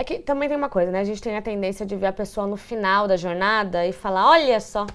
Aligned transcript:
É 0.00 0.04
que 0.04 0.20
também 0.20 0.48
tem 0.48 0.56
uma 0.56 0.68
coisa, 0.68 0.92
né? 0.92 1.00
A 1.00 1.04
gente 1.04 1.20
tem 1.20 1.36
a 1.36 1.42
tendência 1.42 1.84
de 1.84 1.96
ver 1.96 2.06
a 2.06 2.12
pessoa 2.12 2.46
no 2.46 2.56
final 2.56 3.08
da 3.08 3.16
jornada 3.16 3.84
e 3.84 3.90
falar: 3.92 4.30
olha 4.30 4.60
só, 4.60 4.86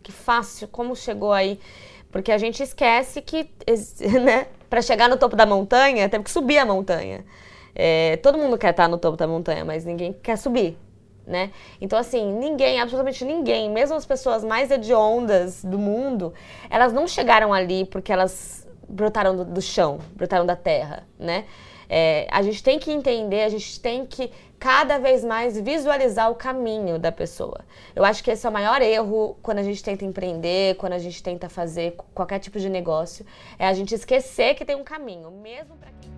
que 0.00 0.12
fácil, 0.12 0.68
como 0.68 0.94
chegou 0.94 1.32
aí. 1.32 1.58
Porque 2.12 2.30
a 2.30 2.38
gente 2.38 2.62
esquece 2.62 3.20
que, 3.20 3.50
né, 4.22 4.46
para 4.70 4.80
chegar 4.80 5.08
no 5.08 5.16
topo 5.16 5.34
da 5.34 5.44
montanha, 5.44 6.08
teve 6.08 6.22
que 6.22 6.30
subir 6.30 6.58
a 6.58 6.64
montanha. 6.64 7.24
É, 7.74 8.18
todo 8.18 8.38
mundo 8.38 8.56
quer 8.56 8.70
estar 8.70 8.88
no 8.88 8.98
topo 8.98 9.16
da 9.16 9.26
montanha, 9.26 9.64
mas 9.64 9.84
ninguém 9.84 10.12
quer 10.12 10.38
subir, 10.38 10.78
né? 11.26 11.50
Então, 11.80 11.98
assim, 11.98 12.32
ninguém, 12.32 12.80
absolutamente 12.80 13.24
ninguém, 13.24 13.68
mesmo 13.68 13.96
as 13.96 14.06
pessoas 14.06 14.44
mais 14.44 14.70
hediondas 14.70 15.64
do 15.64 15.76
mundo, 15.76 16.32
elas 16.70 16.92
não 16.92 17.08
chegaram 17.08 17.52
ali 17.52 17.84
porque 17.84 18.12
elas 18.12 18.64
brotaram 18.88 19.34
do, 19.34 19.44
do 19.44 19.60
chão, 19.60 19.98
brotaram 20.14 20.46
da 20.46 20.54
terra, 20.54 21.04
né? 21.18 21.46
É, 21.94 22.26
a 22.30 22.40
gente 22.40 22.62
tem 22.62 22.78
que 22.78 22.90
entender, 22.90 23.42
a 23.42 23.50
gente 23.50 23.78
tem 23.78 24.06
que 24.06 24.30
cada 24.58 24.96
vez 24.96 25.22
mais 25.22 25.60
visualizar 25.60 26.30
o 26.30 26.34
caminho 26.34 26.98
da 26.98 27.12
pessoa. 27.12 27.60
Eu 27.94 28.02
acho 28.02 28.24
que 28.24 28.30
esse 28.30 28.46
é 28.46 28.48
o 28.48 28.52
maior 28.52 28.80
erro 28.80 29.36
quando 29.42 29.58
a 29.58 29.62
gente 29.62 29.84
tenta 29.84 30.02
empreender, 30.02 30.76
quando 30.76 30.94
a 30.94 30.98
gente 30.98 31.22
tenta 31.22 31.50
fazer 31.50 31.94
qualquer 32.14 32.38
tipo 32.38 32.58
de 32.58 32.70
negócio, 32.70 33.26
é 33.58 33.68
a 33.68 33.74
gente 33.74 33.94
esquecer 33.94 34.54
que 34.54 34.64
tem 34.64 34.74
um 34.74 34.82
caminho, 34.82 35.30
mesmo 35.30 35.76
para 35.76 35.90
quem 36.00 36.10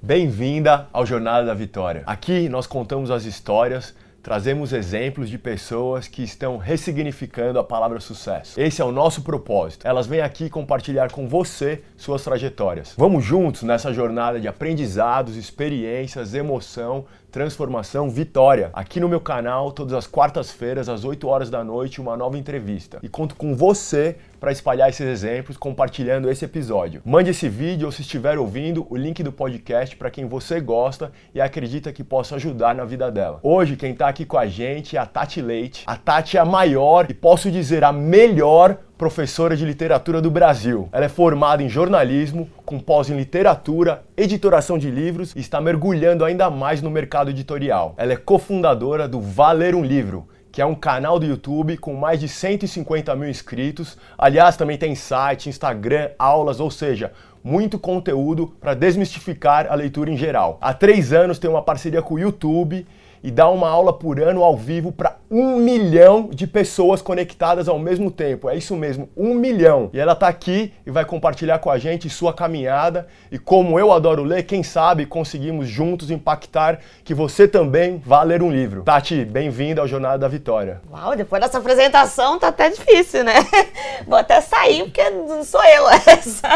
Bem-vinda 0.00 0.86
ao 0.92 1.04
Jornada 1.04 1.44
da 1.44 1.54
Vitória. 1.54 2.04
Aqui 2.06 2.48
nós 2.48 2.68
contamos 2.68 3.10
as 3.10 3.24
histórias 3.24 3.96
trazemos 4.26 4.72
exemplos 4.72 5.30
de 5.30 5.38
pessoas 5.38 6.08
que 6.08 6.24
estão 6.24 6.56
ressignificando 6.56 7.60
a 7.60 7.62
palavra 7.62 8.00
sucesso. 8.00 8.60
Esse 8.60 8.82
é 8.82 8.84
o 8.84 8.90
nosso 8.90 9.22
propósito. 9.22 9.86
Elas 9.86 10.08
vêm 10.08 10.20
aqui 10.20 10.50
compartilhar 10.50 11.12
com 11.12 11.28
você 11.28 11.84
suas 11.96 12.24
trajetórias. 12.24 12.92
Vamos 12.98 13.24
juntos 13.24 13.62
nessa 13.62 13.94
jornada 13.94 14.40
de 14.40 14.48
aprendizados, 14.48 15.36
experiências, 15.36 16.34
emoção, 16.34 17.04
transformação, 17.36 18.08
vitória. 18.08 18.70
Aqui 18.72 18.98
no 18.98 19.10
meu 19.10 19.20
canal, 19.20 19.70
todas 19.70 19.92
as 19.92 20.06
quartas-feiras, 20.06 20.88
às 20.88 21.04
8 21.04 21.28
horas 21.28 21.50
da 21.50 21.62
noite, 21.62 22.00
uma 22.00 22.16
nova 22.16 22.38
entrevista. 22.38 22.98
E 23.02 23.10
conto 23.10 23.36
com 23.36 23.54
você 23.54 24.16
para 24.40 24.50
espalhar 24.50 24.88
esses 24.88 25.06
exemplos 25.06 25.58
compartilhando 25.58 26.30
esse 26.30 26.46
episódio. 26.46 27.02
Mande 27.04 27.32
esse 27.32 27.46
vídeo 27.46 27.84
ou 27.84 27.92
se 27.92 28.00
estiver 28.00 28.38
ouvindo, 28.38 28.86
o 28.88 28.96
link 28.96 29.22
do 29.22 29.30
podcast 29.30 29.94
para 29.96 30.10
quem 30.10 30.24
você 30.24 30.62
gosta 30.62 31.12
e 31.34 31.40
acredita 31.40 31.92
que 31.92 32.02
possa 32.02 32.36
ajudar 32.36 32.74
na 32.74 32.86
vida 32.86 33.10
dela. 33.10 33.38
Hoje 33.42 33.76
quem 33.76 33.92
está 33.92 34.08
aqui 34.08 34.24
com 34.24 34.38
a 34.38 34.46
gente 34.46 34.96
é 34.96 34.98
a 34.98 35.04
Tati 35.04 35.42
Leite. 35.42 35.84
A 35.86 35.94
Tati 35.94 36.38
é 36.38 36.40
a 36.40 36.44
maior 36.46 37.04
e 37.10 37.12
posso 37.12 37.50
dizer 37.50 37.84
a 37.84 37.92
melhor 37.92 38.78
professora 38.98 39.54
de 39.56 39.64
literatura 39.64 40.22
do 40.22 40.30
Brasil. 40.30 40.88
Ela 40.90 41.04
é 41.04 41.08
formada 41.08 41.62
em 41.62 41.68
jornalismo, 41.68 42.48
com 42.64 42.80
pós 42.80 43.10
em 43.10 43.16
literatura, 43.16 44.02
editoração 44.16 44.78
de 44.78 44.90
livros 44.90 45.34
e 45.36 45.40
está 45.40 45.60
mergulhando 45.60 46.24
ainda 46.24 46.48
mais 46.48 46.80
no 46.80 46.90
mercado 46.90 47.30
editorial. 47.30 47.94
Ela 47.98 48.14
é 48.14 48.16
cofundadora 48.16 49.06
do 49.06 49.20
Valer 49.20 49.74
um 49.74 49.84
Livro, 49.84 50.26
que 50.50 50.62
é 50.62 50.66
um 50.66 50.74
canal 50.74 51.18
do 51.18 51.26
YouTube 51.26 51.76
com 51.76 51.94
mais 51.94 52.18
de 52.18 52.28
150 52.28 53.14
mil 53.14 53.28
inscritos. 53.28 53.98
Aliás, 54.16 54.56
também 54.56 54.78
tem 54.78 54.94
site, 54.94 55.50
Instagram, 55.50 56.10
aulas, 56.18 56.58
ou 56.58 56.70
seja, 56.70 57.12
muito 57.44 57.78
conteúdo 57.78 58.54
para 58.58 58.72
desmistificar 58.72 59.66
a 59.70 59.74
leitura 59.74 60.10
em 60.10 60.16
geral. 60.16 60.56
Há 60.60 60.72
três 60.72 61.12
anos 61.12 61.38
tem 61.38 61.50
uma 61.50 61.62
parceria 61.62 62.00
com 62.00 62.14
o 62.14 62.18
YouTube 62.18 62.86
e 63.22 63.30
dá 63.30 63.48
uma 63.48 63.68
aula 63.68 63.92
por 63.92 64.20
ano 64.20 64.42
ao 64.42 64.56
vivo 64.56 64.92
para 64.92 65.16
um 65.30 65.56
milhão 65.56 66.28
de 66.32 66.46
pessoas 66.46 67.02
conectadas 67.02 67.68
ao 67.68 67.78
mesmo 67.78 68.10
tempo. 68.10 68.48
É 68.48 68.56
isso 68.56 68.76
mesmo, 68.76 69.08
um 69.16 69.34
milhão. 69.34 69.90
E 69.92 69.98
ela 69.98 70.12
está 70.12 70.28
aqui 70.28 70.72
e 70.86 70.90
vai 70.90 71.04
compartilhar 71.04 71.58
com 71.58 71.70
a 71.70 71.78
gente 71.78 72.08
sua 72.08 72.32
caminhada 72.32 73.06
e 73.30 73.38
como 73.38 73.78
eu 73.78 73.92
adoro 73.92 74.22
ler, 74.22 74.44
quem 74.44 74.62
sabe 74.62 75.06
conseguimos 75.06 75.68
juntos 75.68 76.10
impactar 76.10 76.78
que 77.04 77.14
você 77.14 77.48
também 77.48 78.00
vá 78.04 78.22
ler 78.22 78.42
um 78.42 78.50
livro. 78.50 78.82
Tati, 78.82 79.24
bem-vinda 79.24 79.80
ao 79.80 79.88
Jornada 79.88 80.18
da 80.18 80.28
Vitória. 80.28 80.80
Uau, 80.90 81.16
depois 81.16 81.42
dessa 81.42 81.58
apresentação 81.58 82.38
tá 82.38 82.48
até 82.48 82.70
difícil, 82.70 83.24
né? 83.24 83.34
Vou 84.06 84.18
até 84.18 84.40
sair 84.40 84.84
porque 84.84 85.08
não 85.10 85.42
sou 85.42 85.62
eu 85.64 85.88
essa. 85.88 86.48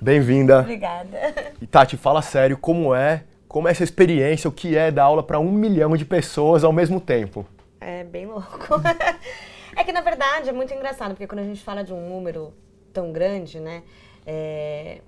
Bem-vinda. 0.00 0.60
Obrigada. 0.60 1.34
E 1.60 1.66
Tati, 1.66 1.96
fala 1.96 2.22
sério, 2.22 2.56
como 2.56 2.94
é 2.94 3.22
como 3.50 3.66
é 3.66 3.72
essa 3.72 3.82
experiência, 3.82 4.48
o 4.48 4.52
que 4.52 4.76
é 4.76 4.92
dar 4.92 5.02
aula 5.02 5.24
para 5.24 5.40
um 5.40 5.50
milhão 5.50 5.96
de 5.96 6.04
pessoas 6.04 6.62
ao 6.62 6.72
mesmo 6.72 7.00
tempo? 7.00 7.44
É 7.80 8.04
bem 8.04 8.24
louco. 8.24 8.80
é 9.74 9.82
que 9.82 9.90
na 9.90 10.00
verdade 10.02 10.48
é 10.48 10.52
muito 10.52 10.72
engraçado, 10.72 11.10
porque 11.10 11.26
quando 11.26 11.40
a 11.40 11.44
gente 11.44 11.60
fala 11.60 11.82
de 11.82 11.92
um 11.92 12.08
número 12.08 12.54
tão 12.92 13.10
grande, 13.10 13.58
né? 13.58 13.82
É... 14.24 15.00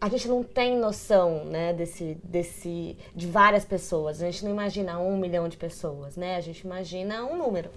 A 0.00 0.08
gente 0.08 0.26
não 0.26 0.42
tem 0.42 0.76
noção, 0.76 1.44
né, 1.44 1.72
desse, 1.72 2.18
desse, 2.24 2.98
de 3.14 3.28
várias 3.28 3.64
pessoas. 3.64 4.20
A 4.20 4.26
gente 4.26 4.44
não 4.44 4.50
imagina 4.50 4.98
um 4.98 5.16
milhão 5.16 5.48
de 5.48 5.56
pessoas, 5.56 6.16
né? 6.16 6.34
A 6.34 6.40
gente 6.40 6.62
imagina 6.62 7.24
um 7.24 7.36
número, 7.36 7.70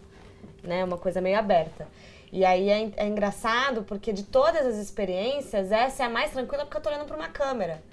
né? 0.64 0.84
Uma 0.84 0.98
coisa 0.98 1.22
meio 1.22 1.38
aberta. 1.38 1.88
E 2.32 2.44
aí 2.44 2.72
é, 2.72 2.92
é 2.98 3.08
engraçado 3.08 3.84
porque 3.84 4.12
de 4.12 4.24
todas 4.24 4.66
as 4.66 4.78
experiências, 4.78 5.72
essa 5.72 6.02
é 6.02 6.06
a 6.08 6.10
mais 6.10 6.32
tranquila 6.32 6.66
porque 6.66 6.78
eu 6.78 6.82
tô 6.82 6.90
olhando 6.90 7.06
para 7.06 7.16
uma 7.16 7.30
câmera. 7.30 7.84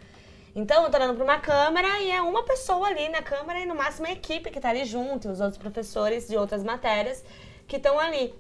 Então, 0.56 0.84
eu 0.84 0.91
tô 0.91 0.97
olhando 0.97 1.15
para 1.15 1.22
uma 1.22 1.39
câmera 1.39 2.00
e 2.00 2.11
é 2.11 2.22
uma 2.22 2.43
pessoa 2.43 2.87
ali 2.89 3.11
na 3.11 3.21
câmera 3.21 3.61
e 3.61 3.67
no 3.67 3.75
máximo 3.75 4.06
a 4.06 4.12
equipe 4.12 4.50
que 4.50 4.59
tá 4.59 4.71
ali 4.71 4.87
junto, 4.87 5.28
e 5.28 5.31
os 5.31 5.39
outros 5.39 5.59
professores 5.59 6.27
de 6.27 6.34
outras 6.34 6.65
matérias 6.65 7.22
que 7.69 7.77
estão 7.77 7.99
ali. 7.99 8.34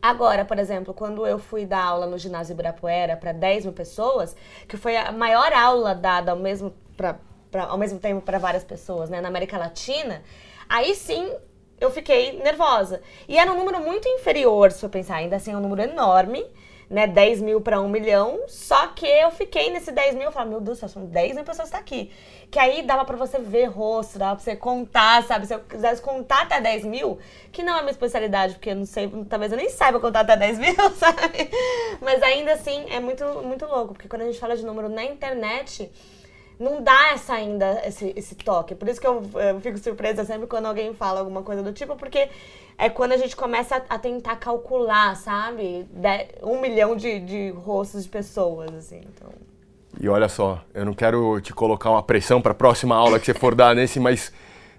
Agora, 0.00 0.46
por 0.46 0.58
exemplo, 0.58 0.94
quando 0.94 1.26
eu 1.26 1.38
fui 1.38 1.66
dar 1.66 1.84
aula 1.84 2.06
no 2.06 2.16
ginásio 2.16 2.54
Ibirapuera 2.54 3.18
para 3.18 3.32
10 3.32 3.66
mil 3.66 3.74
pessoas, 3.74 4.34
que 4.66 4.78
foi 4.78 4.96
a 4.96 5.12
maior 5.12 5.52
aula 5.52 5.94
dada 5.94 6.32
ao 6.32 6.38
mesmo, 6.38 6.74
pra, 6.96 7.18
pra 7.50 7.64
ao 7.64 7.76
mesmo 7.76 7.98
tempo 7.98 8.22
para 8.22 8.38
várias 8.38 8.64
pessoas 8.64 9.10
né, 9.10 9.20
na 9.20 9.28
América 9.28 9.58
Latina, 9.58 10.22
aí 10.66 10.94
sim 10.94 11.30
eu 11.78 11.90
fiquei 11.90 12.42
nervosa. 12.42 13.02
E 13.28 13.36
era 13.36 13.52
um 13.52 13.58
número 13.58 13.78
muito 13.78 14.08
inferior, 14.08 14.72
se 14.72 14.82
eu 14.82 14.88
pensar, 14.88 15.16
ainda 15.16 15.36
assim 15.36 15.52
é 15.52 15.56
um 15.56 15.60
número 15.60 15.82
enorme 15.82 16.46
né, 16.88 17.06
10 17.06 17.40
mil 17.40 17.60
para 17.60 17.80
1 17.80 17.88
milhão, 17.88 18.40
só 18.46 18.88
que 18.88 19.06
eu 19.06 19.30
fiquei 19.30 19.70
nesse 19.70 19.90
10 19.90 20.14
mil, 20.14 20.24
eu 20.24 20.32
falei, 20.32 20.50
meu 20.50 20.60
Deus, 20.60 20.78
são 20.78 21.04
10 21.06 21.34
mil 21.36 21.44
pessoas 21.44 21.68
que 21.68 21.72
tá 21.72 21.78
aqui. 21.78 22.10
Que 22.50 22.58
aí 22.58 22.82
dava 22.82 23.04
para 23.04 23.16
você 23.16 23.38
ver 23.38 23.66
rosto, 23.66 24.18
dava 24.18 24.36
pra 24.36 24.44
você 24.44 24.54
contar, 24.54 25.22
sabe? 25.24 25.46
Se 25.46 25.54
eu 25.54 25.60
quisesse 25.60 26.00
contar 26.00 26.42
até 26.42 26.60
10 26.60 26.84
mil, 26.84 27.18
que 27.50 27.62
não 27.62 27.76
é 27.76 27.80
minha 27.80 27.90
especialidade, 27.90 28.54
porque 28.54 28.70
eu 28.70 28.76
não 28.76 28.86
sei, 28.86 29.10
talvez 29.28 29.50
eu 29.50 29.58
nem 29.58 29.68
saiba 29.70 29.98
contar 29.98 30.20
até 30.20 30.36
10 30.36 30.58
mil, 30.58 30.74
sabe? 30.96 31.50
Mas 32.00 32.22
ainda 32.22 32.52
assim, 32.52 32.86
é 32.90 33.00
muito, 33.00 33.24
muito 33.42 33.66
louco, 33.66 33.94
porque 33.94 34.08
quando 34.08 34.22
a 34.22 34.26
gente 34.26 34.38
fala 34.38 34.56
de 34.56 34.64
número 34.64 34.88
na 34.88 35.04
internet, 35.04 35.90
não 36.58 36.82
dá 36.82 37.12
essa 37.12 37.34
ainda 37.34 37.82
esse, 37.84 38.12
esse 38.16 38.34
toque. 38.34 38.74
Por 38.74 38.88
isso 38.88 39.00
que 39.00 39.06
eu, 39.06 39.22
eu, 39.34 39.60
fico 39.60 39.78
surpresa 39.78 40.24
sempre 40.24 40.46
quando 40.46 40.66
alguém 40.66 40.94
fala 40.94 41.20
alguma 41.20 41.42
coisa 41.42 41.62
do 41.62 41.72
tipo, 41.72 41.96
porque 41.96 42.28
é 42.76 42.88
quando 42.88 43.12
a 43.12 43.16
gente 43.16 43.36
começa 43.36 43.76
a, 43.76 43.94
a 43.94 43.98
tentar 43.98 44.36
calcular, 44.36 45.16
sabe? 45.16 45.86
De, 45.90 46.26
um 46.42 46.60
milhão 46.60 46.96
de, 46.96 47.20
de 47.20 47.50
rostos 47.50 48.04
de 48.04 48.08
pessoas, 48.08 48.72
assim. 48.74 49.00
Então... 49.14 49.30
E 50.00 50.08
olha 50.08 50.28
só, 50.28 50.62
eu 50.74 50.84
não 50.84 50.92
quero 50.92 51.40
te 51.40 51.52
colocar 51.52 51.90
uma 51.90 52.02
pressão 52.02 52.40
para 52.40 52.52
a 52.52 52.54
próxima 52.54 52.96
aula 52.96 53.18
que 53.18 53.26
você 53.26 53.34
for 53.34 53.54
dar 53.54 53.74
nesse, 53.74 54.00
mas 54.00 54.32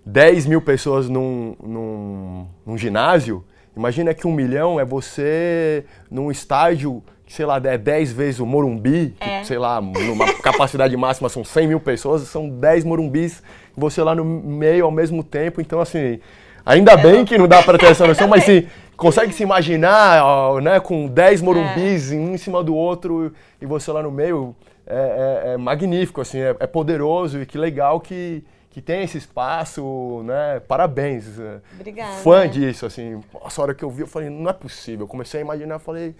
10 0.06 0.46
mil 0.46 0.62
pessoas 0.62 1.10
num, 1.10 1.56
num, 1.64 2.48
num 2.66 2.78
ginásio, 2.78 3.44
imagina 3.76 4.14
que 4.14 4.28
um 4.28 4.34
milhão 4.34 4.80
é 4.80 4.86
você 4.86 5.86
num 6.12 6.30
estádio 6.30 7.02
sei 7.28 7.46
lá, 7.46 7.58
é 7.64 7.78
10 7.78 8.14
vezes 8.14 8.40
o 8.40 8.46
Morumbi, 8.46 9.16
é. 9.20 9.40
que, 9.40 9.48
sei 9.48 9.58
lá, 9.58 9.82
numa 9.82 10.32
capacidade 10.42 10.96
máxima 10.96 11.28
são 11.30 11.44
100 11.44 11.68
mil 11.68 11.80
pessoas, 11.80 12.22
são 12.24 12.48
10 12.48 12.84
Morumbis, 12.84 13.42
você 13.76 14.02
lá 14.04 14.14
no 14.14 14.24
meio 14.24 14.86
ao 14.86 14.92
mesmo 14.92 15.24
tempo, 15.24 15.60
então 15.60 15.80
assim, 15.80 16.20
ainda 16.66 16.94
é 16.94 16.98
bem 16.98 17.24
que 17.24 17.38
não 17.38 17.48
dá 17.48 17.62
para 17.62 17.78
ter 17.78 17.88
essa 17.88 18.08
noção, 18.08 18.28
mas 18.28 18.44
sim, 18.44 18.68
consegue 18.98 19.34
se 19.34 19.44
imaginar, 19.44 20.24
ó, 20.24 20.60
né, 20.60 20.80
com 20.80 21.08
10 21.08 21.42
Morumbis 21.42 22.12
é. 22.12 22.16
um 22.16 22.34
em 22.34 22.38
cima 22.38 22.64
do 22.64 22.76
outro 22.76 23.32
e 23.62 23.66
você 23.66 23.92
lá 23.92 24.02
no 24.02 24.12
meio, 24.12 24.56
é, 24.88 25.44
é, 25.46 25.54
é 25.54 25.58
magnífico, 25.58 26.22
assim, 26.22 26.40
é, 26.40 26.56
é, 26.60 26.68
poderoso 26.68 27.42
e 27.42 27.46
que 27.46 27.58
legal 27.58 28.00
que, 28.00 28.44
que 28.72 28.82
tem 28.82 29.04
esse 29.04 29.18
espaço, 29.18 30.24
né, 30.26 30.60
parabéns. 30.68 31.26
Obrigada. 31.74 32.14
Fã 32.16 32.50
disso, 32.50 32.86
assim, 32.86 33.22
nossa, 33.34 33.62
a 33.62 33.64
hora 33.64 33.74
que 33.74 33.84
eu 33.84 33.90
vi, 33.90 34.02
eu 34.02 34.08
falei, 34.08 34.30
não 34.30 34.50
é 34.50 34.54
possível, 34.54 35.04
eu 35.04 35.08
comecei 35.08 35.42
a 35.42 35.44
imaginar, 35.44 35.80
falei 35.80 36.16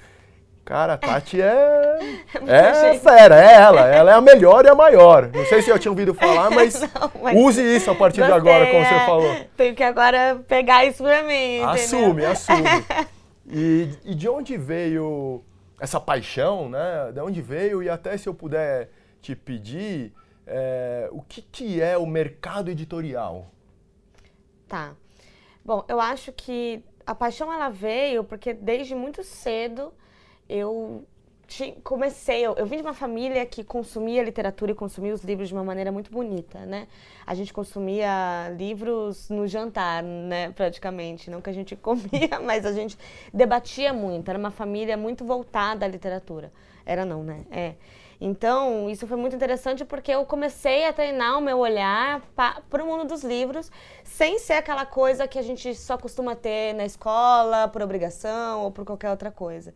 Cara, 0.66 0.94
a 0.94 0.98
Tati 0.98 1.40
é. 1.40 2.26
É, 2.48 2.96
é 2.96 3.00
fera, 3.00 3.40
é 3.40 3.54
ela. 3.54 3.82
Ela 3.88 4.12
é 4.12 4.14
a 4.16 4.22
melhor 4.22 4.66
e 4.66 4.68
a 4.68 4.76
maior. 4.76 5.30
Não 5.32 5.46
sei 5.46 5.62
se 5.62 5.70
eu 5.70 5.80
tinha 5.80 5.92
ouvido 5.92 6.14
falar, 6.14 6.50
mas, 6.52 6.82
Não, 6.82 7.12
mas 7.22 7.38
use 7.38 7.62
isso 7.62 7.90
a 7.90 7.96
partir 7.96 8.24
de 8.26 8.32
agora, 8.32 8.66
como 8.66 8.80
é. 8.80 8.90
você 8.90 9.06
falou. 9.06 9.36
Tenho 9.56 9.76
que 9.76 9.84
agora 9.84 10.44
pegar 10.48 10.84
isso 10.84 11.04
pra 11.04 11.24
mim. 11.24 11.60
Assume, 11.62 12.24
entendeu? 12.24 12.32
assume. 12.32 12.64
E, 13.48 13.90
e 14.04 14.16
de 14.16 14.28
onde 14.28 14.58
veio 14.58 15.44
essa 15.80 16.00
paixão, 16.00 16.68
né? 16.68 17.12
De 17.14 17.20
onde 17.20 17.44
veio? 17.44 17.84
E 17.84 17.88
até 17.88 18.18
se 18.18 18.28
eu 18.28 18.34
puder 18.34 18.90
te 19.22 19.36
pedir, 19.36 20.12
é, 20.48 21.08
o 21.12 21.22
que, 21.22 21.44
que 21.44 21.80
é 21.80 21.96
o 21.96 22.08
mercado 22.08 22.72
editorial? 22.72 23.52
Tá. 24.68 24.96
Bom, 25.64 25.86
eu 25.88 26.02
acho 26.02 26.32
que 26.32 26.84
a 27.06 27.14
paixão 27.14 27.54
ela 27.54 27.70
veio 27.70 28.24
porque 28.24 28.52
desde 28.52 28.96
muito 28.96 29.24
cedo 29.24 29.94
eu 30.50 31.06
comecei, 31.84 32.42
eu, 32.46 32.56
eu 32.56 32.66
vim 32.66 32.78
de 32.78 32.82
uma 32.82 32.94
família 32.94 33.46
que 33.46 33.64
consumia 33.64 34.24
literatura 34.24 34.72
e 34.72 34.76
consumia 34.76 35.14
os 35.14 35.24
livros 35.24 35.48
de 35.48 35.54
uma 35.54 35.64
maneira 35.64 35.92
muito 35.92 36.12
bonita, 36.12 36.60
né? 36.66 36.88
A 37.26 37.36
gente 37.36 37.54
consumia 37.54 38.50
livros 38.58 39.30
no 39.30 39.48
jantar, 39.48 40.02
né, 40.02 40.52
praticamente. 40.52 41.30
Não 41.30 41.42
que 41.42 41.50
a 41.50 41.54
gente 41.54 41.76
comia, 41.78 42.40
mas 42.44 42.66
a 42.66 42.72
gente 42.72 42.98
debatia 43.34 43.94
muito. 43.94 44.28
Era 44.30 44.40
uma 44.40 44.52
família 44.52 44.98
muito 44.98 45.24
voltada 45.24 45.86
à 45.86 45.88
literatura. 45.88 46.52
Era 46.86 47.06
não, 47.06 47.24
né? 47.24 47.46
É. 47.52 47.76
Então, 48.20 48.90
isso 48.90 49.06
foi 49.06 49.18
muito 49.18 49.36
interessante 49.36 49.84
porque 49.84 50.12
eu 50.12 50.26
comecei 50.26 50.86
a 50.86 50.94
treinar 50.94 51.38
o 51.38 51.42
meu 51.42 51.60
olhar 51.60 52.22
para 52.36 52.84
o 52.84 52.88
mundo 52.88 53.06
dos 53.06 53.24
livros, 53.24 53.70
sem 54.04 54.40
ser 54.40 54.54
aquela 54.54 54.86
coisa 54.86 55.28
que 55.28 55.38
a 55.38 55.42
gente 55.42 55.76
só 55.76 55.98
costuma 55.98 56.34
ter 56.34 56.74
na 56.74 56.86
escola, 56.86 57.68
por 57.68 57.82
obrigação 57.82 58.64
ou 58.64 58.72
por 58.72 58.86
qualquer 58.86 59.12
outra 59.12 59.30
coisa. 59.32 59.74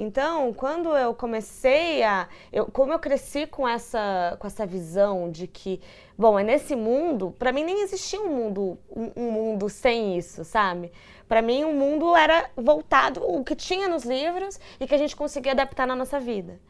Então, 0.00 0.54
quando 0.54 0.96
eu 0.96 1.12
comecei 1.12 2.04
a. 2.04 2.28
Eu, 2.52 2.66
como 2.66 2.92
eu 2.92 3.00
cresci 3.00 3.48
com 3.48 3.68
essa, 3.68 4.36
com 4.38 4.46
essa 4.46 4.64
visão 4.64 5.28
de 5.28 5.48
que, 5.48 5.80
bom, 6.16 6.38
é 6.38 6.44
nesse 6.44 6.76
mundo, 6.76 7.34
para 7.36 7.50
mim 7.50 7.64
nem 7.64 7.82
existia 7.82 8.20
um 8.20 8.28
mundo, 8.28 8.78
um, 8.94 9.10
um 9.16 9.30
mundo 9.32 9.68
sem 9.68 10.16
isso, 10.16 10.44
sabe? 10.44 10.92
Para 11.26 11.42
mim, 11.42 11.64
o 11.64 11.70
um 11.70 11.74
mundo 11.74 12.14
era 12.14 12.48
voltado, 12.56 13.20
o 13.28 13.42
que 13.42 13.56
tinha 13.56 13.88
nos 13.88 14.04
livros 14.04 14.60
e 14.78 14.86
que 14.86 14.94
a 14.94 14.98
gente 14.98 15.16
conseguia 15.16 15.50
adaptar 15.50 15.84
na 15.84 15.96
nossa 15.96 16.20
vida. 16.20 16.60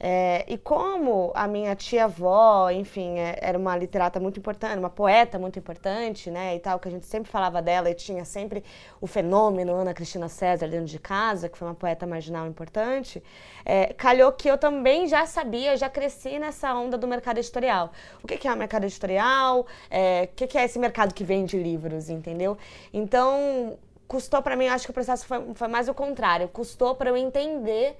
É, 0.00 0.44
e 0.46 0.56
como 0.56 1.32
a 1.34 1.48
minha 1.48 1.74
tia-avó, 1.74 2.70
enfim, 2.70 3.18
é, 3.18 3.36
era 3.40 3.58
uma 3.58 3.76
literata 3.76 4.20
muito 4.20 4.38
importante, 4.38 4.78
uma 4.78 4.90
poeta 4.90 5.38
muito 5.38 5.58
importante, 5.58 6.30
né, 6.30 6.54
e 6.54 6.60
tal, 6.60 6.78
que 6.78 6.86
a 6.86 6.90
gente 6.90 7.06
sempre 7.06 7.30
falava 7.30 7.60
dela 7.60 7.90
e 7.90 7.94
tinha 7.94 8.24
sempre 8.24 8.62
o 9.00 9.06
fenômeno 9.06 9.72
Ana 9.74 9.92
Cristina 9.92 10.28
César 10.28 10.68
dentro 10.68 10.86
de 10.86 10.98
casa, 10.98 11.48
que 11.48 11.58
foi 11.58 11.66
uma 11.66 11.74
poeta 11.74 12.06
marginal 12.06 12.46
importante, 12.46 13.22
é, 13.64 13.92
calhou 13.92 14.30
que 14.32 14.48
eu 14.48 14.56
também 14.56 15.08
já 15.08 15.26
sabia, 15.26 15.76
já 15.76 15.88
cresci 15.88 16.38
nessa 16.38 16.72
onda 16.74 16.96
do 16.96 17.08
mercado 17.08 17.38
editorial. 17.38 17.90
O 18.22 18.26
que, 18.26 18.36
que 18.36 18.46
é 18.46 18.52
o 18.52 18.56
mercado 18.56 18.84
editorial? 18.84 19.66
É, 19.90 20.28
o 20.32 20.36
que, 20.36 20.46
que 20.46 20.58
é 20.58 20.64
esse 20.64 20.78
mercado 20.78 21.12
que 21.12 21.24
vende 21.24 21.56
livros, 21.56 22.08
entendeu? 22.08 22.56
Então, 22.92 23.76
custou 24.06 24.40
para 24.42 24.54
mim, 24.54 24.68
acho 24.68 24.84
que 24.84 24.90
o 24.90 24.94
processo 24.94 25.26
foi, 25.26 25.54
foi 25.54 25.68
mais 25.68 25.88
o 25.88 25.94
contrário, 25.94 26.48
custou 26.48 26.94
para 26.94 27.10
eu 27.10 27.16
entender 27.16 27.98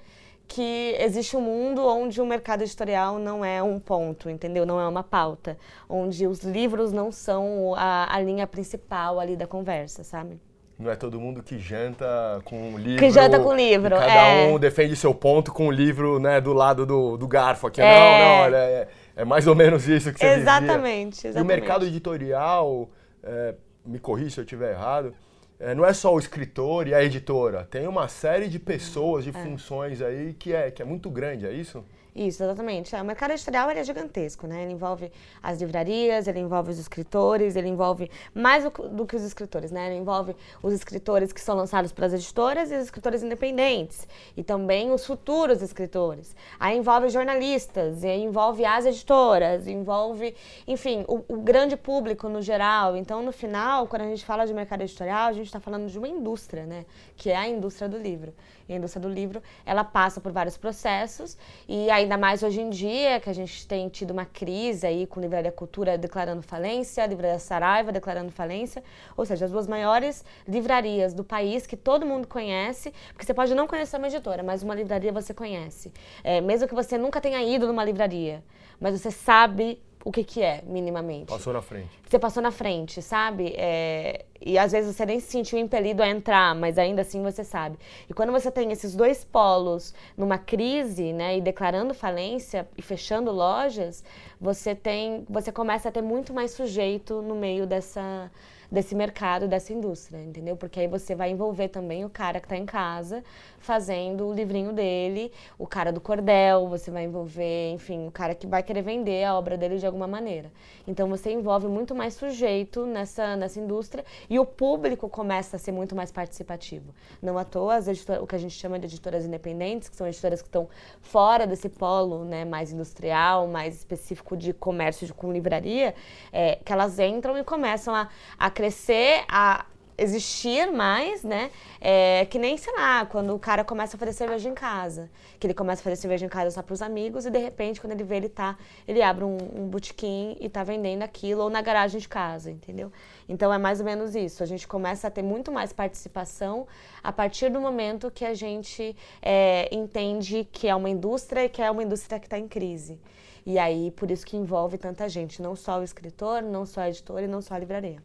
que 0.49 0.95
existe 0.99 1.37
um 1.37 1.41
mundo 1.41 1.85
onde 1.85 2.19
o 2.19 2.25
mercado 2.25 2.63
editorial 2.63 3.19
não 3.19 3.45
é 3.45 3.61
um 3.61 3.79
ponto, 3.79 4.29
entendeu? 4.31 4.65
Não 4.65 4.81
é 4.81 4.87
uma 4.87 5.03
pauta. 5.03 5.55
Onde 5.87 6.25
os 6.25 6.39
livros 6.41 6.91
não 6.91 7.11
são 7.11 7.75
a, 7.77 8.13
a 8.13 8.19
linha 8.19 8.47
principal 8.47 9.19
ali 9.19 9.37
da 9.37 9.45
conversa, 9.45 10.03
sabe? 10.03 10.41
Não 10.77 10.89
é 10.89 10.95
todo 10.95 11.19
mundo 11.19 11.43
que 11.43 11.59
janta 11.59 12.41
com 12.43 12.77
livro. 12.79 12.99
Que 12.99 13.11
janta 13.11 13.39
com 13.39 13.53
livro, 13.53 13.95
cada 13.95 14.11
é. 14.11 14.47
um 14.47 14.57
defende 14.57 14.95
seu 14.95 15.13
ponto 15.13 15.53
com 15.53 15.67
o 15.67 15.71
livro 15.71 16.19
né, 16.19 16.41
do 16.41 16.51
lado 16.51 16.83
do, 16.83 17.15
do 17.15 17.27
garfo 17.27 17.67
aqui. 17.67 17.81
É. 17.81 17.85
Não, 17.85 18.25
não, 18.25 18.43
olha, 18.45 18.57
é, 18.57 18.87
é, 19.17 19.25
mais 19.25 19.45
ou 19.45 19.53
menos 19.53 19.87
isso 19.87 20.11
que 20.11 20.19
você 20.19 20.25
Exatamente, 20.25 21.15
vivia. 21.17 21.29
exatamente. 21.29 21.37
E 21.37 21.41
o 21.41 21.45
mercado 21.45 21.85
editorial, 21.85 22.89
é, 23.21 23.53
me 23.85 23.99
corrija 23.99 24.31
se 24.31 24.39
eu 24.39 24.43
estiver 24.43 24.71
errado, 24.71 25.13
é, 25.59 25.75
não 25.75 25.85
é 25.85 25.93
só 25.93 26.13
o 26.13 26.19
escritor 26.19 26.87
e 26.87 26.93
a 26.93 27.03
editora, 27.03 27.67
tem 27.69 27.87
uma 27.87 28.07
série 28.07 28.47
de 28.47 28.57
pessoas, 28.57 29.23
de 29.23 29.31
é. 29.31 29.33
funções 29.33 30.01
aí 30.01 30.33
que 30.33 30.53
é, 30.53 30.71
que 30.71 30.81
é 30.81 30.85
muito 30.85 31.09
grande, 31.09 31.45
é 31.45 31.51
isso? 31.51 31.83
Isso, 32.15 32.43
exatamente. 32.43 32.95
É, 32.95 33.01
o 33.01 33.05
mercado 33.05 33.31
editorial 33.31 33.69
é 33.69 33.83
gigantesco, 33.83 34.47
né? 34.47 34.63
Ele 34.63 34.73
envolve 34.73 35.11
as 35.41 35.59
livrarias, 35.61 36.27
ele 36.27 36.39
envolve 36.39 36.71
os 36.71 36.79
escritores, 36.79 37.55
ele 37.55 37.69
envolve 37.69 38.09
mais 38.33 38.63
do, 38.63 38.69
do, 38.89 39.05
que 39.05 39.15
os 39.15 39.23
escritores, 39.23 39.71
né? 39.71 39.87
Ele 39.87 39.99
envolve 40.01 40.35
os 40.61 40.73
escritores 40.73 41.31
que 41.31 41.39
são 41.39 41.55
lançados 41.55 41.93
pelas 41.93 42.13
editoras 42.13 42.71
e 42.71 42.75
os 42.75 42.83
escritores 42.83 43.21
independentes. 43.21 44.07
E 44.35 44.43
também 44.43 44.91
os 44.91 45.05
futuros 45.05 45.61
escritores. 45.61 46.35
Aí 46.59 46.77
envolve 46.77 47.09
jornalistas, 47.09 48.03
e 48.03 48.09
envolve 48.09 48.65
as 48.65 48.85
editoras, 48.85 49.67
envolve, 49.67 50.35
enfim, 50.67 51.05
o, 51.07 51.23
o 51.27 51.37
grande 51.37 51.77
público 51.77 52.27
no 52.27 52.41
geral. 52.41 52.97
Então, 52.97 53.21
no 53.21 53.31
final, 53.31 53.87
quando 53.87 54.01
a 54.01 54.07
gente 54.07 54.25
fala 54.25 54.45
de 54.45 54.53
mercado 54.53 54.81
editorial, 54.81 55.27
a 55.29 55.33
gente 55.33 55.48
está 55.49 55.59
falando 55.59 55.87
de 55.89 55.97
uma 55.97 56.07
indústria, 56.07 56.65
né? 56.65 56.85
Que 57.15 57.29
é 57.29 57.35
a 57.35 57.47
indústria 57.47 57.89
do 57.89 57.97
livro. 57.97 58.33
E 58.67 58.73
a 58.73 58.75
indústria 58.75 59.01
do 59.01 59.09
livro, 59.09 59.41
ela 59.65 59.83
passa 59.83 60.21
por 60.21 60.31
vários 60.31 60.55
processos 60.55 61.37
e 61.67 61.89
ainda 61.89 62.17
mais 62.17 62.43
hoje 62.43 62.61
em 62.61 62.69
dia, 62.69 63.19
que 63.19 63.29
a 63.29 63.33
gente 63.33 63.67
tem 63.67 63.89
tido 63.89 64.11
uma 64.11 64.25
crise 64.25 64.85
aí 64.85 65.07
com 65.07 65.19
Livraria 65.19 65.51
Cultura 65.51 65.97
declarando 65.97 66.41
falência, 66.41 67.03
a 67.03 67.07
Livraria 67.07 67.39
Saraiva 67.39 67.91
declarando 67.91 68.31
falência, 68.31 68.83
ou 69.17 69.25
seja, 69.25 69.45
as 69.45 69.51
duas 69.51 69.67
maiores 69.67 70.23
livrarias 70.47 71.13
do 71.13 71.23
país 71.23 71.65
que 71.65 71.75
todo 71.75 72.05
mundo 72.05 72.27
conhece, 72.27 72.93
porque 73.11 73.25
você 73.25 73.33
pode 73.33 73.55
não 73.55 73.67
conhecer 73.67 73.97
uma 73.97 74.07
editora, 74.07 74.43
mas 74.43 74.61
uma 74.61 74.75
livraria 74.75 75.11
você 75.11 75.33
conhece. 75.33 75.91
É, 76.23 76.39
mesmo 76.39 76.67
que 76.67 76.75
você 76.75 76.97
nunca 76.97 77.19
tenha 77.19 77.41
ido 77.41 77.65
numa 77.65 77.83
livraria, 77.83 78.43
mas 78.79 78.99
você 78.99 79.11
sabe 79.11 79.81
o 80.03 80.11
que, 80.11 80.23
que 80.23 80.41
é, 80.41 80.63
minimamente. 80.65 81.25
Passou 81.25 81.51
na 81.51 81.61
frente. 81.61 81.89
Você 82.07 82.17
passou 82.17 82.41
na 82.41 82.51
frente, 82.51 83.01
sabe? 83.01 83.53
É, 83.57 84.25
e 84.41 84.57
às 84.57 84.71
vezes 84.71 84.95
você 84.95 85.05
nem 85.05 85.19
se 85.19 85.27
sentiu 85.29 85.59
impelido 85.59 86.01
a 86.01 86.07
entrar, 86.07 86.55
mas 86.55 86.77
ainda 86.77 87.01
assim 87.01 87.21
você 87.21 87.43
sabe. 87.43 87.77
E 88.09 88.13
quando 88.13 88.31
você 88.31 88.49
tem 88.49 88.71
esses 88.71 88.95
dois 88.95 89.25
polos 89.25 89.93
numa 90.17 90.37
crise, 90.37 91.11
né, 91.11 91.37
e 91.37 91.41
declarando 91.41 91.93
falência 91.93 92.67
e 92.77 92.81
fechando 92.81 93.31
lojas, 93.31 94.03
você 94.39 94.73
tem, 94.73 95.25
você 95.29 95.51
começa 95.51 95.89
a 95.89 95.91
ter 95.91 96.01
muito 96.01 96.33
mais 96.33 96.51
sujeito 96.51 97.21
no 97.21 97.35
meio 97.35 97.67
dessa 97.67 98.31
desse 98.71 98.93
mercado, 98.93 99.47
dessa 99.47 99.73
indústria, 99.73 100.21
entendeu? 100.23 100.55
Porque 100.55 100.79
aí 100.79 100.87
você 100.87 101.15
vai 101.15 101.31
envolver 101.31 101.69
também 101.69 102.05
o 102.05 102.09
cara 102.09 102.39
que 102.39 102.45
está 102.45 102.55
em 102.55 102.65
casa 102.65 103.23
fazendo 103.59 104.27
o 104.27 104.33
livrinho 104.33 104.73
dele, 104.73 105.31
o 105.57 105.67
cara 105.67 105.91
do 105.91 106.01
cordel, 106.01 106.67
você 106.67 106.89
vai 106.89 107.03
envolver, 107.03 107.71
enfim, 107.71 108.07
o 108.07 108.11
cara 108.11 108.33
que 108.33 108.47
vai 108.47 108.63
querer 108.63 108.81
vender 108.81 109.23
a 109.23 109.35
obra 109.35 109.57
dele 109.57 109.77
de 109.77 109.85
alguma 109.85 110.07
maneira. 110.07 110.51
Então 110.87 111.07
você 111.07 111.31
envolve 111.31 111.67
muito 111.67 111.93
mais 111.93 112.13
sujeito 112.13 112.85
nessa, 112.85 113.35
nessa 113.35 113.59
indústria 113.59 114.03
e 114.29 114.39
o 114.39 114.45
público 114.45 115.07
começa 115.07 115.55
a 115.55 115.59
ser 115.59 115.71
muito 115.71 115.95
mais 115.95 116.11
participativo. 116.11 116.93
Não 117.21 117.37
à 117.37 117.43
toa, 117.43 117.75
as 117.75 117.87
editoras, 117.87 118.23
o 118.23 118.27
que 118.27 118.35
a 118.35 118.39
gente 118.39 118.55
chama 118.55 118.79
de 118.79 118.85
editoras 118.85 119.25
independentes, 119.25 119.89
que 119.89 119.95
são 119.95 120.07
editoras 120.07 120.41
que 120.41 120.47
estão 120.47 120.67
fora 121.01 121.45
desse 121.45 121.69
polo 121.69 122.23
né, 122.23 122.45
mais 122.45 122.71
industrial, 122.71 123.47
mais 123.47 123.75
específico 123.75 124.35
de 124.35 124.53
comércio 124.53 125.05
de, 125.05 125.13
com 125.13 125.31
livraria, 125.31 125.93
é, 126.31 126.55
que 126.55 126.71
elas 126.71 126.97
entram 126.99 127.37
e 127.37 127.43
começam 127.43 127.93
a, 127.93 128.09
a 128.37 128.49
crescer, 128.49 129.23
a 129.27 129.65
existir 130.01 130.71
mais, 130.71 131.23
né? 131.23 131.51
É, 131.79 132.25
que 132.25 132.37
nem, 132.37 132.57
sei 132.57 132.73
lá, 132.73 133.05
quando 133.05 133.33
o 133.33 133.39
cara 133.39 133.63
começa 133.63 133.95
a 133.95 133.99
fazer 133.99 134.13
cerveja 134.13 134.49
em 134.49 134.53
casa. 134.53 135.09
Que 135.39 135.47
ele 135.47 135.53
começa 135.53 135.81
a 135.81 135.83
fazer 135.83 135.95
cerveja 135.95 136.25
em 136.25 136.29
casa 136.29 136.51
só 136.51 136.61
para 136.61 136.73
os 136.73 136.81
amigos 136.81 137.25
e 137.25 137.29
de 137.29 137.39
repente, 137.39 137.79
quando 137.79 137.93
ele 137.93 138.03
vê, 138.03 138.17
ele 138.17 138.29
tá, 138.29 138.57
ele 138.87 139.01
abre 139.01 139.23
um, 139.23 139.37
um 139.55 139.67
botequim 139.67 140.35
e 140.39 140.49
tá 140.49 140.63
vendendo 140.63 141.03
aquilo 141.03 141.43
ou 141.43 141.49
na 141.49 141.61
garagem 141.61 141.99
de 141.99 142.07
casa, 142.07 142.51
entendeu? 142.51 142.91
Então 143.27 143.53
é 143.53 143.57
mais 143.57 143.79
ou 143.79 143.85
menos 143.85 144.15
isso. 144.15 144.43
A 144.43 144.45
gente 144.45 144.67
começa 144.67 145.07
a 145.07 145.11
ter 145.11 145.21
muito 145.21 145.51
mais 145.51 145.71
participação 145.71 146.67
a 147.03 147.11
partir 147.11 147.49
do 147.49 147.61
momento 147.61 148.11
que 148.11 148.25
a 148.25 148.33
gente 148.33 148.95
é, 149.21 149.69
entende 149.73 150.47
que 150.51 150.67
é 150.67 150.75
uma 150.75 150.89
indústria 150.89 151.45
e 151.45 151.49
que 151.49 151.61
é 151.61 151.69
uma 151.69 151.83
indústria 151.83 152.19
que 152.19 152.25
está 152.25 152.37
em 152.37 152.47
crise. 152.47 152.99
E 153.45 153.57
aí, 153.57 153.91
por 153.91 154.11
isso 154.11 154.25
que 154.25 154.37
envolve 154.37 154.77
tanta 154.77 155.07
gente, 155.09 155.41
não 155.41 155.55
só 155.55 155.79
o 155.79 155.83
escritor, 155.83 156.41
não 156.41 156.65
só 156.65 156.81
a 156.81 156.89
editora 156.89 157.23
e 157.23 157.27
não 157.27 157.41
só 157.41 157.55
a 157.55 157.59
livraria. 157.59 158.01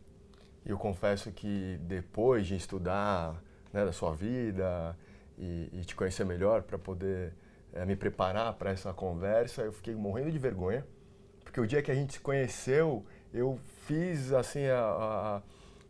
E 0.64 0.70
eu 0.70 0.78
confesso 0.78 1.30
que 1.30 1.78
depois 1.82 2.46
de 2.46 2.56
estudar 2.56 3.34
né, 3.72 3.84
da 3.84 3.92
sua 3.92 4.14
vida 4.14 4.96
e, 5.38 5.68
e 5.72 5.84
te 5.84 5.94
conhecer 5.94 6.24
melhor 6.24 6.62
para 6.62 6.78
poder 6.78 7.32
é, 7.72 7.84
me 7.84 7.96
preparar 7.96 8.52
para 8.54 8.70
essa 8.70 8.92
conversa, 8.92 9.62
eu 9.62 9.72
fiquei 9.72 9.94
morrendo 9.94 10.30
de 10.30 10.38
vergonha, 10.38 10.86
porque 11.42 11.60
o 11.60 11.66
dia 11.66 11.82
que 11.82 11.90
a 11.90 11.94
gente 11.94 12.14
se 12.14 12.20
conheceu, 12.20 13.04
eu 13.32 13.58
fiz 13.86 14.32
assim 14.32 14.66
a, 14.66 14.80
a 14.80 15.42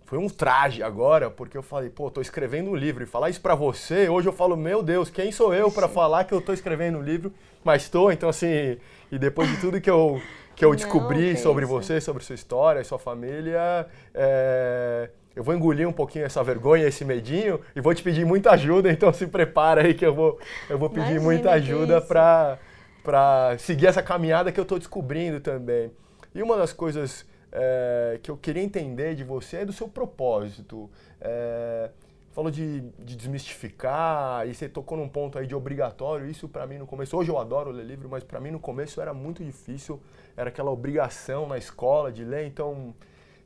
foi 0.07 0.19
um 0.19 0.29
traje 0.29 0.83
agora, 0.83 1.31
porque 1.31 1.57
eu 1.57 1.63
falei, 1.63 1.89
pô, 1.89 2.11
tô 2.11 2.21
escrevendo 2.21 2.71
um 2.71 2.77
livro 2.77 3.03
e 3.03 3.07
falar 3.07 3.31
isso 3.31 3.41
para 3.41 3.55
você, 3.55 4.09
hoje 4.09 4.29
eu 4.29 4.33
falo, 4.35 4.55
meu 4.55 4.83
Deus, 4.83 5.09
quem 5.09 5.33
sou 5.33 5.55
eu 5.55 5.71
para 5.71 5.89
falar 5.89 6.25
que 6.25 6.35
eu 6.35 6.43
tô 6.43 6.53
escrevendo 6.53 6.99
um 6.99 7.03
livro? 7.03 7.33
Mas 7.65 7.89
tô, 7.89 8.11
então 8.11 8.29
assim, 8.29 8.77
e 9.11 9.19
depois 9.19 9.49
de 9.49 9.57
tudo 9.57 9.81
que 9.81 9.91
eu 9.91 10.21
que 10.55 10.65
eu 10.65 10.75
descobri 10.75 11.31
Não, 11.31 11.37
sobre 11.37 11.65
você, 11.65 12.01
sobre 12.01 12.23
sua 12.23 12.35
história, 12.35 12.83
sua 12.85 12.99
família, 12.99 13.87
é, 14.15 15.11
eu 15.35 15.43
vou 15.43 15.55
engolir 15.55 15.89
um 15.89 15.93
pouquinho 15.93 16.25
essa 16.25 16.43
vergonha, 16.43 16.87
esse 16.87 17.05
medinho 17.05 17.61
e 17.75 17.81
vou 17.81 17.95
te 17.95 18.03
pedir 18.03 18.25
muita 18.25 18.53
ajuda, 18.53 18.91
então 18.93 19.13
se 19.13 19.27
prepara 19.27 19.83
aí 19.83 19.95
que 19.95 20.07
eu 20.07 20.15
vou, 20.15 20.39
eu 20.69 20.79
vou 20.79 20.89
pedir 20.89 21.03
Imagina 21.03 21.23
muita 21.23 21.51
ajuda 21.53 22.01
para 22.01 23.59
seguir 23.59 23.87
essa 23.87 24.03
caminhada 24.03 24.53
que 24.53 24.61
eu 24.61 24.63
estou 24.63 24.79
descobrindo 24.79 25.41
também. 25.41 25.91
E 26.35 26.43
uma 26.43 26.57
das 26.57 26.73
coisas 26.73 27.27
é, 27.53 28.19
que 28.23 28.31
eu 28.31 28.37
queria 28.37 28.63
entender 28.63 29.15
de 29.15 29.25
você 29.25 29.59
é 29.59 29.65
do 29.65 29.73
seu 29.73 29.89
propósito. 29.89 30.91
É, 31.21 31.91
falou 32.35 32.51
de, 32.51 32.81
de, 32.99 33.17
desmistificar, 33.17 34.47
e 34.49 34.53
você 34.53 34.69
tocou 34.69 34.99
num 34.99 35.09
ponto 35.09 35.39
aí 35.39 35.47
de 35.47 35.55
obrigatório. 35.55 36.29
Isso 36.29 36.49
para 36.49 36.67
mim 36.67 36.79
no 36.79 36.87
começo, 36.87 37.17
hoje 37.17 37.31
eu 37.31 37.39
adoro 37.39 37.71
ler 37.71 37.87
livro, 37.87 38.09
mas 38.09 38.25
para 38.25 38.41
mim 38.41 38.51
no 38.51 38.59
começo 38.59 39.01
era 39.01 39.15
muito 39.15 39.45
difícil, 39.45 40.01
era 40.37 40.49
aquela 40.49 40.71
obrigação 40.71 41.47
na 41.47 41.59
escola 41.59 42.11
de 42.13 42.25
ler, 42.25 42.47
então 42.47 42.95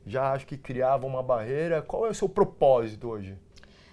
já 0.05 0.31
acho 0.31 0.45
que 0.45 0.57
criava 0.57 1.05
uma 1.05 1.21
barreira. 1.21 1.81
Qual 1.81 2.05
é 2.05 2.09
o 2.09 2.13
seu 2.13 2.27
propósito 2.27 3.09
hoje? 3.09 3.37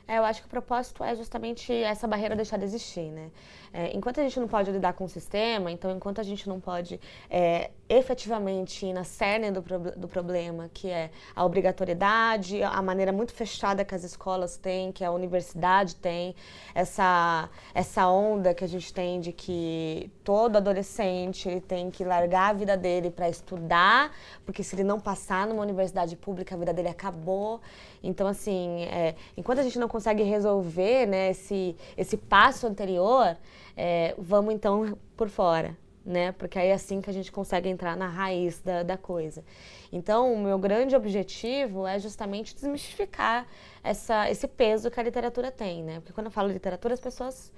É, 0.09 0.19
eu 0.19 0.25
acho 0.25 0.41
que 0.41 0.47
o 0.47 0.51
propósito 0.51 1.03
é 1.03 1.15
justamente 1.17 1.73
essa 1.73 2.07
barreira 2.07 2.37
deixar 2.37 2.57
de 2.59 2.65
existir, 2.65 3.11
né? 3.11 3.31
É, 3.73 3.95
enquanto 3.95 4.21
a 4.21 4.23
gente 4.23 4.39
não 4.39 4.47
pode 4.47 4.71
lidar 4.71 4.93
com 4.93 5.05
o 5.05 5.09
sistema, 5.09 5.71
então 5.71 5.91
enquanto 5.91 6.21
a 6.21 6.23
gente 6.23 6.49
não 6.49 6.61
pode 6.61 7.01
é, 7.29 7.73
efetivamente 7.89 8.85
ir 8.85 8.93
na 8.93 9.05
cerne 9.05 9.51
do, 9.51 9.63
do 9.97 10.09
problema, 10.09 10.69
que 10.73 10.89
é 10.89 11.11
a 11.35 11.45
obrigatoriedade, 11.45 12.63
a 12.63 12.83
maneira 12.83 13.13
muito 13.13 13.33
fechada 13.33 13.85
que 13.85 13.95
as 13.95 14.03
escolas 14.03 14.57
têm, 14.57 14.91
que 14.91 15.05
a 15.05 15.11
universidade 15.11 15.95
tem, 15.97 16.35
essa, 16.75 17.49
essa 17.73 18.09
onda 18.09 18.53
que 18.53 18.65
a 18.65 18.67
gente 18.67 18.93
tem 18.93 19.21
de 19.21 19.33
que 19.33 20.11
todo 20.25 20.57
adolescente 20.57 21.49
ele 21.49 21.61
tem 21.61 21.91
que 21.91 22.05
largar 22.05 22.51
a 22.51 22.53
vida 22.53 22.77
dele 22.77 23.11
para 23.11 23.29
estudar, 23.29 24.13
porque 24.45 24.65
se 24.65 24.75
ele 24.75 24.85
não 24.85 24.99
passar 24.99 25.47
numa 25.47 25.63
universidade 25.63 26.17
pública, 26.17 26.55
a 26.55 26.59
vida 26.59 26.73
dele 26.73 26.89
acabou. 26.89 27.61
Então, 28.03 28.27
assim, 28.27 28.83
é, 28.85 29.15
enquanto 29.37 29.61
a 29.61 29.63
gente 29.63 29.79
não 29.79 29.89
consegue 29.89 30.25
resolver 30.25 31.07
né, 31.07 31.31
esse, 31.31 31.77
esse 31.97 32.17
passo 32.17 32.67
anterior, 32.67 33.37
é, 33.77 34.15
vamos 34.19 34.53
então 34.53 34.99
por 35.17 35.29
fora. 35.29 35.77
Né? 36.07 36.31
Porque 36.31 36.57
aí 36.57 36.69
é 36.69 36.73
assim 36.73 37.01
que 37.01 37.11
a 37.11 37.13
gente 37.13 37.33
consegue 37.33 37.69
entrar 37.69 37.97
na 37.97 38.07
raiz 38.07 38.61
da, 38.61 38.85
da 38.85 38.97
coisa. 38.97 39.45
Então, 39.91 40.33
o 40.33 40.39
meu 40.39 40.57
grande 40.57 40.95
objetivo 40.95 41.85
é 41.85 41.99
justamente 41.99 42.55
desmistificar 42.55 43.45
essa, 43.83 44.31
esse 44.31 44.47
peso 44.47 44.89
que 44.89 45.01
a 45.01 45.03
literatura 45.03 45.51
tem, 45.51 45.83
né? 45.83 45.99
Porque 45.99 46.13
quando 46.13 46.27
eu 46.27 46.31
falo 46.31 46.49
literatura, 46.49 46.95
as 46.95 47.01
pessoas 47.01 47.53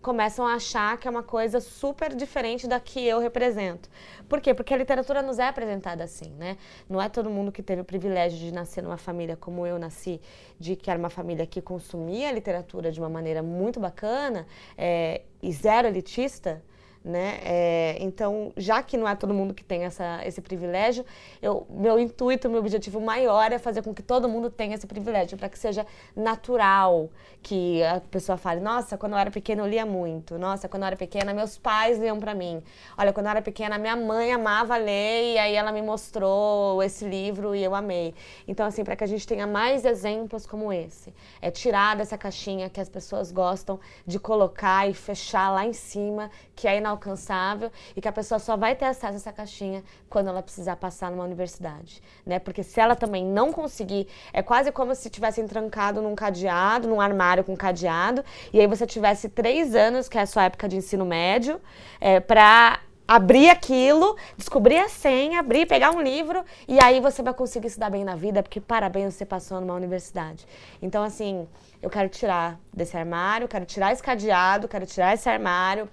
começam 0.00 0.46
a 0.46 0.54
achar 0.54 0.96
que 0.98 1.08
é 1.08 1.10
uma 1.10 1.22
coisa 1.22 1.60
super 1.60 2.14
diferente 2.14 2.66
da 2.66 2.78
que 2.78 3.04
eu 3.04 3.18
represento. 3.18 3.88
Por 4.28 4.40
quê? 4.40 4.54
Porque 4.54 4.72
a 4.72 4.76
literatura 4.76 5.22
nos 5.22 5.38
é 5.38 5.48
apresentada 5.48 6.04
assim, 6.04 6.30
né? 6.34 6.56
Não 6.88 7.02
é 7.02 7.08
todo 7.08 7.28
mundo 7.28 7.50
que 7.50 7.62
teve 7.62 7.82
o 7.82 7.84
privilégio 7.84 8.38
de 8.38 8.52
nascer 8.52 8.82
numa 8.82 8.96
família 8.96 9.36
como 9.36 9.66
eu 9.66 9.78
nasci, 9.78 10.20
de 10.58 10.76
que 10.76 10.90
era 10.90 10.98
uma 10.98 11.10
família 11.10 11.46
que 11.46 11.60
consumia 11.60 12.28
a 12.28 12.32
literatura 12.32 12.92
de 12.92 13.00
uma 13.00 13.08
maneira 13.08 13.42
muito 13.42 13.80
bacana 13.80 14.46
é, 14.76 15.22
e 15.42 15.52
zero 15.52 15.88
elitista, 15.88 16.62
né? 17.04 17.38
É, 17.42 17.96
então, 18.00 18.52
já 18.56 18.82
que 18.82 18.96
não 18.96 19.08
é 19.08 19.14
todo 19.14 19.32
mundo 19.32 19.54
que 19.54 19.64
tem 19.64 19.84
essa, 19.84 20.20
esse 20.24 20.40
privilégio, 20.40 21.04
eu, 21.40 21.66
meu 21.70 21.98
intuito, 21.98 22.48
meu 22.48 22.60
objetivo 22.60 23.00
maior 23.00 23.52
é 23.52 23.58
fazer 23.58 23.82
com 23.82 23.94
que 23.94 24.02
todo 24.02 24.28
mundo 24.28 24.50
tenha 24.50 24.74
esse 24.74 24.86
privilégio, 24.86 25.38
para 25.38 25.48
que 25.48 25.58
seja 25.58 25.86
natural, 26.14 27.10
que 27.42 27.82
a 27.84 28.00
pessoa 28.00 28.36
fale, 28.36 28.60
nossa, 28.60 28.98
quando 28.98 29.12
eu 29.12 29.18
era 29.18 29.30
pequena 29.30 29.62
eu 29.62 29.66
lia 29.66 29.86
muito, 29.86 30.36
nossa, 30.38 30.68
quando 30.68 30.82
eu 30.82 30.88
era 30.88 30.96
pequena 30.96 31.32
meus 31.32 31.56
pais 31.56 31.98
liam 31.98 32.18
para 32.18 32.34
mim, 32.34 32.62
olha, 32.96 33.12
quando 33.12 33.26
eu 33.26 33.30
era 33.30 33.42
pequena 33.42 33.78
minha 33.78 33.96
mãe 33.96 34.32
amava 34.32 34.76
ler 34.76 35.34
e 35.34 35.38
aí 35.38 35.54
ela 35.54 35.72
me 35.72 35.80
mostrou 35.80 36.82
esse 36.82 37.04
livro 37.04 37.54
e 37.54 37.62
eu 37.62 37.74
amei. 37.74 38.14
Então, 38.46 38.66
assim, 38.66 38.84
para 38.84 38.96
que 38.96 39.04
a 39.04 39.06
gente 39.06 39.26
tenha 39.26 39.46
mais 39.46 39.84
exemplos 39.84 40.46
como 40.46 40.72
esse, 40.72 41.14
é 41.40 41.50
tirar 41.50 41.96
dessa 41.96 42.18
caixinha 42.18 42.68
que 42.68 42.80
as 42.80 42.88
pessoas 42.88 43.30
gostam 43.30 43.78
de 44.06 44.18
colocar 44.18 44.88
e 44.88 44.94
fechar 44.94 45.50
lá 45.50 45.64
em 45.64 45.72
cima, 45.72 46.30
que 46.54 46.66
é 46.66 46.76
inalcançável 46.88 47.70
e 47.94 48.00
que 48.00 48.08
a 48.08 48.12
pessoa 48.12 48.38
só 48.38 48.56
vai 48.56 48.74
ter 48.74 48.86
acesso 48.86 49.14
a 49.14 49.16
essa 49.16 49.32
caixinha 49.32 49.84
quando 50.08 50.28
ela 50.28 50.42
precisar 50.42 50.76
passar 50.76 51.10
numa 51.10 51.24
universidade, 51.24 52.02
né? 52.24 52.38
Porque 52.38 52.62
se 52.62 52.80
ela 52.80 52.96
também 52.96 53.24
não 53.24 53.52
conseguir, 53.52 54.08
é 54.32 54.42
quase 54.42 54.72
como 54.72 54.94
se 54.94 55.10
tivesse 55.10 55.42
trancado 55.44 56.00
num 56.00 56.14
cadeado, 56.14 56.88
num 56.88 57.00
armário 57.00 57.44
com 57.44 57.56
cadeado, 57.56 58.24
e 58.52 58.60
aí 58.60 58.66
você 58.66 58.86
tivesse 58.86 59.28
três 59.28 59.74
anos, 59.74 60.08
que 60.08 60.18
é 60.18 60.22
a 60.22 60.26
sua 60.26 60.44
época 60.44 60.68
de 60.68 60.76
ensino 60.76 61.04
médio, 61.04 61.60
é, 62.00 62.20
para 62.20 62.80
abrir 63.06 63.48
aquilo, 63.48 64.16
descobrir 64.36 64.76
a 64.76 64.88
senha, 64.90 65.40
abrir, 65.40 65.64
pegar 65.64 65.92
um 65.92 66.02
livro 66.02 66.44
e 66.68 66.78
aí 66.78 67.00
você 67.00 67.22
vai 67.22 67.32
conseguir 67.32 67.70
se 67.70 67.80
dar 67.80 67.88
bem 67.88 68.04
na 68.04 68.14
vida, 68.14 68.42
porque 68.42 68.60
parabéns, 68.60 69.14
você 69.14 69.24
passou 69.24 69.58
numa 69.62 69.72
universidade. 69.72 70.46
Então, 70.82 71.02
assim, 71.02 71.48
eu 71.80 71.88
quero 71.88 72.10
tirar 72.10 72.60
desse 72.70 72.98
armário, 72.98 73.48
quero 73.48 73.64
tirar 73.64 73.94
esse 73.94 74.02
cadeado, 74.02 74.68
quero 74.68 74.84
tirar 74.84 75.14
esse 75.14 75.26
armário, 75.26 75.86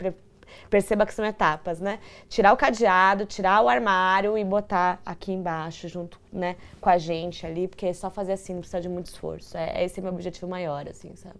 Perceba 0.69 1.05
que 1.05 1.13
são 1.13 1.25
etapas, 1.25 1.79
né? 1.79 1.99
Tirar 2.29 2.53
o 2.53 2.57
cadeado, 2.57 3.25
tirar 3.25 3.61
o 3.63 3.69
armário 3.69 4.37
e 4.37 4.43
botar 4.43 5.01
aqui 5.05 5.31
embaixo, 5.31 5.87
junto 5.87 6.19
né, 6.31 6.55
com 6.81 6.89
a 6.89 6.97
gente 6.97 7.45
ali, 7.45 7.67
porque 7.67 7.93
só 7.93 8.09
fazer 8.09 8.33
assim 8.33 8.53
não 8.53 8.61
precisa 8.61 8.81
de 8.81 8.89
muito 8.89 9.07
esforço. 9.07 9.57
É, 9.57 9.83
esse 9.83 9.99
é 9.99 10.03
meu 10.03 10.11
objetivo 10.11 10.47
maior, 10.47 10.87
assim, 10.87 11.15
sabe? 11.15 11.39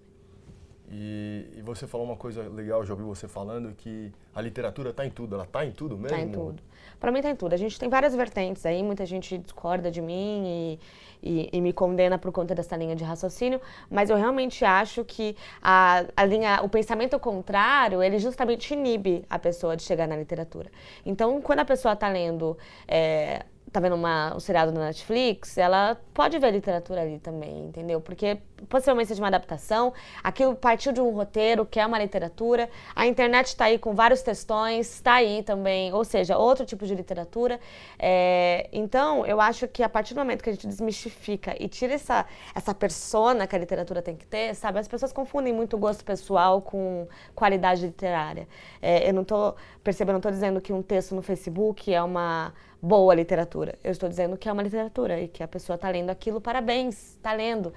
E, 0.92 1.50
e, 1.58 1.62
você 1.62 1.88
falou 1.88 2.06
uma 2.06 2.16
coisa 2.16 2.48
legal, 2.48 2.86
já 2.86 2.94
ouvi 2.94 3.04
você 3.04 3.28
falando, 3.28 3.74
que 3.74 4.12
a 4.34 4.42
literatura 4.42 4.92
está 4.92 5.06
em 5.06 5.10
tudo. 5.10 5.36
Ela 5.36 5.44
está 5.44 5.66
em 5.66 5.72
tudo 5.72 5.98
mesmo? 5.98 6.16
Está 6.16 6.20
em 6.20 6.32
tudo. 6.32 6.62
Para 7.06 7.12
mim 7.12 7.20
está 7.20 7.30
em 7.30 7.36
tudo. 7.36 7.54
A 7.54 7.58
gente 7.58 7.78
tem 7.78 7.88
várias 7.88 8.16
vertentes 8.16 8.66
aí, 8.66 8.82
muita 8.82 9.06
gente 9.06 9.38
discorda 9.38 9.92
de 9.92 10.02
mim 10.02 10.44
e, 10.44 10.80
e, 11.22 11.50
e, 11.54 11.62
me 11.62 11.72
condena 11.72 12.18
por 12.18 12.32
conta 12.32 12.56
dessa 12.56 12.76
linha 12.76 12.96
de 12.96 13.04
raciocínio, 13.04 13.62
mas 13.92 14.10
eu 14.10 14.18
realmente 14.18 14.66
acho 14.66 15.06
que 15.06 15.38
a, 15.62 16.04
a 16.18 16.26
linha, 16.26 16.62
o 16.64 16.68
pensamento 16.68 17.20
contrário, 17.20 18.02
ele 18.02 18.18
justamente 18.18 18.74
inibe 18.74 19.24
a 19.30 19.38
pessoa 19.38 19.78
de 19.78 19.84
chegar 19.84 20.08
na 20.08 20.18
literatura. 20.18 20.72
Então, 21.06 21.40
quando 21.44 21.60
a 21.60 21.66
pessoa 21.66 21.94
está 21.94 22.10
lendo 22.10 22.58
é, 22.88 23.46
tá 23.76 23.80
vendo 23.82 23.96
uma, 23.96 24.34
um 24.34 24.40
seriado 24.40 24.72
na 24.72 24.86
Netflix, 24.86 25.58
ela 25.58 25.98
pode 26.14 26.40
ver 26.40 26.52
literatura 26.52 27.02
ali 27.02 27.20
também, 27.20 27.66
entendeu? 27.66 28.00
Porque 28.00 28.38
possivelmente 28.70 29.10
seja 29.10 29.22
uma 29.22 29.28
adaptação, 29.28 29.94
aquilo 30.24 30.56
partiu 30.56 30.94
de 30.94 31.02
um 31.02 31.10
roteiro 31.10 31.66
que 31.66 31.78
é 31.78 31.86
uma 31.86 32.00
literatura, 32.00 32.70
a 32.96 33.06
internet 33.06 33.48
está 33.48 33.66
aí 33.66 33.78
com 33.78 33.94
vários 33.94 34.22
textões, 34.22 34.90
está 34.94 35.16
aí 35.16 35.44
também, 35.44 35.94
ou 35.94 36.06
seja, 36.06 36.38
outro 36.38 36.66
tipo 36.66 36.86
de 36.86 36.96
literatura. 36.96 37.60
É, 38.00 38.70
então, 38.72 39.26
eu 39.26 39.42
acho 39.42 39.68
que 39.68 39.84
a 39.84 39.90
partir 39.90 40.14
do 40.14 40.20
momento 40.20 40.42
que 40.42 40.50
a 40.50 40.54
gente 40.54 40.68
desmistifica 40.68 41.54
e 41.60 41.68
tira 41.68 41.94
essa, 41.94 42.26
essa 42.56 42.74
persona 42.74 43.46
que 43.46 43.56
a 43.58 43.60
literatura 43.60 44.02
tem 44.02 44.16
que 44.16 44.26
ter, 44.26 44.56
sabe? 44.56 44.80
As 44.80 44.88
pessoas 44.88 45.12
confundem 45.12 45.52
muito 45.52 45.78
gosto 45.78 46.06
pessoal 46.06 46.62
com 46.62 47.08
qualidade 47.36 47.86
literária. 47.86 48.48
É, 48.82 49.10
eu 49.10 49.14
não 49.14 49.24
estou 49.24 49.56
percebendo, 49.84 50.14
não 50.14 50.20
estou 50.20 50.32
dizendo 50.32 50.62
que 50.62 50.72
um 50.72 50.82
texto 50.82 51.14
no 51.14 51.22
Facebook 51.22 51.94
é 51.94 52.02
uma 52.02 52.54
boa 52.86 53.16
literatura. 53.16 53.78
Eu 53.84 53.92
estou 53.92 54.08
dizendo 54.08 54.38
que 54.38 54.48
é 54.48 54.52
uma 54.52 54.62
literatura 54.62 55.20
e 55.20 55.28
que 55.28 55.42
a 55.42 55.48
pessoa 55.48 55.76
está 55.76 55.90
lendo 55.90 56.12
aquilo, 56.12 56.40
parabéns, 56.40 57.16
está 57.16 57.34
lendo. 57.34 57.74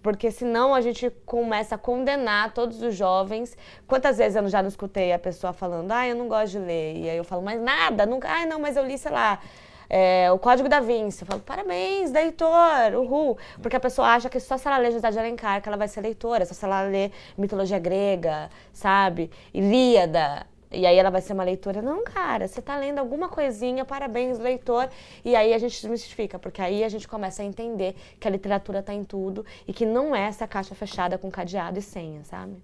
Porque 0.00 0.30
senão 0.30 0.74
a 0.74 0.80
gente 0.80 1.10
começa 1.26 1.74
a 1.74 1.78
condenar 1.78 2.54
todos 2.54 2.80
os 2.80 2.94
jovens. 2.94 3.56
Quantas 3.86 4.18
vezes 4.18 4.36
eu 4.36 4.48
já 4.48 4.62
não 4.62 4.68
escutei 4.68 5.12
a 5.12 5.18
pessoa 5.18 5.52
falando, 5.52 5.90
ah, 5.90 6.06
eu 6.06 6.14
não 6.14 6.28
gosto 6.28 6.52
de 6.52 6.58
ler. 6.60 6.96
E 6.96 7.10
aí 7.10 7.16
eu 7.16 7.24
falo, 7.24 7.42
mas 7.42 7.60
nada, 7.60 8.06
nunca. 8.06 8.28
Ah, 8.28 8.46
não, 8.46 8.60
mas 8.60 8.76
eu 8.76 8.84
li, 8.86 8.96
sei 8.96 9.12
lá. 9.12 9.40
É, 9.88 10.30
o 10.32 10.38
Código 10.38 10.68
da 10.68 10.80
Vinci. 10.80 11.22
Eu 11.22 11.26
falo, 11.26 11.40
parabéns, 11.40 12.10
leitor, 12.10 12.94
uhul. 12.96 13.36
Porque 13.60 13.76
a 13.76 13.80
pessoa 13.80 14.08
acha 14.08 14.28
que 14.28 14.40
só 14.40 14.56
se 14.56 14.66
ela 14.66 14.78
ler 14.78 14.92
José 14.92 15.10
de 15.10 15.18
Alencar 15.18 15.60
que 15.60 15.68
ela 15.68 15.76
vai 15.76 15.88
ser 15.88 16.00
leitora, 16.00 16.44
só 16.46 16.54
se 16.54 16.64
ela 16.64 16.82
ler 16.82 17.12
mitologia 17.36 17.78
grega, 17.78 18.48
sabe? 18.72 19.30
Ilíada. 19.52 20.46
E 20.72 20.86
aí 20.86 20.96
ela 20.96 21.10
vai 21.10 21.20
ser 21.20 21.34
uma 21.34 21.44
leitora. 21.44 21.82
Não, 21.82 22.02
cara, 22.02 22.48
você 22.48 22.60
está 22.60 22.76
lendo 22.76 22.98
alguma 22.98 23.28
coisinha, 23.28 23.84
parabéns, 23.84 24.38
leitor. 24.38 24.88
E 25.24 25.36
aí 25.36 25.52
a 25.52 25.58
gente 25.58 25.80
desmistifica, 25.80 26.38
porque 26.38 26.62
aí 26.62 26.82
a 26.82 26.88
gente 26.88 27.06
começa 27.06 27.42
a 27.42 27.44
entender 27.44 27.94
que 28.18 28.26
a 28.26 28.30
literatura 28.30 28.78
está 28.78 28.94
em 28.94 29.04
tudo 29.04 29.44
e 29.66 29.72
que 29.72 29.84
não 29.84 30.16
é 30.16 30.22
essa 30.22 30.46
caixa 30.46 30.74
fechada 30.74 31.18
com 31.18 31.30
cadeado 31.30 31.78
e 31.78 31.82
senha, 31.82 32.24
sabe? 32.24 32.56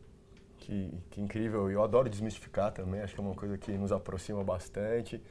Que, 0.58 0.90
que 1.10 1.20
incrível. 1.20 1.70
Eu 1.70 1.82
adoro 1.82 2.08
desmistificar 2.08 2.72
também, 2.72 3.00
acho 3.00 3.14
que 3.14 3.20
é 3.20 3.24
uma 3.24 3.34
coisa 3.34 3.58
que 3.58 3.72
nos 3.72 3.92
aproxima 3.92 4.42
bastante. 4.42 5.22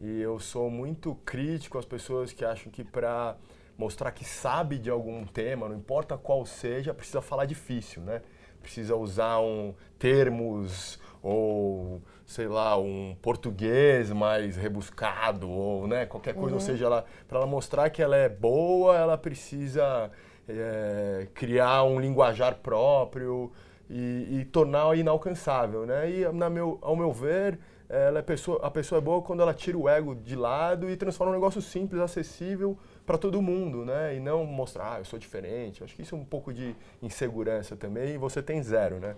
E 0.00 0.20
eu 0.20 0.38
sou 0.38 0.68
muito 0.68 1.14
crítico 1.24 1.78
às 1.78 1.84
pessoas 1.84 2.32
que 2.32 2.44
acham 2.44 2.70
que 2.70 2.82
para 2.82 3.36
mostrar 3.76 4.10
que 4.12 4.24
sabe 4.24 4.78
de 4.78 4.90
algum 4.90 5.24
tema, 5.24 5.68
não 5.68 5.76
importa 5.76 6.16
qual 6.16 6.44
seja, 6.46 6.94
precisa 6.94 7.20
falar 7.20 7.44
difícil, 7.44 8.02
né? 8.02 8.22
Precisa 8.60 8.96
usar 8.96 9.40
um, 9.40 9.74
termos 9.98 10.98
ou 11.24 12.02
sei 12.26 12.46
lá, 12.46 12.76
um 12.78 13.16
português 13.22 14.12
mais 14.12 14.56
rebuscado, 14.56 15.50
ou 15.50 15.86
né, 15.86 16.04
qualquer 16.04 16.34
coisa, 16.34 16.50
uhum. 16.50 16.54
ou 16.54 16.60
seja, 16.60 16.84
ela, 16.84 17.06
para 17.26 17.38
ela 17.38 17.46
mostrar 17.46 17.88
que 17.88 18.02
ela 18.02 18.14
é 18.14 18.28
boa, 18.28 18.94
ela 18.94 19.16
precisa 19.16 20.10
é, 20.46 21.26
criar 21.32 21.82
um 21.84 21.98
linguajar 21.98 22.56
próprio 22.56 23.50
e, 23.88 24.40
e 24.40 24.44
tornar 24.44 24.94
inalcançável, 24.98 25.86
né? 25.86 26.10
E 26.10 26.30
na 26.30 26.50
meu, 26.50 26.78
ao 26.82 26.94
meu 26.94 27.10
ver, 27.10 27.58
ela 27.88 28.18
é 28.18 28.22
pessoa, 28.22 28.60
a 28.62 28.70
pessoa 28.70 28.98
é 28.98 29.02
boa 29.02 29.22
quando 29.22 29.40
ela 29.40 29.54
tira 29.54 29.78
o 29.78 29.88
ego 29.88 30.14
de 30.14 30.36
lado 30.36 30.90
e 30.90 30.96
transforma 30.96 31.32
um 31.32 31.36
negócio 31.36 31.62
simples, 31.62 32.02
acessível 32.02 32.76
para 33.06 33.16
todo 33.16 33.40
mundo, 33.40 33.84
né? 33.84 34.14
E 34.14 34.20
não 34.20 34.44
mostrar, 34.44 34.94
ah, 34.94 34.98
eu 34.98 35.04
sou 35.06 35.18
diferente. 35.18 35.82
Acho 35.82 35.94
que 35.94 36.02
isso 36.02 36.14
é 36.14 36.18
um 36.18 36.24
pouco 36.24 36.52
de 36.52 36.74
insegurança 37.02 37.76
também 37.76 38.14
e 38.14 38.18
você 38.18 38.42
tem 38.42 38.62
zero, 38.62 38.98
né? 38.98 39.16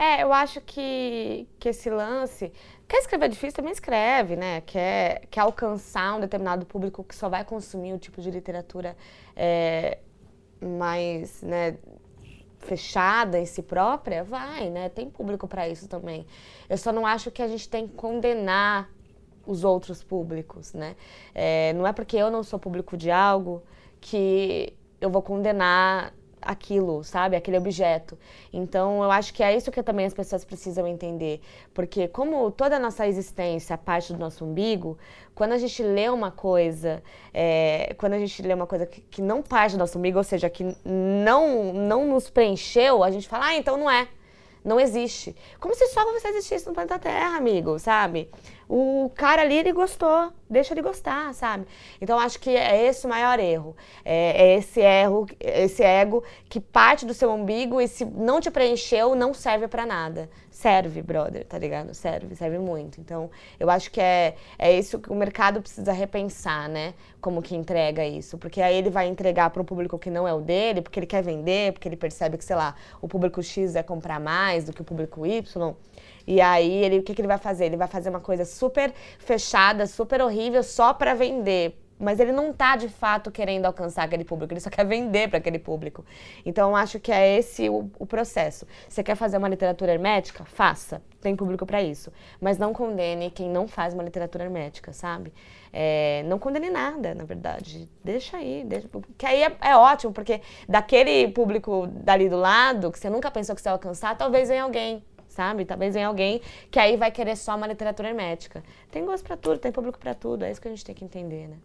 É, 0.00 0.22
eu 0.22 0.32
acho 0.32 0.62
que, 0.62 1.46
que 1.58 1.68
esse 1.68 1.90
lance. 1.90 2.50
Quer 2.88 2.96
escrever 3.00 3.28
difícil, 3.28 3.56
também 3.56 3.70
escreve, 3.70 4.34
né? 4.34 4.62
Quer, 4.62 5.26
quer 5.30 5.40
alcançar 5.42 6.16
um 6.16 6.20
determinado 6.20 6.64
público 6.64 7.04
que 7.04 7.14
só 7.14 7.28
vai 7.28 7.44
consumir 7.44 7.92
o 7.92 7.98
tipo 7.98 8.22
de 8.22 8.30
literatura 8.30 8.96
é, 9.36 9.98
mais 10.58 11.42
né, 11.42 11.76
fechada 12.60 13.38
em 13.38 13.44
si 13.44 13.62
própria, 13.62 14.24
vai, 14.24 14.70
né? 14.70 14.88
Tem 14.88 15.10
público 15.10 15.46
para 15.46 15.68
isso 15.68 15.86
também. 15.86 16.26
Eu 16.66 16.78
só 16.78 16.92
não 16.92 17.04
acho 17.04 17.30
que 17.30 17.42
a 17.42 17.48
gente 17.48 17.68
tem 17.68 17.86
que 17.86 17.92
condenar 17.94 18.88
os 19.46 19.64
outros 19.64 20.02
públicos, 20.02 20.72
né? 20.72 20.96
É, 21.34 21.74
não 21.74 21.86
é 21.86 21.92
porque 21.92 22.16
eu 22.16 22.30
não 22.30 22.42
sou 22.42 22.58
público 22.58 22.96
de 22.96 23.10
algo 23.10 23.62
que 24.00 24.72
eu 24.98 25.10
vou 25.10 25.20
condenar 25.20 26.14
aquilo, 26.42 27.02
sabe? 27.04 27.36
Aquele 27.36 27.56
objeto. 27.58 28.18
Então, 28.52 29.02
eu 29.02 29.10
acho 29.10 29.32
que 29.32 29.42
é 29.42 29.56
isso 29.56 29.70
que 29.70 29.82
também 29.82 30.06
as 30.06 30.14
pessoas 30.14 30.44
precisam 30.44 30.86
entender. 30.86 31.40
Porque, 31.72 32.08
como 32.08 32.50
toda 32.50 32.76
a 32.76 32.78
nossa 32.78 33.06
existência 33.06 33.76
parte 33.78 34.12
do 34.12 34.18
nosso 34.18 34.44
umbigo, 34.44 34.98
quando 35.34 35.52
a 35.52 35.58
gente 35.58 35.82
lê 35.82 36.08
uma 36.08 36.30
coisa, 36.30 37.02
é, 37.32 37.94
quando 37.98 38.14
a 38.14 38.18
gente 38.18 38.42
lê 38.42 38.52
uma 38.52 38.66
coisa 38.66 38.86
que, 38.86 39.00
que, 39.00 39.22
não 39.22 39.42
parte 39.42 39.72
do 39.72 39.78
nosso 39.78 39.98
umbigo, 39.98 40.18
ou 40.18 40.24
seja, 40.24 40.50
que 40.50 40.76
não, 40.84 41.72
não 41.72 42.06
nos 42.06 42.28
preencheu, 42.28 43.02
a 43.02 43.10
gente 43.10 43.28
fala, 43.28 43.46
ah, 43.46 43.54
então 43.54 43.76
não 43.76 43.90
é. 43.90 44.08
Não 44.64 44.78
existe. 44.78 45.34
Como 45.58 45.74
se 45.74 45.86
só 45.88 46.04
você 46.12 46.28
existisse 46.28 46.66
no 46.66 46.74
planeta 46.74 46.98
Terra, 46.98 47.36
amigo, 47.36 47.78
sabe? 47.78 48.30
O 48.68 49.10
cara 49.16 49.42
ali, 49.42 49.56
ele 49.56 49.72
gostou, 49.72 50.32
deixa 50.48 50.74
ele 50.74 50.82
gostar, 50.82 51.34
sabe? 51.34 51.66
Então, 52.00 52.18
acho 52.18 52.38
que 52.38 52.50
é 52.50 52.84
esse 52.86 53.06
o 53.06 53.08
maior 53.08 53.40
erro. 53.40 53.74
É, 54.04 54.42
é 54.42 54.58
esse 54.58 54.80
erro, 54.80 55.26
esse 55.40 55.82
ego 55.82 56.22
que 56.48 56.60
parte 56.60 57.06
do 57.06 57.14
seu 57.14 57.32
umbigo 57.32 57.80
e 57.80 57.88
se 57.88 58.04
não 58.04 58.40
te 58.40 58.50
preencheu, 58.50 59.14
não 59.14 59.32
serve 59.34 59.66
para 59.66 59.86
nada. 59.86 60.30
Serve, 60.60 61.00
brother, 61.00 61.46
tá 61.46 61.58
ligado? 61.58 61.94
Serve, 61.94 62.36
serve 62.36 62.58
muito. 62.58 63.00
Então, 63.00 63.30
eu 63.58 63.70
acho 63.70 63.90
que 63.90 63.98
é, 63.98 64.34
é 64.58 64.70
isso 64.70 64.98
que 64.98 65.10
o 65.10 65.14
mercado 65.14 65.62
precisa 65.62 65.90
repensar, 65.90 66.68
né? 66.68 66.92
Como 67.18 67.40
que 67.40 67.56
entrega 67.56 68.04
isso. 68.04 68.36
Porque 68.36 68.60
aí 68.60 68.76
ele 68.76 68.90
vai 68.90 69.06
entregar 69.08 69.48
para 69.48 69.62
um 69.62 69.64
público 69.64 69.98
que 69.98 70.10
não 70.10 70.28
é 70.28 70.34
o 70.34 70.40
dele, 70.42 70.82
porque 70.82 71.00
ele 71.00 71.06
quer 71.06 71.22
vender, 71.22 71.72
porque 71.72 71.88
ele 71.88 71.96
percebe 71.96 72.36
que, 72.36 72.44
sei 72.44 72.56
lá, 72.56 72.74
o 73.00 73.08
público 73.08 73.42
X 73.42 73.74
é 73.74 73.82
comprar 73.82 74.20
mais 74.20 74.66
do 74.66 74.72
que 74.74 74.82
o 74.82 74.84
público 74.84 75.24
Y. 75.24 75.74
E 76.26 76.42
aí, 76.42 76.70
ele, 76.84 76.98
o 76.98 77.02
que, 77.02 77.14
que 77.14 77.22
ele 77.22 77.28
vai 77.28 77.38
fazer? 77.38 77.64
Ele 77.64 77.78
vai 77.78 77.88
fazer 77.88 78.10
uma 78.10 78.20
coisa 78.20 78.44
super 78.44 78.92
fechada, 79.18 79.86
super 79.86 80.20
horrível, 80.20 80.62
só 80.62 80.92
para 80.92 81.14
vender. 81.14 81.74
Mas 82.00 82.18
ele 82.18 82.32
não 82.32 82.50
está 82.50 82.76
de 82.76 82.88
fato 82.88 83.30
querendo 83.30 83.66
alcançar 83.66 84.04
aquele 84.04 84.24
público, 84.24 84.54
ele 84.54 84.60
só 84.60 84.70
quer 84.70 84.86
vender 84.86 85.28
para 85.28 85.36
aquele 85.36 85.58
público. 85.58 86.02
Então, 86.46 86.74
acho 86.74 86.98
que 86.98 87.12
é 87.12 87.38
esse 87.38 87.68
o, 87.68 87.90
o, 87.98 88.06
processo. 88.06 88.66
Você 88.88 89.02
quer 89.02 89.14
fazer 89.14 89.36
uma 89.36 89.48
literatura 89.48 89.92
hermética? 89.92 90.44
Faça, 90.46 91.02
tem 91.20 91.36
público 91.36 91.66
para 91.66 91.82
isso. 91.82 92.10
Mas 92.40 92.56
não 92.56 92.72
condene 92.72 93.30
quem 93.30 93.50
não 93.50 93.68
faz 93.68 93.92
uma 93.92 94.02
literatura 94.02 94.44
hermética, 94.44 94.94
sabe? 94.94 95.30
É, 95.70 96.24
não 96.26 96.38
condene 96.38 96.70
nada, 96.70 97.14
na 97.14 97.24
verdade. 97.24 97.86
Deixa 98.02 98.38
aí, 98.38 98.64
deixa, 98.64 98.88
que 99.18 99.26
aí 99.26 99.42
é, 99.42 99.56
é, 99.60 99.76
ótimo, 99.76 100.12
porque 100.12 100.40
daquele 100.66 101.28
público 101.28 101.86
dali 101.86 102.30
do 102.30 102.36
lado, 102.36 102.90
que 102.90 102.98
você 102.98 103.10
nunca 103.10 103.30
pensou 103.30 103.54
que 103.54 103.60
você 103.60 103.68
ia 103.68 103.72
alcançar, 103.72 104.16
talvez 104.16 104.48
venha 104.48 104.62
alguém 104.62 105.04
sabe? 105.28 105.64
Talvez 105.64 105.94
em 105.94 106.02
alguém 106.02 106.42
que 106.72 106.78
aí 106.78 106.96
vai 106.96 107.10
querer 107.10 107.36
só 107.36 107.54
uma 107.56 107.66
literatura 107.66 108.08
hermética. 108.08 108.64
Tem 108.90 109.04
gosto 109.04 109.24
para 109.24 109.36
tudo, 109.36 109.58
tem 109.58 109.70
público 109.70 109.96
para 109.96 110.12
tudo, 110.12 110.44
é 110.44 110.50
isso 110.50 110.60
que 110.60 110.66
a 110.66 110.70
gente 110.72 110.84
tem 110.84 110.94
que 110.94 111.04
entender, 111.04 111.46
né? 111.46 111.56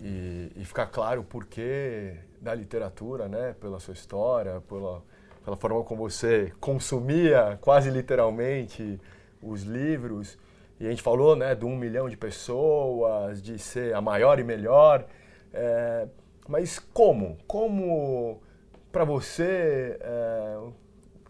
E, 0.00 0.50
e 0.56 0.64
ficar 0.64 0.86
claro 0.86 1.20
o 1.20 1.24
porquê 1.24 2.16
da 2.40 2.54
literatura, 2.54 3.28
né? 3.28 3.54
Pela 3.60 3.78
sua 3.78 3.92
história, 3.92 4.60
pela, 4.62 5.02
pela 5.44 5.56
forma 5.56 5.84
como 5.84 6.08
você 6.08 6.52
consumia 6.58 7.58
quase 7.60 7.90
literalmente 7.90 8.98
os 9.42 9.62
livros. 9.62 10.38
E 10.78 10.86
a 10.86 10.90
gente 10.90 11.02
falou, 11.02 11.36
né, 11.36 11.54
de 11.54 11.66
um 11.66 11.76
milhão 11.76 12.08
de 12.08 12.16
pessoas, 12.16 13.42
de 13.42 13.58
ser 13.58 13.94
a 13.94 14.00
maior 14.00 14.38
e 14.38 14.44
melhor. 14.44 15.06
É, 15.52 16.08
mas 16.48 16.78
como? 16.78 17.36
Como 17.46 18.40
para 18.90 19.04
você, 19.04 19.98
é, 20.00 20.58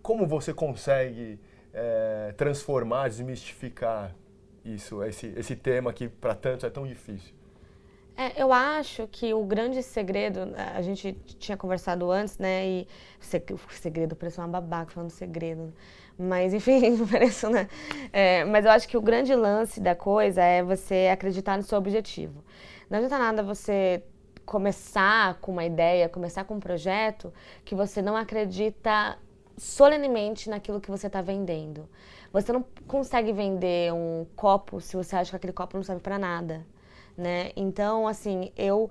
como 0.00 0.26
você 0.26 0.54
consegue 0.54 1.40
é, 1.72 2.32
transformar, 2.36 3.08
desmistificar 3.08 4.14
isso, 4.64 5.02
esse, 5.02 5.32
esse 5.36 5.56
tema 5.56 5.92
que 5.92 6.08
para 6.08 6.34
tantos 6.34 6.64
é 6.64 6.70
tão 6.70 6.86
difícil? 6.86 7.34
É, 8.20 8.42
eu 8.42 8.52
acho 8.52 9.08
que 9.08 9.32
o 9.32 9.42
grande 9.46 9.82
segredo, 9.82 10.40
a 10.76 10.82
gente 10.82 11.14
tinha 11.38 11.56
conversado 11.56 12.10
antes, 12.10 12.36
né? 12.36 12.66
E 12.66 12.88
segredo, 13.18 14.14
parece 14.14 14.36
uma 14.36 14.46
babaca 14.46 14.90
falando 14.92 15.08
segredo. 15.08 15.72
Mas, 16.18 16.52
enfim, 16.52 16.98
parece, 17.10 17.46
né? 17.48 17.66
É, 18.12 18.44
mas 18.44 18.66
eu 18.66 18.72
acho 18.72 18.86
que 18.86 18.98
o 18.98 19.00
grande 19.00 19.34
lance 19.34 19.80
da 19.80 19.94
coisa 19.94 20.42
é 20.42 20.62
você 20.62 21.08
acreditar 21.10 21.56
no 21.56 21.62
seu 21.62 21.78
objetivo. 21.78 22.44
Não 22.90 22.98
adianta 22.98 23.18
nada 23.18 23.42
você 23.42 24.02
começar 24.44 25.38
com 25.40 25.52
uma 25.52 25.64
ideia, 25.64 26.06
começar 26.06 26.44
com 26.44 26.56
um 26.56 26.60
projeto 26.60 27.32
que 27.64 27.74
você 27.74 28.02
não 28.02 28.14
acredita 28.14 29.16
solenemente 29.56 30.50
naquilo 30.50 30.78
que 30.78 30.90
você 30.90 31.06
está 31.06 31.22
vendendo. 31.22 31.88
Você 32.34 32.52
não 32.52 32.66
consegue 32.86 33.32
vender 33.32 33.94
um 33.94 34.26
copo 34.36 34.78
se 34.78 34.94
você 34.94 35.16
acha 35.16 35.30
que 35.30 35.36
aquele 35.36 35.54
copo 35.54 35.78
não 35.78 35.84
serve 35.84 36.02
para 36.02 36.18
nada, 36.18 36.66
né? 37.16 37.50
Então, 37.56 38.06
assim, 38.06 38.50
eu 38.56 38.90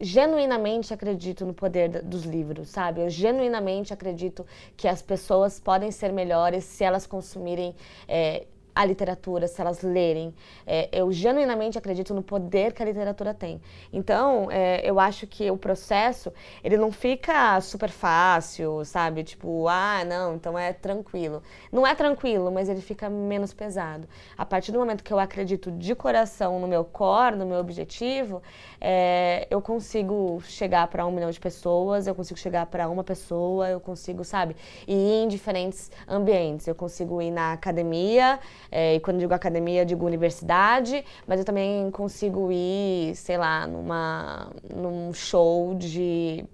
genuinamente 0.00 0.94
acredito 0.94 1.44
no 1.44 1.52
poder 1.52 2.02
dos 2.02 2.24
livros, 2.24 2.70
sabe? 2.70 3.02
Eu 3.02 3.10
genuinamente 3.10 3.92
acredito 3.92 4.46
que 4.76 4.88
as 4.88 5.02
pessoas 5.02 5.60
podem 5.60 5.90
ser 5.90 6.12
melhores 6.12 6.64
se 6.64 6.82
elas 6.82 7.06
consumirem 7.06 7.74
é, 8.08 8.46
a 8.80 8.84
literatura, 8.84 9.46
se 9.46 9.60
elas 9.60 9.82
lerem. 9.82 10.34
É, 10.66 10.88
eu 10.90 11.12
genuinamente 11.12 11.76
acredito 11.76 12.14
no 12.14 12.22
poder 12.22 12.72
que 12.72 12.82
a 12.82 12.86
literatura 12.86 13.34
tem. 13.34 13.60
Então, 13.92 14.50
é, 14.50 14.80
eu 14.82 14.98
acho 14.98 15.26
que 15.26 15.50
o 15.50 15.56
processo, 15.56 16.32
ele 16.64 16.78
não 16.78 16.90
fica 16.90 17.60
super 17.60 17.90
fácil, 17.90 18.82
sabe? 18.86 19.22
Tipo, 19.22 19.68
ah, 19.68 20.02
não, 20.06 20.34
então 20.34 20.58
é 20.58 20.72
tranquilo. 20.72 21.42
Não 21.70 21.86
é 21.86 21.94
tranquilo, 21.94 22.50
mas 22.50 22.70
ele 22.70 22.80
fica 22.80 23.10
menos 23.10 23.52
pesado. 23.52 24.08
A 24.36 24.46
partir 24.46 24.72
do 24.72 24.78
momento 24.78 25.04
que 25.04 25.12
eu 25.12 25.18
acredito 25.18 25.70
de 25.70 25.94
coração 25.94 26.58
no 26.58 26.66
meu 26.66 26.82
core, 26.82 27.36
no 27.36 27.44
meu 27.44 27.58
objetivo, 27.58 28.42
é, 28.80 29.46
eu 29.50 29.60
consigo 29.60 30.40
chegar 30.46 30.86
para 30.88 31.06
um 31.06 31.12
milhão 31.12 31.30
de 31.30 31.38
pessoas, 31.38 32.06
eu 32.06 32.14
consigo 32.14 32.38
chegar 32.38 32.64
para 32.64 32.88
uma 32.88 33.04
pessoa, 33.04 33.68
eu 33.68 33.78
consigo, 33.78 34.24
sabe? 34.24 34.56
Ir 34.88 35.24
em 35.24 35.28
diferentes 35.28 35.90
ambientes. 36.08 36.66
Eu 36.66 36.74
consigo 36.74 37.20
ir 37.20 37.30
na 37.30 37.52
academia, 37.52 38.40
é, 38.70 38.94
e 38.96 39.00
quando 39.00 39.18
digo 39.18 39.34
academia, 39.34 39.84
digo 39.84 40.06
universidade, 40.06 41.04
mas 41.26 41.38
eu 41.38 41.44
também 41.44 41.90
consigo 41.90 42.50
ir, 42.52 43.14
sei 43.16 43.36
lá, 43.36 43.66
numa, 43.66 44.50
num 44.74 45.12
show 45.12 45.74
de 45.74 46.44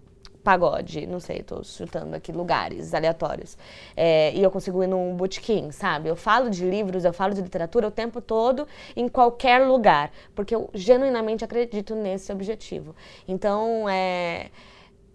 pagode, 0.47 1.09
não 1.09 1.19
sei, 1.19 1.39
estou 1.39 1.65
chutando 1.65 2.15
aqui 2.15 2.31
lugares 2.31 2.95
aleatórios. 2.95 3.59
É, 3.97 4.33
e 4.33 4.41
eu 4.41 4.49
consigo 4.49 4.81
ir 4.81 4.87
num 4.87 5.17
botequim, 5.17 5.73
sabe? 5.73 6.09
Eu 6.09 6.15
falo 6.15 6.49
de 6.49 6.65
livros, 6.65 7.05
eu 7.05 7.13
falo 7.13 7.35
de 7.35 7.43
literatura 7.43 7.89
o 7.89 7.91
tempo 7.91 8.21
todo, 8.21 8.67
em 8.95 9.09
qualquer 9.09 9.67
lugar, 9.67 10.13
porque 10.37 10.55
eu 10.55 10.71
genuinamente 10.73 11.45
acredito 11.45 11.97
nesse 11.97 12.31
objetivo. 12.31 12.95
Então, 13.27 13.89
é 13.89 14.51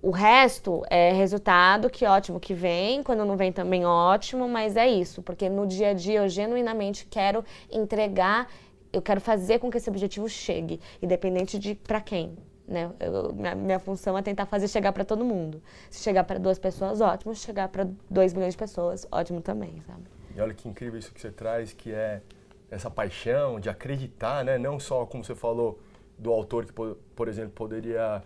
o 0.01 0.09
resto 0.09 0.83
é 0.89 1.11
resultado, 1.11 1.89
que 1.89 2.05
ótimo 2.05 2.39
que 2.39 2.53
vem, 2.55 3.03
quando 3.03 3.23
não 3.23 3.37
vem 3.37 3.51
também 3.51 3.85
ótimo, 3.85 4.49
mas 4.49 4.75
é 4.75 4.89
isso, 4.89 5.21
porque 5.21 5.47
no 5.47 5.67
dia 5.67 5.89
a 5.89 5.93
dia 5.93 6.21
eu 6.21 6.29
genuinamente 6.29 7.05
quero 7.05 7.45
entregar, 7.71 8.49
eu 8.91 9.01
quero 9.01 9.21
fazer 9.21 9.59
com 9.59 9.69
que 9.69 9.77
esse 9.77 9.89
objetivo 9.89 10.27
chegue, 10.27 10.81
independente 11.01 11.59
de 11.59 11.75
para 11.75 12.01
quem. 12.01 12.35
Né? 12.67 12.89
Eu, 12.99 13.33
minha, 13.33 13.53
minha, 13.53 13.79
função 13.79 14.17
é 14.17 14.21
tentar 14.21 14.45
fazer 14.45 14.67
chegar 14.67 14.91
para 14.93 15.03
todo 15.03 15.25
mundo. 15.25 15.61
Se 15.89 16.01
chegar 16.01 16.23
para 16.23 16.39
duas 16.39 16.57
pessoas, 16.57 17.01
ótimo. 17.01 17.35
Se 17.35 17.41
chegar 17.41 17.67
para 17.67 17.85
dois 18.09 18.33
milhões 18.33 18.53
de 18.53 18.57
pessoas, 18.57 19.05
ótimo 19.11 19.41
também, 19.41 19.81
sabe? 19.85 20.03
E 20.33 20.39
olha 20.39 20.53
que 20.53 20.69
incrível 20.69 20.97
isso 20.97 21.13
que 21.13 21.19
você 21.19 21.31
traz, 21.31 21.73
que 21.73 21.91
é 21.91 22.21
essa 22.69 22.89
paixão 22.89 23.59
de 23.59 23.69
acreditar, 23.69 24.45
né? 24.45 24.57
Não 24.57 24.79
só, 24.79 25.05
como 25.05 25.23
você 25.23 25.35
falou, 25.35 25.79
do 26.17 26.31
autor 26.31 26.65
que, 26.65 26.71
por 26.71 27.27
exemplo, 27.27 27.51
poderia 27.51 28.23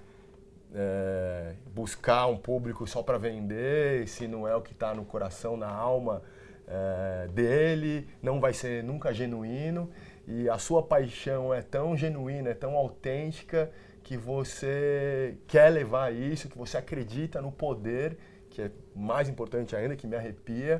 é, 0.73 1.53
buscar 1.73 2.27
um 2.27 2.37
público 2.37 2.87
só 2.87 3.03
para 3.03 3.17
vender, 3.17 4.07
se 4.07 4.27
não 4.27 4.47
é 4.47 4.55
o 4.55 4.61
que 4.61 4.73
está 4.73 4.93
no 4.93 5.05
coração, 5.05 5.55
na 5.57 5.69
alma 5.69 6.21
é, 6.67 7.27
dele, 7.27 8.07
não 8.21 8.39
vai 8.39 8.53
ser 8.53 8.83
nunca 8.83 9.13
genuíno. 9.13 9.89
E 10.27 10.49
a 10.49 10.57
sua 10.57 10.81
paixão 10.81 11.53
é 11.53 11.61
tão 11.61 11.95
genuína, 11.95 12.49
é 12.49 12.53
tão 12.53 12.75
autêntica, 12.75 13.71
que 14.05 14.15
você 14.15 15.35
quer 15.47 15.69
levar 15.69 16.13
isso, 16.13 16.47
que 16.47 16.55
você 16.55 16.77
acredita 16.77 17.41
no 17.41 17.51
poder, 17.51 18.15
que 18.51 18.61
é 18.61 18.71
mais 18.95 19.27
importante 19.27 19.75
ainda, 19.75 19.95
que 19.95 20.05
me 20.05 20.15
arrepia. 20.15 20.79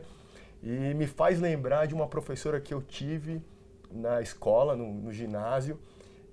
E 0.62 0.94
me 0.94 1.08
faz 1.08 1.40
lembrar 1.40 1.88
de 1.88 1.96
uma 1.96 2.08
professora 2.08 2.62
que 2.62 2.72
eu 2.72 2.84
tive 2.84 3.42
na 3.92 4.22
escola, 4.22 4.76
no, 4.76 4.94
no 4.94 5.12
ginásio, 5.12 5.80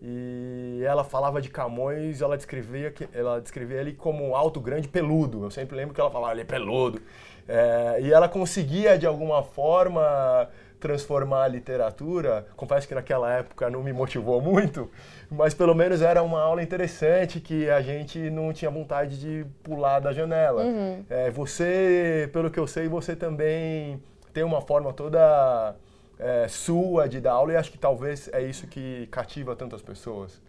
e 0.04 0.82
ela 0.84 1.04
falava 1.04 1.40
de 1.40 1.48
Camões, 1.48 2.20
ela 2.20 2.36
descrevia, 2.36 2.92
ela 3.14 3.40
descrevia 3.40 3.80
ele 3.80 3.92
como 3.92 4.34
alto, 4.34 4.60
grande, 4.60 4.88
peludo. 4.88 5.44
Eu 5.44 5.50
sempre 5.50 5.76
lembro 5.76 5.94
que 5.94 6.00
ela 6.00 6.10
falava, 6.10 6.32
ele 6.32 6.40
é 6.40 6.44
peludo. 6.44 7.00
É, 7.48 7.98
e 8.00 8.12
ela 8.12 8.28
conseguia, 8.28 8.98
de 8.98 9.06
alguma 9.06 9.44
forma, 9.44 10.48
transformar 10.80 11.44
a 11.44 11.48
literatura. 11.48 12.44
Confesso 12.56 12.88
que 12.88 12.96
naquela 12.96 13.32
época 13.32 13.70
não 13.70 13.80
me 13.80 13.92
motivou 13.92 14.40
muito, 14.42 14.90
mas 15.30 15.54
pelo 15.54 15.72
menos 15.72 16.02
era 16.02 16.20
uma 16.20 16.40
aula 16.40 16.64
interessante 16.64 17.38
que 17.38 17.70
a 17.70 17.80
gente 17.80 18.18
não 18.28 18.52
tinha 18.52 18.72
vontade 18.72 19.20
de 19.20 19.46
pular 19.62 20.00
da 20.00 20.12
janela. 20.12 20.64
Uhum. 20.64 21.04
É, 21.08 21.30
você, 21.30 22.28
pelo 22.32 22.50
que 22.50 22.58
eu 22.58 22.66
sei, 22.66 22.88
você 22.88 23.14
também 23.14 24.02
tem 24.32 24.42
uma 24.42 24.60
forma 24.60 24.92
toda 24.92 25.76
é, 26.22 26.48
sua 26.48 27.08
de 27.08 27.20
dar 27.20 27.32
aula 27.32 27.52
e 27.52 27.56
acho 27.56 27.70
que 27.70 27.78
talvez 27.78 28.28
é 28.32 28.42
isso 28.42 28.66
que 28.66 29.06
cativa 29.08 29.56
tantas 29.56 29.82
pessoas. 29.82 30.40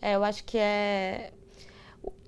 É, 0.00 0.14
eu 0.14 0.22
acho 0.22 0.44
que 0.44 0.58
é 0.58 1.32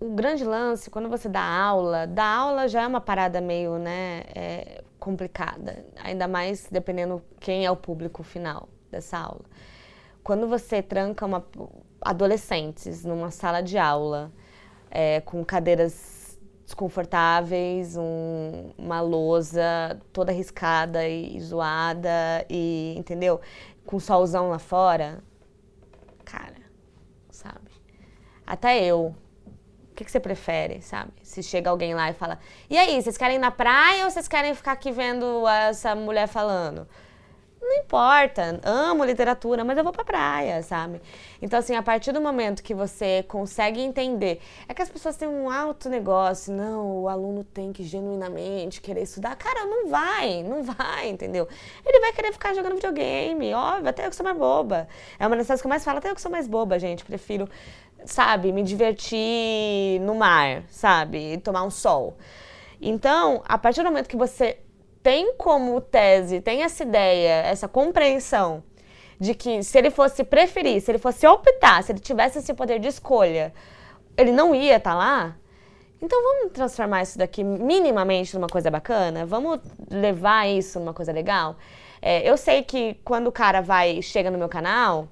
o 0.01 0.15
grande 0.15 0.45
lance, 0.45 0.89
quando 0.91 1.09
você 1.09 1.29
dá 1.29 1.43
aula, 1.43 2.07
dar 2.07 2.27
aula 2.27 2.69
já 2.69 2.83
é 2.83 2.87
uma 2.87 3.01
parada 3.01 3.41
meio, 3.41 3.79
né, 3.79 4.23
é, 4.35 4.83
complicada. 4.99 5.85
Ainda 6.03 6.27
mais 6.27 6.69
dependendo 6.71 7.23
quem 7.39 7.67
é 7.67 7.71
o 7.71 7.77
público 7.77 8.23
final 8.23 8.69
dessa 8.91 9.19
aula. 9.19 9.45
Quando 10.25 10.49
você 10.49 10.83
tranca 10.83 11.27
uma, 11.27 11.45
adolescentes 12.01 13.05
numa 13.05 13.31
sala 13.31 13.61
de 13.61 13.77
aula, 13.77 14.33
é, 14.91 15.21
com 15.21 15.45
cadeiras 15.45 16.16
desconfortáveis, 16.67 17.97
um, 17.97 18.73
uma 18.77 19.01
lousa 19.01 19.99
toda 20.13 20.33
riscada 20.33 21.07
e, 21.09 21.37
e 21.37 21.41
zoada, 21.41 22.45
e, 22.51 22.95
entendeu? 22.99 23.41
Com 23.87 24.01
solzão 24.01 24.51
lá 24.51 24.59
fora, 24.59 25.23
cara, 26.25 26.57
sabe? 27.31 27.71
Até 28.45 28.85
eu 28.85 29.15
o 29.91 29.95
que, 29.97 30.05
que, 30.05 30.11
você 30.11 30.21
prefere, 30.21 30.83
sabe? 30.83 31.11
Se 31.23 31.43
chega 31.43 31.71
alguém 31.71 31.95
lá 31.95 32.11
e 32.11 32.13
fala: 32.13 32.39
E 32.69 32.77
aí, 32.77 33.01
vocês 33.01 33.17
querem 33.17 33.37
ir 33.37 33.39
na 33.39 33.51
praia 33.51 34.05
ou 34.05 34.11
vocês 34.11 34.29
querem 34.29 34.55
ficar 34.55 34.73
aqui 34.73 34.93
vendo 34.93 35.49
essa 35.49 35.95
mulher 35.95 36.27
falando? 36.27 36.87
Não 37.69 37.79
importa, 37.79 38.61
amo 38.63 39.05
literatura, 39.05 39.65
mas 39.65 39.77
eu 39.77 39.83
vou 39.83 39.93
pra 39.93 40.05
praia, 40.05 40.63
sabe? 40.63 41.03
Então, 41.43 41.59
assim, 41.59 41.75
a 41.75 41.83
partir 41.83 42.13
do 42.13 42.21
momento 42.21 42.63
que 42.63 42.73
você 42.73 43.25
consegue 43.25 43.81
entender, 43.81 44.41
é 44.69 44.73
que 44.73 44.81
as 44.81 44.89
pessoas 44.89 45.17
têm 45.17 45.27
um 45.27 45.51
alto 45.51 45.89
negócio, 45.89 46.55
não, 46.55 47.03
o 47.03 47.09
aluno 47.09 47.43
tem 47.43 47.73
que 47.73 47.83
genuinamente 47.83 48.81
querer 48.81 49.03
estudar. 49.03 49.35
Cara, 49.35 49.65
não 49.65 49.89
vai, 49.89 50.45
não 50.45 50.63
vai, 50.63 51.09
entendeu? 51.09 51.49
Ele 51.85 51.99
vai 51.99 52.13
querer 52.13 52.33
ficar 52.33 52.55
jogando 52.55 52.77
videogame, 52.77 53.53
óbvio, 53.53 53.89
até 53.89 54.07
eu 54.07 54.11
que 54.11 54.17
sou 54.17 54.25
mais 54.25 54.39
boba. 54.39 54.87
É 55.19 55.27
uma 55.27 55.37
das 55.37 55.49
coisas 55.49 55.61
que 55.61 55.67
eu 55.67 55.71
mais 55.71 55.83
falo, 55.83 55.99
até 55.99 56.09
eu 56.09 56.15
que 56.15 56.21
sou 56.21 56.31
mais 56.31 56.47
boba, 56.47 56.79
gente. 56.79 57.05
Prefiro 57.05 57.49
sabe, 58.05 58.53
me 58.53 58.63
divertir 58.63 60.01
no 60.03 60.15
mar, 60.15 60.63
sabe, 60.69 61.39
tomar 61.39 61.65
um 61.65 61.71
sol. 61.71 62.17
Então, 62.81 63.43
a 63.45 63.59
partir 63.59 63.83
do 63.83 63.87
momento 63.87 64.09
que 64.09 64.17
você 64.17 64.59
tem 65.07 65.35
como 65.35 65.81
tese, 65.81 66.41
tem 66.41 66.65
essa 66.65 66.83
ideia, 66.83 67.47
essa 67.47 67.69
compreensão 67.69 68.65
de 69.21 69.37
que 69.37 69.63
se 69.63 69.79
ele 69.79 69.89
fosse 69.89 70.25
preferir, 70.25 70.81
se 70.81 70.91
ele 70.91 70.99
fosse 70.99 71.25
optar, 71.25 71.81
se 71.85 71.93
ele 71.93 72.01
tivesse 72.01 72.41
esse 72.41 72.53
poder 72.53 72.81
de 72.81 72.89
escolha, 72.89 73.55
ele 74.17 74.33
não 74.33 74.53
ia 74.53 74.79
estar 74.79 74.91
tá 74.91 74.97
lá. 74.97 75.37
Então 76.03 76.21
vamos 76.21 76.53
transformar 76.53 77.03
isso 77.03 77.17
daqui 77.17 77.45
minimamente 77.45 78.35
numa 78.35 78.49
coisa 78.49 78.69
bacana? 78.69 79.25
Vamos 79.25 79.61
levar 79.89 80.49
isso 80.49 80.81
numa 80.81 80.93
coisa 80.93 81.13
legal? 81.13 81.55
É, 82.03 82.29
eu 82.29 82.37
sei 82.37 82.65
que 82.65 82.95
quando 83.05 83.29
o 83.29 83.33
cara 83.33 83.61
vai 83.61 84.03
chega 84.03 84.29
no 84.29 84.37
meu 84.37 84.49
canal, 84.49 85.07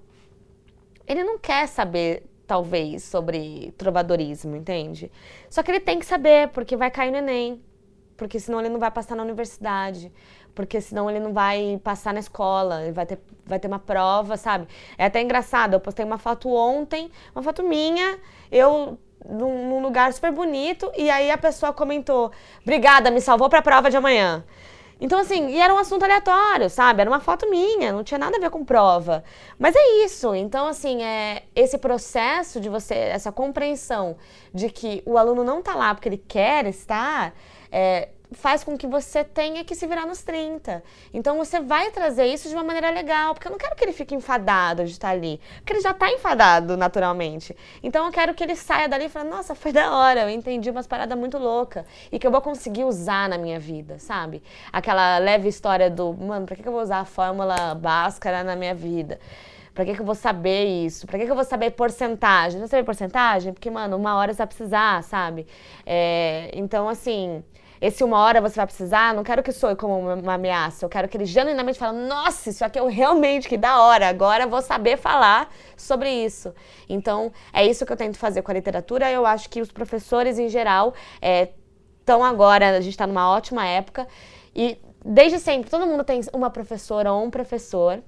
ele 1.07 1.23
não 1.23 1.39
quer 1.39 1.69
saber 1.69 2.25
talvez, 2.49 3.05
sobre 3.05 3.73
trovadorismo, 3.79 4.57
entende? 4.57 5.09
Só 5.49 5.63
que 5.63 5.71
ele 5.71 5.79
tem 5.79 6.01
que 6.01 6.05
saber, 6.05 6.49
porque 6.49 6.77
vai 6.77 6.91
cair 6.91 7.13
no 7.13 7.19
Enem. 7.19 7.63
Porque 8.17 8.39
senão 8.39 8.61
ele 8.61 8.69
não 8.69 8.79
vai 8.79 8.91
passar 8.91 9.17
na 9.17 9.23
universidade. 9.23 10.13
Porque 10.55 10.81
senão 10.81 11.11
ele 11.11 11.21
não 11.21 11.33
vai 11.33 11.81
passar 11.83 12.13
na 12.13 12.21
escola. 12.21 12.83
Ele 12.83 12.93
vai 12.93 13.07
ter, 13.07 13.19
vai 13.45 13.59
ter 13.59 13.69
uma 13.69 13.79
prova, 13.79 14.37
sabe? 14.37 14.67
É 14.97 15.07
até 15.07 15.21
engraçado. 15.21 15.75
Eu 15.75 15.81
postei 15.81 16.05
uma 16.05 16.19
foto 16.19 16.49
ontem, 16.49 17.11
uma 17.35 17.43
foto 17.43 17.63
minha, 17.63 18.19
eu 18.51 18.99
num, 19.29 19.69
num 19.69 19.83
lugar 19.83 20.13
super 20.13 20.31
bonito, 20.31 20.91
e 20.97 21.11
aí 21.11 21.31
a 21.31 21.39
pessoa 21.39 21.73
comentou: 21.73 22.31
Obrigada, 22.63 23.11
me 23.11 23.21
salvou 23.21 23.49
para 23.49 23.61
a 23.61 23.63
prova 23.63 23.91
de 23.91 23.97
amanhã. 23.97 24.45
Então, 25.01 25.19
assim, 25.19 25.49
e 25.51 25.61
era 25.61 25.75
um 25.75 25.79
assunto 25.79 26.05
aleatório, 26.05 26.71
sabe? 26.71 27.01
Era 27.01 27.11
uma 27.11 27.21
foto 27.21 27.51
minha, 27.51 27.93
não 27.93 28.05
tinha 28.05 28.17
nada 28.17 28.37
a 28.37 28.41
ver 28.41 28.49
com 28.49 28.65
prova. 28.65 29.25
Mas 29.59 29.75
é 29.75 30.05
isso. 30.05 30.35
Então, 30.35 30.69
assim, 30.69 31.03
é 31.03 31.43
esse 31.55 31.77
processo 31.79 32.61
de 32.61 32.69
você, 32.69 32.95
essa 32.95 33.33
compreensão 33.33 34.17
de 34.53 34.71
que 34.71 35.03
o 35.05 35.19
aluno 35.19 35.43
não 35.43 35.59
está 35.59 35.75
lá 35.75 35.95
porque 35.95 36.09
ele 36.09 36.25
quer 36.27 36.67
estar, 36.67 37.35
é, 37.75 38.09
faz 38.33 38.63
com 38.63 38.79
que 38.79 38.87
você 38.87 39.25
tenha 39.25 39.65
que 39.65 39.75
se 39.75 39.85
virar 39.85 40.07
nos 40.07 40.23
30. 40.23 40.81
Então 41.13 41.37
você 41.37 41.59
vai 41.59 41.91
trazer 41.91 42.27
isso 42.27 42.49
de 42.49 42.55
uma 42.55 42.63
maneira 42.63 42.89
legal, 42.91 43.35
porque 43.35 43.49
eu 43.49 43.51
não 43.51 43.59
quero 43.59 43.75
que 43.75 43.85
ele 43.85 43.93
fique 43.93 44.15
enfadado 44.15 44.85
de 44.85 44.93
estar 44.93 45.09
ali, 45.11 45.41
porque 45.57 45.73
ele 45.73 45.81
já 45.81 45.91
está 45.91 46.09
enfadado 46.09 46.77
naturalmente. 46.77 47.57
Então 47.83 48.07
eu 48.07 48.13
quero 48.13 48.33
que 48.33 48.45
ele 48.45 48.55
saia 48.55 48.89
dali 48.89 49.07
e 49.07 49.09
fale: 49.09 49.29
"Nossa, 49.29 49.57
foi 49.57 49.73
da 49.73 49.93
hora, 49.93 50.23
eu 50.23 50.31
entendi 50.31 50.71
umas 50.71 50.87
paradas 50.87 51.19
muito 51.19 51.37
loucas 51.37 51.85
e 52.13 52.19
que 52.19 52.27
eu 52.27 52.31
vou 52.31 52.41
conseguir 52.41 52.85
usar 52.85 53.29
na 53.29 53.37
minha 53.37 53.59
vida", 53.59 53.99
sabe? 53.99 54.41
Aquela 54.73 55.19
leve 55.19 55.49
história 55.49 55.91
do, 55.91 56.13
mano, 56.15 56.47
para 56.47 56.55
que 56.55 56.67
eu 56.67 56.73
vou 56.73 56.81
usar 56.81 57.01
a 57.01 57.05
fórmula 57.05 57.75
Bhaskara 57.75 58.45
na 58.45 58.55
minha 58.55 58.75
vida? 58.75 59.19
Pra 59.75 59.85
que, 59.85 59.95
que 59.95 60.01
eu 60.01 60.07
vou 60.07 60.15
saber 60.15 60.65
isso? 60.87 61.05
Pra 61.05 61.19
que, 61.19 61.25
que 61.25 61.31
eu 61.33 61.35
vou 61.35 61.45
saber 61.45 61.73
porcentagem? 61.73 62.61
Não 62.61 62.69
saber 62.69 62.85
porcentagem? 62.85 63.53
Porque, 63.53 63.69
mano, 63.69 63.97
uma 63.97 64.17
hora 64.17 64.33
você 64.33 64.39
vai 64.39 64.47
precisar, 64.47 65.03
sabe? 65.03 65.49
É, 65.85 66.49
então, 66.55 66.89
assim, 66.89 67.43
esse 67.87 68.03
uma 68.03 68.19
hora 68.19 68.41
você 68.41 68.57
vai 68.57 68.65
precisar, 68.65 69.13
não 69.13 69.23
quero 69.23 69.43
que 69.43 69.53
soe 69.53 69.77
como 69.77 69.99
uma 69.99 70.35
ameaça. 70.35 70.87
Eu 70.87 70.89
quero 70.89 71.07
que 71.07 71.19
ele 71.19 71.27
genuinamente 71.27 71.79
fale, 71.79 71.99
nossa, 71.99 72.49
isso 72.49 72.65
aqui 72.65 72.79
é 72.79 72.89
realmente 72.89 73.47
que 73.47 73.59
da 73.59 73.79
hora, 73.79 74.09
agora 74.09 74.47
vou 74.47 74.63
saber 74.63 74.97
falar 74.97 75.53
sobre 75.77 76.09
isso. 76.11 76.55
Então, 76.89 77.31
é 77.53 77.67
isso 77.67 77.85
que 77.85 77.93
eu 77.93 77.97
tento 77.97 78.17
fazer 78.17 78.41
com 78.41 78.51
a 78.51 78.55
literatura. 78.55 79.11
Eu 79.11 79.27
acho 79.27 79.51
que 79.51 79.61
os 79.61 79.71
professores, 79.71 80.39
em 80.39 80.49
geral, 80.49 80.95
estão 81.21 82.25
é, 82.25 82.29
agora, 82.31 82.71
a 82.71 82.81
gente 82.81 82.95
está 82.95 83.07
numa 83.07 83.31
ótima 83.31 83.67
época. 83.67 84.09
E 84.57 84.79
desde 85.05 85.39
sempre, 85.39 85.69
todo 85.69 85.87
mundo 85.87 86.05
tem 86.05 86.23
uma 86.33 86.49
professora 86.49 87.13
ou 87.13 87.23
um 87.23 87.31
professor 87.31 88.03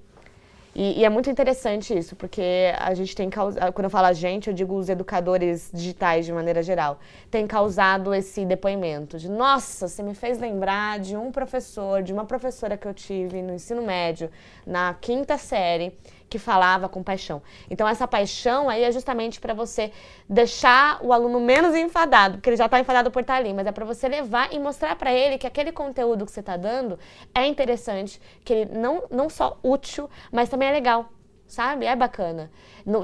e, 0.79 1.01
e, 1.01 1.05
é 1.07 1.09
muito 1.09 1.31
interessante 1.31 1.97
isso, 1.97 2.15
porque 2.15 2.71
a 2.79 2.93
gente 2.93 3.17
tem 3.17 3.31
causado, 3.31 3.73
quando 3.73 3.85
eu 3.85 3.91
falo 3.91 4.09
a 4.09 4.13
gente, 4.13 4.49
eu 4.49 4.53
digo 4.53 4.77
os 4.77 4.91
educadores 4.91 5.71
digitais 5.73 6.27
de 6.27 6.33
maneira 6.35 6.63
geral, 6.63 7.01
tem 7.31 7.47
causado 7.47 8.13
esse 8.13 8.45
depoimento 8.45 9.19
de, 9.19 9.31
nossa, 9.31 9.89
você 9.89 10.03
me 10.03 10.15
fez 10.15 10.39
lembrar 10.39 11.01
de 11.01 11.17
um 11.17 11.33
professor, 11.33 12.03
de 12.03 12.13
uma 12.13 12.27
professora 12.27 12.77
que 12.77 12.87
eu 12.87 12.93
tive 12.93 13.41
no 13.41 13.55
ensino 13.55 13.81
médio, 13.81 14.31
na 14.67 14.93
quinta 15.01 15.39
série, 15.39 15.97
que 16.29 16.39
falava 16.39 16.89
com 16.89 17.03
paixão. 17.03 17.43
Então, 17.71 17.87
essa 17.87 18.07
paixão 18.07 18.69
aí 18.69 18.83
é 18.83 18.91
justamente 18.91 19.41
para 19.41 19.55
você 19.55 19.93
deixar 20.29 20.99
o 21.03 21.13
aluno 21.13 21.41
menos 21.41 21.75
enfadado, 21.75 22.37
porque 22.37 22.51
ele 22.51 22.57
já 22.57 22.67
está 22.67 22.81
enfadado 22.81 23.11
por 23.11 23.23
estar 23.23 23.37
ali, 23.37 23.53
mas 23.53 23.67
é 23.67 23.73
para 23.73 23.85
você 23.85 24.09
levar 24.09 24.53
e 24.53 24.59
mostrar 24.59 24.97
para 24.97 25.13
ele 25.13 25.39
que 25.39 25.47
aquele 25.47 25.73
conteúdo 25.73 26.27
que 26.27 26.33
você 26.33 26.41
está 26.41 26.57
dando 26.57 26.99
é 27.35 27.47
interessante, 27.47 28.21
que 28.45 28.53
ele 28.53 28.79
não, 28.79 29.05
não 29.11 29.31
só 29.31 29.59
útil, 29.63 30.11
mas 30.33 30.49
também 30.49 30.69
é 30.69 30.73
legal, 30.73 31.09
sabe? 31.47 31.87
É 31.87 31.95
bacana. 31.95 32.51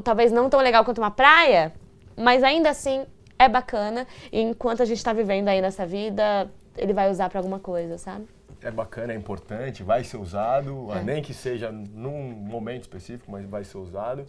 Talvez 0.03 0.33
não 0.33 0.51
tão 0.51 0.61
legal 0.61 0.85
quanto 0.85 0.99
uma 0.99 1.11
praia, 1.11 1.73
mas 2.17 2.43
ainda 2.43 2.71
assim 2.71 3.07
é 3.39 3.49
bacana. 3.49 4.07
E 4.33 4.41
enquanto 4.41 4.83
a 4.83 4.85
gente 4.85 4.99
está 4.99 5.13
vivendo 5.13 5.49
aí 5.49 5.61
nessa 5.61 5.87
vida, 5.87 6.51
ele 6.77 6.93
vai 6.93 7.11
usar 7.11 7.29
para 7.29 7.39
alguma 7.39 7.59
coisa, 7.59 7.99
sabe? 7.99 8.27
É 8.63 8.71
bacana, 8.71 9.13
é 9.13 9.17
importante, 9.17 9.83
vai 9.83 10.05
ser 10.05 10.17
usado, 10.17 10.89
é. 10.93 11.03
nem 11.03 11.23
que 11.23 11.35
seja 11.35 11.71
num 11.71 12.31
momento 12.31 12.83
específico, 12.83 13.31
mas 13.31 13.45
vai 13.45 13.65
ser 13.65 13.79
usado. 13.79 14.25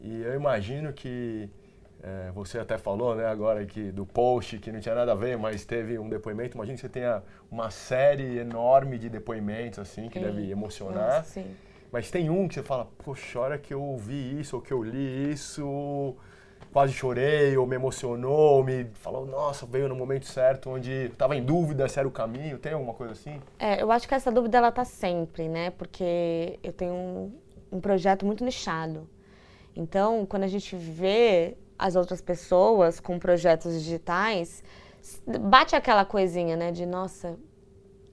E 0.00 0.22
eu 0.22 0.34
imagino 0.34 0.92
que 0.92 1.48
é, 2.02 2.30
você 2.32 2.58
até 2.58 2.78
falou, 2.78 3.14
né, 3.14 3.26
agora 3.26 3.64
que 3.66 3.92
do 3.92 4.06
post 4.06 4.58
que 4.58 4.72
não 4.72 4.80
tinha 4.80 4.94
nada 4.94 5.12
a 5.12 5.14
ver, 5.14 5.36
mas 5.36 5.64
teve 5.64 5.98
um 5.98 6.08
depoimento. 6.08 6.56
Imagina 6.56 6.76
que 6.76 6.80
você 6.80 6.88
tenha 6.88 7.22
uma 7.50 7.70
série 7.70 8.38
enorme 8.38 8.98
de 8.98 9.08
depoimentos 9.08 9.78
assim 9.78 10.08
que 10.08 10.18
sim. 10.18 10.24
deve 10.24 10.50
emocionar. 10.50 11.18
Nossa, 11.18 11.30
sim. 11.30 11.54
Mas 11.92 12.10
tem 12.10 12.30
um 12.30 12.46
que 12.46 12.54
você 12.54 12.62
fala, 12.62 12.88
poxa, 13.04 13.38
hora 13.38 13.58
que 13.58 13.74
eu 13.74 13.82
ouvi 13.82 14.40
isso 14.40 14.56
ou 14.56 14.62
que 14.62 14.72
eu 14.72 14.82
li 14.82 15.32
isso, 15.32 16.16
quase 16.72 16.92
chorei, 16.92 17.56
ou 17.56 17.66
me 17.66 17.74
emocionou, 17.74 18.56
ou 18.56 18.64
me 18.64 18.84
falou, 18.94 19.26
nossa, 19.26 19.66
veio 19.66 19.88
no 19.88 19.94
momento 19.94 20.26
certo, 20.26 20.70
onde 20.70 21.06
estava 21.06 21.34
em 21.36 21.44
dúvida 21.44 21.88
se 21.88 21.98
era 21.98 22.06
o 22.06 22.10
caminho? 22.10 22.58
Tem 22.58 22.72
alguma 22.72 22.94
coisa 22.94 23.12
assim? 23.12 23.40
É, 23.58 23.82
eu 23.82 23.90
acho 23.90 24.06
que 24.06 24.14
essa 24.14 24.30
dúvida 24.30 24.58
ela 24.58 24.70
tá 24.70 24.84
sempre, 24.84 25.48
né? 25.48 25.70
Porque 25.70 26.58
eu 26.62 26.72
tenho 26.72 26.94
um, 26.94 27.32
um 27.72 27.80
projeto 27.80 28.24
muito 28.24 28.44
nichado. 28.44 29.08
Então, 29.74 30.24
quando 30.26 30.44
a 30.44 30.48
gente 30.48 30.76
vê 30.76 31.56
as 31.78 31.96
outras 31.96 32.20
pessoas 32.20 33.00
com 33.00 33.18
projetos 33.18 33.72
digitais, 33.74 34.62
bate 35.26 35.74
aquela 35.74 36.04
coisinha, 36.04 36.56
né? 36.56 36.70
De, 36.70 36.86
nossa, 36.86 37.36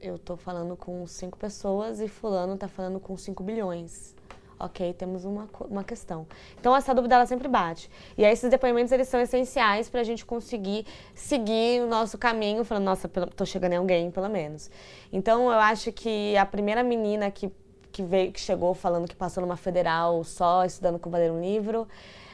eu 0.02 0.18
tô 0.18 0.36
falando 0.36 0.76
com 0.76 1.06
cinco 1.06 1.38
pessoas 1.38 2.00
e 2.00 2.08
fulano 2.08 2.58
tá 2.58 2.68
falando 2.68 3.00
com 3.00 3.16
cinco 3.18 3.44
bilhões 3.44 4.17
ok, 4.60 4.94
temos 4.94 5.26
uma, 5.26 5.48
uma 5.70 5.84
questão. 5.84 6.26
Então, 6.60 6.76
essa 6.76 6.94
dúvida 6.94 7.16
ela 7.16 7.26
sempre 7.26 7.48
bate. 7.48 7.90
E 8.18 8.26
aí, 8.26 8.32
esses 8.32 8.50
depoimentos 8.50 8.92
eles 8.92 9.08
são 9.08 9.20
essenciais 9.20 9.90
para 9.90 10.02
a 10.02 10.04
gente 10.04 10.26
conseguir 10.26 10.86
seguir 11.14 11.82
o 11.82 11.88
nosso 11.88 12.18
caminho, 12.18 12.64
falando, 12.64 12.86
nossa, 12.86 13.08
tô 13.08 13.46
chegando 13.46 13.74
em 13.74 13.78
alguém, 13.78 14.12
pelo 14.12 14.30
menos. 14.30 14.70
Então, 15.12 15.52
eu 15.52 15.60
acho 15.60 15.92
que 15.92 16.36
a 16.38 16.46
primeira 16.46 16.84
menina 16.84 17.30
que, 17.32 17.52
que, 17.92 18.04
veio, 18.04 18.32
que 18.32 18.40
chegou 18.40 18.74
falando 18.74 19.08
que 19.08 19.16
passou 19.16 19.42
numa 19.42 19.58
federal 19.58 20.24
só 20.24 20.66
estudando 20.66 21.00
com 21.00 21.10
valer 21.10 21.32
um 21.32 21.42
livro, 21.42 21.88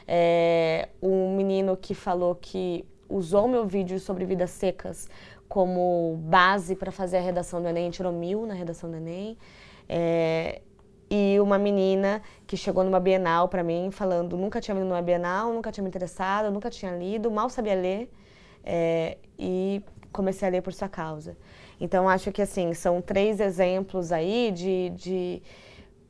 é, 0.06 0.88
um 1.02 1.34
menino 1.36 1.76
que 1.76 1.94
falou 1.94 2.34
que 2.34 2.84
usou 3.08 3.46
meu 3.46 3.66
vídeo 3.66 3.98
sobre 4.00 4.24
vidas 4.24 4.50
secas 4.50 5.08
como 5.48 6.18
base 6.24 6.74
para 6.74 6.90
fazer 6.90 7.18
a 7.18 7.20
redação 7.20 7.62
do 7.62 7.68
Enem, 7.68 7.90
tirou 7.90 8.12
mil 8.12 8.46
na 8.46 8.54
redação 8.54 8.90
do 8.90 8.96
Enem. 8.96 9.36
É, 9.88 10.62
e 11.16 11.38
uma 11.38 11.58
menina 11.58 12.20
que 12.44 12.56
chegou 12.56 12.82
numa 12.82 12.98
Bienal 12.98 13.48
para 13.48 13.62
mim 13.62 13.90
falando 13.92 14.36
nunca 14.36 14.60
tinha 14.60 14.76
ido 14.76 14.84
numa 14.84 15.00
Bienal, 15.00 15.52
nunca 15.52 15.70
tinha 15.70 15.84
me 15.84 15.88
interessado, 15.88 16.50
nunca 16.50 16.68
tinha 16.68 16.90
lido, 16.90 17.30
mal 17.30 17.48
sabia 17.48 17.76
ler 17.76 18.10
é, 18.64 19.16
e 19.38 19.80
comecei 20.10 20.48
a 20.48 20.50
ler 20.50 20.62
por 20.62 20.72
sua 20.72 20.88
causa. 20.88 21.36
Então 21.80 22.08
acho 22.08 22.32
que 22.32 22.42
assim 22.42 22.74
são 22.74 23.00
três 23.00 23.38
exemplos 23.38 24.10
aí 24.10 24.50
de, 24.52 24.90
de 24.90 25.42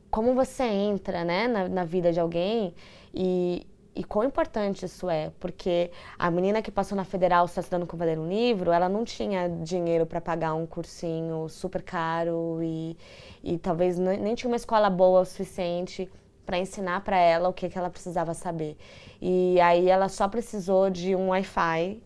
como 0.09 0.33
você 0.33 0.63
entra 0.63 1.23
né, 1.23 1.47
na, 1.47 1.69
na 1.69 1.83
vida 1.83 2.11
de 2.11 2.19
alguém 2.19 2.73
e, 3.13 3.67
e 3.95 4.03
quão 4.03 4.25
importante 4.25 4.85
isso 4.85 5.09
é, 5.09 5.31
porque 5.39 5.89
a 6.19 6.29
menina 6.29 6.61
que 6.61 6.69
passou 6.69 6.97
na 6.97 7.05
federal 7.05 7.47
só 7.47 7.61
estudando 7.61 7.87
como 7.87 8.03
ler 8.03 8.19
um 8.19 8.27
livro, 8.27 8.71
ela 8.71 8.89
não 8.89 9.05
tinha 9.05 9.47
dinheiro 9.47 10.05
para 10.05 10.19
pagar 10.19 10.53
um 10.53 10.65
cursinho 10.65 11.47
super 11.47 11.81
caro 11.81 12.59
e, 12.61 12.97
e 13.41 13.57
talvez 13.57 13.97
nem 13.97 14.35
tinha 14.35 14.49
uma 14.49 14.57
escola 14.57 14.89
boa 14.89 15.21
o 15.21 15.25
suficiente 15.25 16.09
para 16.45 16.59
ensinar 16.59 17.01
para 17.01 17.17
ela 17.17 17.49
o 17.49 17.53
que, 17.53 17.69
que 17.69 17.77
ela 17.77 17.89
precisava 17.89 18.33
saber. 18.33 18.77
E 19.21 19.59
aí 19.61 19.89
ela 19.89 20.09
só 20.09 20.27
precisou 20.27 20.89
de 20.89 21.15
um 21.15 21.29
Wi-Fi, 21.29 22.01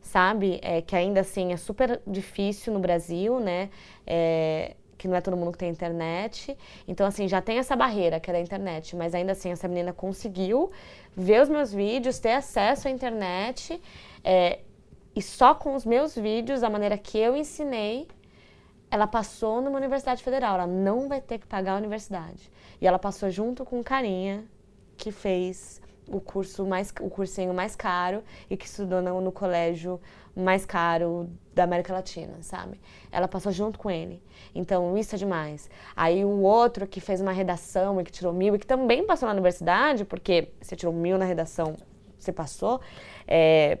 sabe? 0.00 0.58
É, 0.62 0.80
que 0.80 0.96
ainda 0.96 1.20
assim 1.20 1.52
é 1.52 1.56
super 1.56 2.00
difícil 2.06 2.72
no 2.72 2.80
Brasil, 2.80 3.38
né? 3.38 3.70
É, 4.06 4.74
que 5.04 5.08
não 5.08 5.16
é 5.16 5.20
todo 5.20 5.36
mundo 5.36 5.52
que 5.52 5.58
tem 5.58 5.68
internet. 5.68 6.56
Então, 6.88 7.06
assim, 7.06 7.28
já 7.28 7.42
tem 7.42 7.58
essa 7.58 7.76
barreira 7.76 8.18
que 8.18 8.30
é 8.30 8.32
da 8.32 8.40
internet, 8.40 8.96
mas 8.96 9.14
ainda 9.14 9.32
assim, 9.32 9.52
essa 9.52 9.68
menina 9.68 9.92
conseguiu 9.92 10.72
ver 11.14 11.42
os 11.42 11.48
meus 11.50 11.74
vídeos, 11.74 12.18
ter 12.18 12.32
acesso 12.32 12.88
à 12.88 12.90
internet, 12.90 13.78
é, 14.24 14.60
e 15.14 15.20
só 15.20 15.54
com 15.54 15.74
os 15.74 15.84
meus 15.84 16.14
vídeos, 16.14 16.62
a 16.62 16.70
maneira 16.70 16.96
que 16.96 17.18
eu 17.18 17.36
ensinei, 17.36 18.08
ela 18.90 19.06
passou 19.06 19.60
numa 19.60 19.76
universidade 19.76 20.22
federal. 20.22 20.54
Ela 20.54 20.66
não 20.66 21.06
vai 21.06 21.20
ter 21.20 21.38
que 21.38 21.46
pagar 21.46 21.74
a 21.74 21.76
universidade. 21.76 22.50
E 22.80 22.86
ela 22.86 22.98
passou 22.98 23.28
junto 23.28 23.62
com 23.62 23.80
um 23.80 23.82
carinha 23.82 24.42
que 24.96 25.12
fez 25.12 25.82
o 26.08 26.18
curso 26.18 26.64
mais 26.64 26.92
o 27.00 27.10
cursinho 27.10 27.52
mais 27.52 27.76
caro 27.76 28.22
e 28.48 28.56
que 28.56 28.66
estudou 28.66 29.02
no, 29.02 29.20
no 29.20 29.32
colégio 29.32 30.00
mais 30.36 30.66
caro 30.66 31.28
da 31.54 31.64
América 31.64 31.92
Latina, 31.92 32.34
sabe? 32.40 32.80
Ela 33.10 33.28
passou 33.28 33.52
junto 33.52 33.78
com 33.78 33.90
ele. 33.90 34.20
Então, 34.54 34.96
isso 34.98 35.14
é 35.14 35.18
demais. 35.18 35.70
Aí, 35.94 36.24
o 36.24 36.40
outro 36.42 36.86
que 36.86 37.00
fez 37.00 37.20
uma 37.20 37.32
redação 37.32 38.00
e 38.00 38.04
que 38.04 38.10
tirou 38.10 38.32
mil, 38.32 38.54
e 38.54 38.58
que 38.58 38.66
também 38.66 39.06
passou 39.06 39.26
na 39.26 39.32
universidade, 39.32 40.04
porque 40.04 40.48
você 40.60 40.74
tirou 40.74 40.92
mil 40.92 41.16
na 41.16 41.24
redação, 41.24 41.76
você 42.18 42.32
passou, 42.32 42.80
é, 43.26 43.78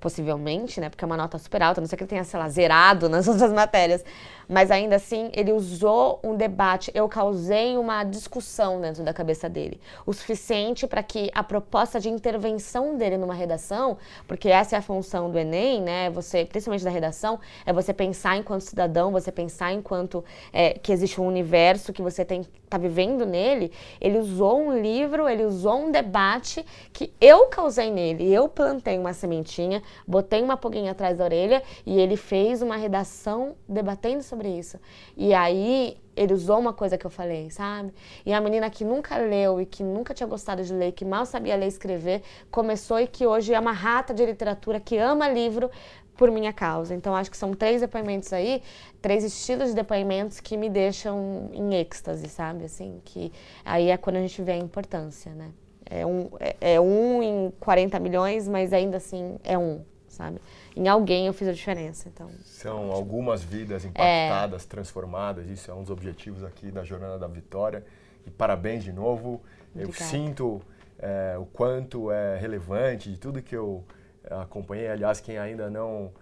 possivelmente, 0.00 0.80
né? 0.80 0.88
Porque 0.88 1.04
é 1.04 1.06
uma 1.06 1.16
nota 1.16 1.38
super 1.38 1.62
alta, 1.62 1.80
não 1.80 1.88
sei 1.88 1.96
que 1.96 2.04
ele 2.04 2.08
tenha, 2.08 2.24
sei 2.24 2.38
lá, 2.38 2.48
zerado 2.48 3.08
nas 3.08 3.26
outras 3.28 3.52
matérias. 3.52 4.04
Mas 4.50 4.68
ainda 4.72 4.96
assim, 4.96 5.30
ele 5.32 5.52
usou 5.52 6.18
um 6.24 6.34
debate, 6.34 6.90
eu 6.92 7.08
causei 7.08 7.76
uma 7.76 8.02
discussão 8.02 8.80
dentro 8.80 9.04
da 9.04 9.14
cabeça 9.14 9.48
dele. 9.48 9.80
O 10.04 10.12
suficiente 10.12 10.88
para 10.88 11.04
que 11.04 11.30
a 11.32 11.44
proposta 11.44 12.00
de 12.00 12.08
intervenção 12.08 12.96
dele 12.96 13.16
numa 13.16 13.32
redação, 13.32 13.96
porque 14.26 14.48
essa 14.48 14.74
é 14.74 14.78
a 14.80 14.82
função 14.82 15.30
do 15.30 15.38
Enem, 15.38 15.80
né? 15.80 16.10
Você, 16.10 16.44
principalmente 16.44 16.82
da 16.82 16.90
redação, 16.90 17.38
é 17.64 17.72
você 17.72 17.94
pensar 17.94 18.36
enquanto 18.36 18.62
cidadão, 18.62 19.12
você 19.12 19.30
pensar 19.30 19.72
enquanto 19.72 20.24
é, 20.52 20.70
que 20.70 20.90
existe 20.90 21.20
um 21.20 21.28
universo 21.28 21.92
que 21.92 22.02
você 22.02 22.24
tem 22.24 22.44
tá 22.70 22.78
vivendo 22.78 23.26
nele. 23.26 23.72
Ele 24.00 24.18
usou 24.18 24.60
um 24.60 24.80
livro, 24.80 25.28
ele 25.28 25.44
usou 25.44 25.86
um 25.86 25.90
debate 25.90 26.64
que 26.92 27.12
eu 27.20 27.48
causei 27.48 27.90
nele. 27.90 28.32
Eu 28.32 28.48
plantei 28.48 28.96
uma 28.96 29.12
sementinha, 29.12 29.82
botei 30.06 30.40
uma 30.40 30.56
pulguinha 30.56 30.92
atrás 30.92 31.18
da 31.18 31.24
orelha 31.24 31.62
e 31.84 31.98
ele 31.98 32.16
fez 32.16 32.62
uma 32.62 32.76
redação 32.76 33.56
debatendo 33.68 34.22
sobre 34.22 34.39
sobre 34.40 34.48
isso. 34.48 34.78
E 35.16 35.34
aí 35.34 35.98
ele 36.16 36.32
usou 36.32 36.58
uma 36.58 36.72
coisa 36.72 36.96
que 36.96 37.06
eu 37.06 37.10
falei, 37.10 37.50
sabe? 37.50 37.92
E 38.24 38.32
a 38.32 38.40
menina 38.40 38.70
que 38.70 38.84
nunca 38.84 39.16
leu 39.18 39.60
e 39.60 39.66
que 39.66 39.82
nunca 39.82 40.14
tinha 40.14 40.26
gostado 40.26 40.62
de 40.64 40.72
ler, 40.72 40.92
que 40.92 41.04
mal 41.04 41.26
sabia 41.26 41.56
ler 41.56 41.66
e 41.66 41.68
escrever, 41.68 42.22
começou 42.50 42.98
e 42.98 43.06
que 43.06 43.26
hoje 43.26 43.52
é 43.52 43.60
uma 43.60 43.72
rata 43.72 44.14
de 44.14 44.24
literatura, 44.24 44.80
que 44.80 44.96
ama 44.96 45.28
livro 45.28 45.70
por 46.16 46.30
minha 46.30 46.52
causa. 46.52 46.94
Então 46.94 47.14
acho 47.14 47.30
que 47.30 47.36
são 47.36 47.52
três 47.52 47.80
depoimentos 47.80 48.32
aí, 48.32 48.62
três 49.00 49.24
estilos 49.24 49.70
de 49.70 49.74
depoimentos 49.74 50.40
que 50.40 50.56
me 50.56 50.70
deixam 50.70 51.50
em 51.52 51.74
êxtase, 51.74 52.28
sabe? 52.28 52.64
Assim, 52.64 53.00
que 53.04 53.32
aí 53.64 53.90
é 53.90 53.96
quando 53.96 54.16
a 54.16 54.20
gente 54.20 54.40
vê 54.42 54.52
a 54.52 54.58
importância, 54.58 55.32
né? 55.32 55.50
É 55.84 56.06
um, 56.06 56.30
é, 56.38 56.74
é 56.74 56.80
um 56.80 57.22
em 57.22 57.52
40 57.58 57.98
milhões, 57.98 58.46
mas 58.46 58.72
ainda 58.72 58.98
assim 58.98 59.38
é 59.42 59.58
um, 59.58 59.82
sabe? 60.08 60.40
Em 60.76 60.88
alguém 60.88 61.26
eu 61.26 61.32
fiz 61.32 61.48
a 61.48 61.52
diferença. 61.52 62.08
Então. 62.08 62.28
São 62.44 62.92
algumas 62.92 63.42
vidas 63.42 63.84
impactadas, 63.84 64.64
é... 64.64 64.68
transformadas. 64.68 65.48
Isso 65.48 65.70
é 65.70 65.74
um 65.74 65.82
dos 65.82 65.90
objetivos 65.90 66.44
aqui 66.44 66.70
da 66.70 66.84
Jornada 66.84 67.18
da 67.18 67.26
Vitória. 67.26 67.84
E 68.26 68.30
parabéns 68.30 68.84
de 68.84 68.92
novo. 68.92 69.40
Obrigada. 69.74 69.88
Eu 69.88 69.92
sinto 69.92 70.60
é, 70.98 71.36
o 71.38 71.46
quanto 71.46 72.10
é 72.10 72.38
relevante 72.38 73.10
de 73.10 73.18
tudo 73.18 73.42
que 73.42 73.56
eu 73.56 73.84
acompanhei. 74.30 74.88
Aliás, 74.88 75.20
quem 75.20 75.38
ainda 75.38 75.70
não 75.70 76.12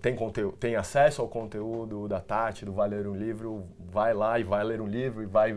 tem, 0.00 0.16
conteúdo, 0.16 0.56
tem 0.56 0.74
acesso 0.76 1.22
ao 1.22 1.28
conteúdo 1.28 2.08
da 2.08 2.20
Tati, 2.20 2.64
do 2.64 2.72
Vai 2.72 2.88
Ler 2.88 3.06
um 3.06 3.14
Livro, 3.14 3.64
vai 3.78 4.12
lá 4.14 4.38
e 4.38 4.42
vai 4.42 4.64
ler 4.64 4.80
um 4.80 4.86
livro 4.86 5.22
e 5.22 5.26
vai 5.26 5.56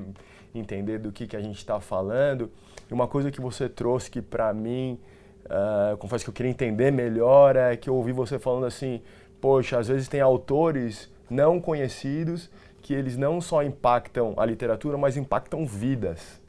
entender 0.53 0.99
do 0.99 1.11
que, 1.11 1.25
que 1.25 1.35
a 1.35 1.41
gente 1.41 1.57
está 1.57 1.79
falando. 1.79 2.51
E 2.89 2.93
uma 2.93 3.07
coisa 3.07 3.31
que 3.31 3.41
você 3.41 3.67
trouxe 3.67 4.11
que 4.11 4.21
para 4.21 4.53
mim 4.53 4.99
Uh, 5.45 5.97
confesso 5.97 6.23
que 6.23 6.29
eu 6.29 6.33
queria 6.33 6.51
entender 6.51 6.91
melhor, 6.91 7.55
é 7.55 7.75
que 7.75 7.89
eu 7.89 7.95
ouvi 7.95 8.11
você 8.11 8.39
falando 8.39 8.65
assim, 8.65 9.01
poxa, 9.41 9.77
às 9.77 9.87
vezes 9.87 10.07
tem 10.07 10.21
autores 10.21 11.11
não 11.29 11.59
conhecidos 11.59 12.49
que 12.81 12.93
eles 12.93 13.17
não 13.17 13.39
só 13.39 13.63
impactam 13.63 14.33
a 14.37 14.45
literatura, 14.45 14.97
mas 14.97 15.15
impactam 15.17 15.65
vidas. 15.65 16.41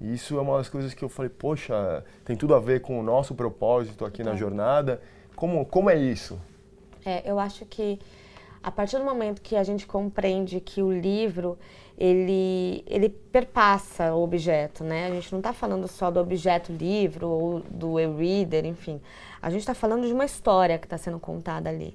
E 0.00 0.14
isso 0.14 0.38
é 0.38 0.40
uma 0.40 0.56
das 0.58 0.68
coisas 0.68 0.94
que 0.94 1.04
eu 1.04 1.08
falei, 1.08 1.30
poxa, 1.30 2.04
tem 2.24 2.36
tudo 2.36 2.54
a 2.54 2.60
ver 2.60 2.80
com 2.80 2.98
o 2.98 3.02
nosso 3.02 3.34
propósito 3.34 4.04
aqui 4.04 4.22
é. 4.22 4.24
na 4.24 4.34
jornada. 4.34 5.00
Como, 5.34 5.64
como 5.66 5.90
é 5.90 5.96
isso? 5.96 6.38
É, 7.04 7.28
eu 7.28 7.38
acho 7.38 7.64
que 7.66 7.98
a 8.62 8.70
partir 8.70 8.98
do 8.98 9.04
momento 9.04 9.40
que 9.40 9.56
a 9.56 9.62
gente 9.62 9.86
compreende 9.86 10.60
que 10.60 10.82
o 10.82 10.92
livro 10.92 11.58
ele, 12.00 12.82
ele 12.86 13.10
perpassa 13.10 14.14
o 14.14 14.22
objeto, 14.22 14.82
né? 14.82 15.08
A 15.08 15.10
gente 15.10 15.30
não 15.32 15.40
está 15.40 15.52
falando 15.52 15.86
só 15.86 16.10
do 16.10 16.18
objeto 16.18 16.72
livro 16.72 17.28
ou 17.28 17.60
do 17.60 18.00
e-reader, 18.00 18.64
enfim. 18.64 18.98
A 19.42 19.50
gente 19.50 19.60
está 19.60 19.74
falando 19.74 20.06
de 20.06 20.12
uma 20.14 20.24
história 20.24 20.78
que 20.78 20.86
está 20.86 20.96
sendo 20.96 21.20
contada 21.20 21.68
ali. 21.68 21.94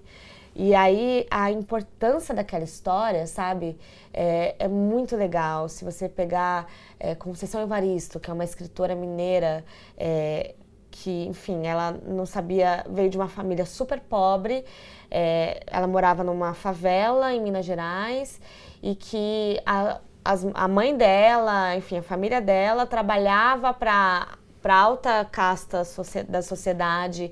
E 0.55 0.75
aí 0.75 1.25
a 1.31 1.51
importância 1.51 2.35
daquela 2.35 2.63
história, 2.63 3.25
sabe, 3.25 3.79
é, 4.13 4.55
é 4.59 4.67
muito 4.67 5.15
legal. 5.17 5.67
Se 5.67 5.83
você 5.83 6.07
pegar 6.07 6.67
é, 6.99 7.15
Conceição 7.15 7.59
Evaristo, 7.61 8.19
que 8.19 8.29
é 8.29 8.33
uma 8.33 8.43
escritora 8.43 8.93
mineira, 8.93 9.65
é, 9.97 10.53
que, 10.91 11.25
enfim, 11.25 11.65
ela 11.65 11.99
não 12.07 12.27
sabia, 12.27 12.85
veio 12.87 13.09
de 13.09 13.17
uma 13.17 13.27
família 13.27 13.65
super 13.65 13.99
pobre, 13.99 14.63
é, 15.09 15.61
ela 15.67 15.87
morava 15.87 16.23
numa 16.23 16.53
favela 16.53 17.33
em 17.33 17.41
Minas 17.41 17.65
Gerais 17.65 18.39
e 18.85 18.93
que 18.93 19.59
a, 19.65 19.99
as, 20.23 20.45
a 20.53 20.67
mãe 20.67 20.95
dela, 20.95 21.75
enfim, 21.75 21.97
a 21.97 22.03
família 22.03 22.39
dela 22.39 22.85
trabalhava 22.85 23.73
para 23.73 24.37
para 24.61 24.75
alta 24.75 25.23
casta 25.31 25.83
da 26.27 26.41
sociedade 26.41 27.31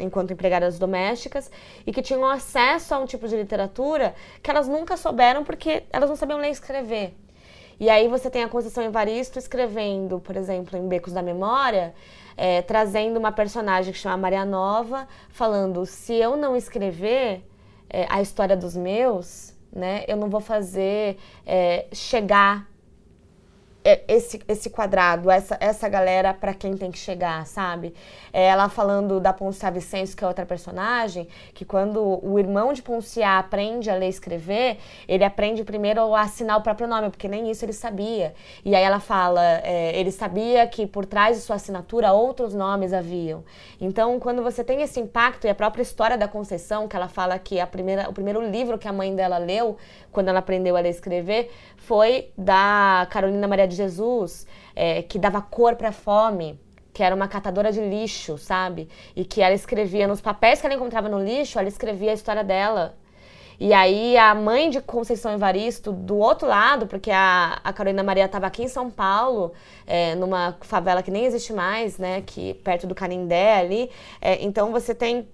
enquanto 0.00 0.32
empregadas 0.32 0.78
domésticas 0.78 1.50
e 1.86 1.92
que 1.92 2.02
tinham 2.02 2.28
acesso 2.28 2.94
a 2.94 2.98
um 2.98 3.06
tipo 3.06 3.26
de 3.26 3.36
literatura 3.36 4.14
que 4.42 4.50
elas 4.50 4.68
nunca 4.68 4.94
souberam 4.94 5.44
porque 5.44 5.84
elas 5.90 6.10
não 6.10 6.16
sabiam 6.16 6.38
ler 6.38 6.48
e 6.48 6.52
escrever. 6.52 7.16
E 7.80 7.88
aí 7.88 8.06
você 8.06 8.28
tem 8.28 8.42
a 8.44 8.48
Conceição 8.48 8.84
Evaristo 8.84 9.38
escrevendo, 9.38 10.20
por 10.20 10.36
exemplo, 10.36 10.78
em 10.78 10.86
Becos 10.86 11.14
da 11.14 11.22
Memória, 11.22 11.94
é, 12.36 12.60
trazendo 12.60 13.18
uma 13.18 13.32
personagem 13.32 13.90
que 13.92 13.98
chama 13.98 14.18
Maria 14.18 14.44
Nova, 14.44 15.08
falando: 15.30 15.86
se 15.86 16.14
eu 16.14 16.36
não 16.36 16.54
escrever 16.54 17.42
é, 17.88 18.06
a 18.10 18.20
história 18.20 18.56
dos 18.56 18.76
meus, 18.76 19.56
né? 19.78 20.04
Eu 20.06 20.16
não 20.16 20.28
vou 20.28 20.40
fazer 20.40 21.16
é, 21.46 21.86
chegar 21.92 22.66
esse, 23.84 24.40
esse 24.48 24.70
quadrado, 24.70 25.30
essa, 25.30 25.56
essa 25.60 25.88
galera 25.88 26.34
para 26.34 26.52
quem 26.52 26.76
tem 26.76 26.90
que 26.90 26.98
chegar, 26.98 27.46
sabe? 27.46 27.94
É, 28.32 28.46
ela 28.46 28.68
falando 28.68 29.20
da 29.20 29.32
Poncia 29.32 29.70
Vicêncio, 29.70 30.16
que 30.16 30.24
é 30.24 30.26
outra 30.26 30.44
personagem, 30.44 31.28
que 31.54 31.64
quando 31.64 32.20
o 32.22 32.38
irmão 32.38 32.72
de 32.72 32.82
Poncia 32.82 33.38
aprende 33.38 33.88
a 33.88 33.94
ler 33.94 34.06
e 34.06 34.10
escrever, 34.10 34.78
ele 35.06 35.24
aprende 35.24 35.64
primeiro 35.64 36.14
a 36.14 36.22
assinar 36.22 36.58
o 36.58 36.62
próprio 36.62 36.88
nome, 36.88 37.08
porque 37.10 37.28
nem 37.28 37.50
isso 37.50 37.64
ele 37.64 37.72
sabia. 37.72 38.34
E 38.64 38.74
aí 38.74 38.82
ela 38.82 39.00
fala, 39.00 39.42
é, 39.62 39.98
ele 39.98 40.10
sabia 40.10 40.66
que 40.66 40.86
por 40.86 41.06
trás 41.06 41.36
de 41.36 41.42
sua 41.42 41.56
assinatura 41.56 42.12
outros 42.12 42.54
nomes 42.54 42.92
haviam. 42.92 43.44
Então, 43.80 44.18
quando 44.18 44.42
você 44.42 44.64
tem 44.64 44.82
esse 44.82 45.00
impacto, 45.00 45.46
e 45.46 45.50
a 45.50 45.54
própria 45.54 45.82
história 45.82 46.18
da 46.18 46.28
Conceição, 46.28 46.88
que 46.88 46.96
ela 46.96 47.08
fala 47.08 47.38
que 47.38 47.60
a 47.60 47.66
primeira, 47.66 48.08
o 48.08 48.12
primeiro 48.12 48.40
livro 48.50 48.78
que 48.78 48.88
a 48.88 48.92
mãe 48.92 49.14
dela 49.14 49.38
leu, 49.38 49.76
quando 50.12 50.28
ela 50.28 50.38
aprendeu 50.38 50.76
a 50.76 50.80
ler 50.80 50.88
e 50.88 50.92
escrever, 50.92 51.50
foi 51.76 52.30
da 52.36 53.06
Carolina 53.10 53.46
Maria 53.46 53.66
de 53.66 53.76
Jesus, 53.76 54.46
é, 54.74 55.02
que 55.02 55.18
dava 55.18 55.40
cor 55.40 55.76
para 55.76 55.88
a 55.88 55.92
fome, 55.92 56.58
que 56.92 57.02
era 57.02 57.14
uma 57.14 57.28
catadora 57.28 57.70
de 57.70 57.80
lixo, 57.80 58.36
sabe? 58.38 58.88
E 59.14 59.24
que 59.24 59.40
ela 59.40 59.54
escrevia 59.54 60.08
nos 60.08 60.20
papéis 60.20 60.60
que 60.60 60.66
ela 60.66 60.74
encontrava 60.74 61.08
no 61.08 61.22
lixo, 61.22 61.58
ela 61.58 61.68
escrevia 61.68 62.10
a 62.10 62.14
história 62.14 62.42
dela. 62.42 62.96
E 63.60 63.72
aí 63.72 64.16
a 64.16 64.34
mãe 64.36 64.70
de 64.70 64.80
Conceição 64.80 65.32
Evaristo, 65.32 65.92
do 65.92 66.16
outro 66.16 66.46
lado, 66.46 66.86
porque 66.86 67.10
a, 67.10 67.60
a 67.64 67.72
Carolina 67.72 68.04
Maria 68.04 68.26
estava 68.26 68.46
aqui 68.46 68.62
em 68.62 68.68
São 68.68 68.88
Paulo, 68.88 69.52
é, 69.84 70.14
numa 70.14 70.56
favela 70.60 71.02
que 71.02 71.10
nem 71.10 71.24
existe 71.24 71.52
mais, 71.52 71.98
né? 71.98 72.22
Que 72.24 72.54
perto 72.54 72.86
do 72.86 72.94
Canindé 72.94 73.58
ali. 73.58 73.90
É, 74.20 74.44
então 74.44 74.70
você 74.70 74.94
tem 74.94 75.28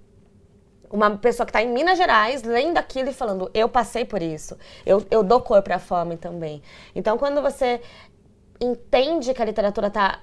uma 0.94 1.16
pessoa 1.18 1.44
que 1.44 1.50
está 1.50 1.61
em 1.61 1.72
Minas 1.72 1.98
Gerais 1.98 2.44
lendo 2.44 2.78
aquilo 2.78 3.11
e 3.11 3.12
falando, 3.12 3.50
eu 3.52 3.68
passei 3.68 4.04
por 4.04 4.22
isso, 4.22 4.57
eu, 4.87 5.04
eu 5.11 5.24
dou 5.24 5.40
cor 5.40 5.61
para 5.61 5.74
a 5.76 5.78
fome 5.80 6.16
também. 6.16 6.62
Então, 6.94 7.18
quando 7.18 7.42
você 7.42 7.80
entende 8.61 9.35
que 9.35 9.42
a 9.42 9.44
literatura 9.44 9.88
está 9.88 10.20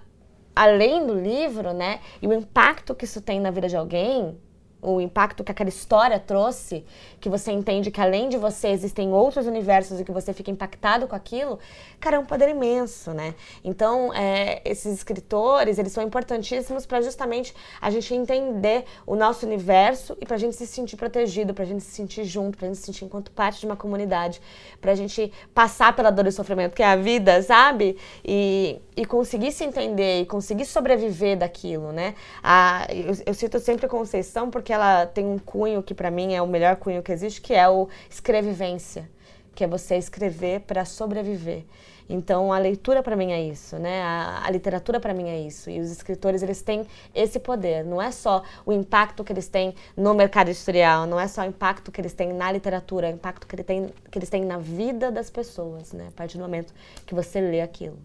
além 0.55 1.05
do 1.05 1.13
livro, 1.13 1.73
né, 1.73 1.99
e 2.21 2.27
o 2.27 2.33
impacto 2.33 2.95
que 2.95 3.03
isso 3.03 3.21
tem 3.21 3.39
na 3.41 3.51
vida 3.51 3.67
de 3.67 3.75
alguém, 3.75 4.39
o 4.81 4.99
impacto 4.99 5.43
que 5.43 5.51
aquela 5.51 5.69
história 5.69 6.19
trouxe, 6.19 6.83
que 7.19 7.29
você 7.29 7.51
entende 7.51 7.91
que 7.91 8.01
além 8.01 8.29
de 8.29 8.37
você 8.37 8.69
existem 8.69 9.13
outros 9.13 9.45
universos 9.45 9.99
e 9.99 10.03
que 10.03 10.11
você 10.11 10.33
fica 10.33 10.49
impactado 10.49 11.07
com 11.07 11.15
aquilo, 11.15 11.59
cara, 11.99 12.15
é 12.15 12.19
um 12.19 12.25
poder 12.25 12.49
imenso, 12.49 13.13
né? 13.13 13.35
Então, 13.63 14.11
é, 14.13 14.61
esses 14.65 14.91
escritores, 14.93 15.77
eles 15.77 15.91
são 15.91 16.03
importantíssimos 16.03 16.85
para 16.85 17.01
justamente 17.01 17.53
a 17.79 17.91
gente 17.91 18.13
entender 18.13 18.85
o 19.05 19.15
nosso 19.15 19.45
universo 19.45 20.17
e 20.19 20.25
para 20.25 20.35
a 20.35 20.39
gente 20.39 20.55
se 20.55 20.65
sentir 20.65 20.97
protegido, 20.97 21.53
para 21.53 21.63
a 21.63 21.67
gente 21.67 21.83
se 21.83 21.91
sentir 21.91 22.23
junto, 22.23 22.57
para 22.57 22.67
a 22.67 22.69
gente 22.69 22.79
se 22.79 22.85
sentir 22.85 23.05
enquanto 23.05 23.31
parte 23.31 23.59
de 23.59 23.67
uma 23.67 23.75
comunidade, 23.75 24.41
para 24.79 24.93
a 24.93 24.95
gente 24.95 25.31
passar 25.53 25.95
pela 25.95 26.09
dor 26.09 26.25
e 26.25 26.31
sofrimento 26.31 26.73
que 26.73 26.81
é 26.81 26.87
a 26.87 26.95
vida, 26.95 27.41
sabe? 27.43 27.97
E, 28.25 28.81
e 28.95 29.05
conseguir 29.05 29.51
se 29.51 29.63
entender 29.63 30.21
e 30.21 30.25
conseguir 30.25 30.65
sobreviver 30.65 31.37
daquilo, 31.37 31.91
né? 31.91 32.15
A, 32.41 32.87
eu, 32.89 33.13
eu 33.27 33.33
cito 33.33 33.59
sempre 33.59 33.87
Conceição 33.91 34.49
porque 34.49 34.70
que 34.71 34.75
ela 34.75 35.05
tem 35.05 35.25
um 35.25 35.37
cunho 35.37 35.83
que 35.83 35.93
para 35.93 36.09
mim 36.09 36.33
é 36.33 36.41
o 36.41 36.47
melhor 36.47 36.77
cunho 36.77 37.03
que 37.03 37.11
existe, 37.11 37.41
que 37.41 37.53
é 37.53 37.67
o 37.67 37.89
escrevivência, 38.09 39.09
que 39.53 39.65
é 39.65 39.67
você 39.67 39.97
escrever 39.97 40.61
para 40.61 40.85
sobreviver. 40.85 41.65
Então 42.07 42.53
a 42.53 42.57
leitura 42.57 43.03
para 43.03 43.13
mim 43.13 43.33
é 43.33 43.41
isso, 43.41 43.77
né? 43.77 44.01
A, 44.01 44.45
a 44.45 44.49
literatura 44.49 44.97
para 44.97 45.13
mim 45.13 45.27
é 45.27 45.41
isso. 45.41 45.69
E 45.69 45.77
os 45.81 45.91
escritores 45.91 46.41
eles 46.41 46.61
têm 46.61 46.87
esse 47.13 47.37
poder. 47.37 47.83
Não 47.83 48.01
é 48.01 48.11
só 48.11 48.43
o 48.65 48.71
impacto 48.71 49.25
que 49.25 49.33
eles 49.33 49.49
têm 49.49 49.75
no 49.97 50.13
mercado 50.13 50.47
editorial, 50.47 51.05
não 51.05 51.19
é 51.19 51.27
só 51.27 51.41
o 51.41 51.45
impacto 51.45 51.91
que 51.91 51.99
eles 51.99 52.13
têm 52.13 52.31
na 52.31 52.49
literatura, 52.49 53.09
é 53.09 53.11
o 53.11 53.15
impacto 53.15 53.45
que, 53.45 53.55
ele 53.55 53.63
tem, 53.65 53.89
que 54.09 54.17
eles 54.17 54.29
têm 54.29 54.45
na 54.45 54.57
vida 54.57 55.11
das 55.11 55.29
pessoas, 55.29 55.91
né? 55.91 56.07
A 56.07 56.11
partir 56.11 56.37
do 56.37 56.43
momento 56.43 56.73
que 57.05 57.13
você 57.13 57.41
lê 57.41 57.59
aquilo. 57.59 57.99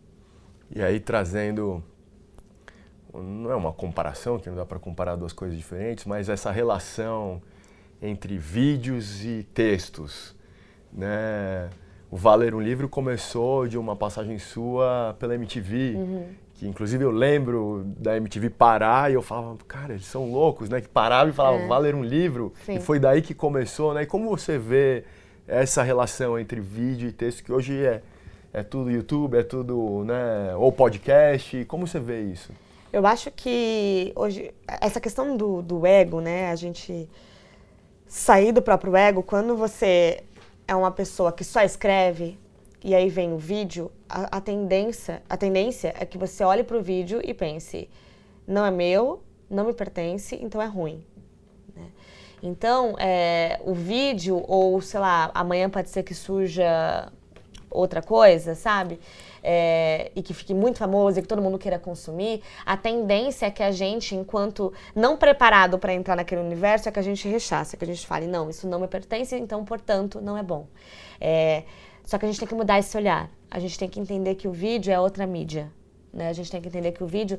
E 0.75 0.83
aí 0.83 0.99
trazendo 0.99 1.81
não 3.23 3.51
é 3.51 3.57
uma 3.57 3.73
comparação, 3.73 4.39
que 4.39 4.49
não 4.49 4.57
dá 4.57 4.65
para 4.65 4.79
comparar 4.79 5.17
duas 5.17 5.33
coisas 5.33 5.57
diferentes, 5.57 6.05
mas 6.05 6.29
essa 6.29 6.51
relação 6.51 7.41
entre 8.01 8.37
vídeos 8.37 9.25
e 9.25 9.47
textos, 9.55 10.35
né? 10.93 11.71
O 12.11 12.17
Valer 12.17 12.55
um 12.55 12.61
Livro 12.61 12.89
começou 12.89 13.67
de 13.67 13.77
uma 13.77 13.97
passagem 13.97 14.39
sua 14.39 15.17
pela 15.19 15.35
MTV, 15.35 15.95
uhum. 15.97 16.27
que 16.55 16.69
inclusive 16.69 17.05
eu 17.05 17.11
lembro 17.11 17.83
da 17.99 18.17
MTV 18.17 18.51
parar 18.51 19.11
e 19.11 19.15
eu 19.15 19.23
falava, 19.23 19.57
cara, 19.67 19.95
eles 19.95 20.07
são 20.07 20.31
loucos, 20.31 20.69
né? 20.69 20.81
Que 20.81 20.89
parava 20.89 21.31
e 21.31 21.33
falava, 21.33 21.59
é. 21.59 21.67
Valer 21.67 21.95
um 21.95 22.05
Livro, 22.05 22.53
Sim. 22.65 22.77
e 22.77 22.81
foi 22.81 22.99
daí 22.99 23.23
que 23.23 23.35
começou, 23.35 23.93
né? 23.93 24.03
E 24.03 24.07
como 24.07 24.29
você 24.31 24.57
vê 24.57 25.05
essa 25.49 25.83
relação 25.83 26.39
entre 26.39 26.61
vídeo 26.61 27.09
e 27.09 27.13
texto, 27.13 27.43
que 27.43 27.53
hoje 27.53 27.85
é, 27.85 28.03
é 28.53 28.63
tudo 28.63 28.91
YouTube, 28.91 29.37
é 29.37 29.43
tudo, 29.43 30.05
né? 30.05 30.55
Ou 30.57 30.71
podcast, 30.71 31.65
como 31.65 31.87
você 31.87 31.99
vê 31.99 32.23
isso? 32.23 32.53
Eu 32.97 33.07
acho 33.07 33.31
que 33.31 34.11
hoje, 34.17 34.55
essa 34.67 34.99
questão 34.99 35.37
do, 35.37 35.61
do 35.61 35.85
ego, 35.85 36.19
né? 36.19 36.51
A 36.51 36.57
gente 36.57 37.07
sair 38.07 38.53
do 38.53 38.63
próprio 38.63 38.97
ego, 38.97 39.23
quando 39.23 39.55
você 39.55 40.25
é 40.67 40.75
uma 40.75 40.91
pessoa 40.91 41.31
que 41.31 41.45
só 41.45 41.61
escreve 41.61 42.39
e 42.83 42.95
aí 42.95 43.11
vem 43.11 43.35
o 43.35 43.37
vídeo, 43.37 43.93
a, 44.09 44.39
a 44.39 44.41
tendência, 44.41 45.23
a 45.29 45.37
tendência 45.37 45.95
é 46.01 46.07
que 46.07 46.17
você 46.17 46.43
olhe 46.43 46.65
para 46.65 46.79
o 46.79 46.83
vídeo 46.83 47.21
e 47.23 47.35
pense, 47.35 47.87
não 48.49 48.65
é 48.65 48.71
meu, 48.71 49.23
não 49.51 49.67
me 49.67 49.75
pertence, 49.75 50.35
então 50.41 50.63
é 50.63 50.67
ruim. 50.67 51.05
Né? 51.77 51.89
Então, 52.43 52.97
é, 52.99 53.61
o 53.63 53.75
vídeo, 53.75 54.43
ou 54.49 54.81
sei 54.81 55.01
lá, 55.01 55.31
amanhã 55.35 55.69
pode 55.69 55.91
ser 55.91 56.03
que 56.03 56.15
surja 56.15 57.13
outra 57.71 58.01
coisa, 58.01 58.55
sabe? 58.55 58.99
É, 59.49 60.11
e 60.17 60.23
que 60.23 60.35
fique 60.35 60.53
muito 60.53 60.79
famoso 60.79 61.21
e 61.21 61.23
que 61.23 61.29
todo 61.29 61.41
mundo 61.41 61.57
queira 61.57 61.79
consumir, 61.79 62.43
a 62.65 62.77
tendência 62.77 63.47
é 63.47 63.51
que 63.51 63.63
a 63.63 63.71
gente, 63.71 64.17
enquanto 64.17 64.73
não 64.93 65.17
preparado 65.17 65.79
para 65.79 65.95
entrar 65.95 66.17
naquele 66.17 66.41
universo, 66.41 66.89
é 66.89 66.93
que 66.93 66.99
a 66.99 67.03
gente 67.03 67.29
rechace, 67.29 67.77
é 67.77 67.79
que 67.79 67.85
a 67.85 67.87
gente 67.87 68.05
fale, 68.05 68.27
não, 68.27 68.51
isso 68.51 68.67
não 68.67 68.81
me 68.81 68.89
pertence, 68.89 69.37
então, 69.37 69.65
portanto, 69.65 70.21
não 70.21 70.37
é 70.37 70.43
bom. 70.43 70.67
É, 71.21 71.63
só 72.05 72.19
que 72.19 72.25
a 72.25 72.29
gente 72.29 72.41
tem 72.41 72.49
que 72.49 72.57
mudar 72.57 72.81
esse 72.81 72.97
olhar. 72.97 73.31
A 73.49 73.61
gente 73.61 73.79
tem 73.79 73.89
que 73.89 74.01
entender 74.01 74.35
que 74.35 74.49
o 74.49 74.53
vídeo 74.53 74.93
é 74.93 74.99
outra 74.99 75.25
mídia. 75.27 75.71
Né? 76.13 76.29
A 76.29 76.33
gente 76.33 76.51
tem 76.51 76.61
que 76.61 76.67
entender 76.67 76.91
que 76.91 77.05
o 77.05 77.07
vídeo 77.07 77.39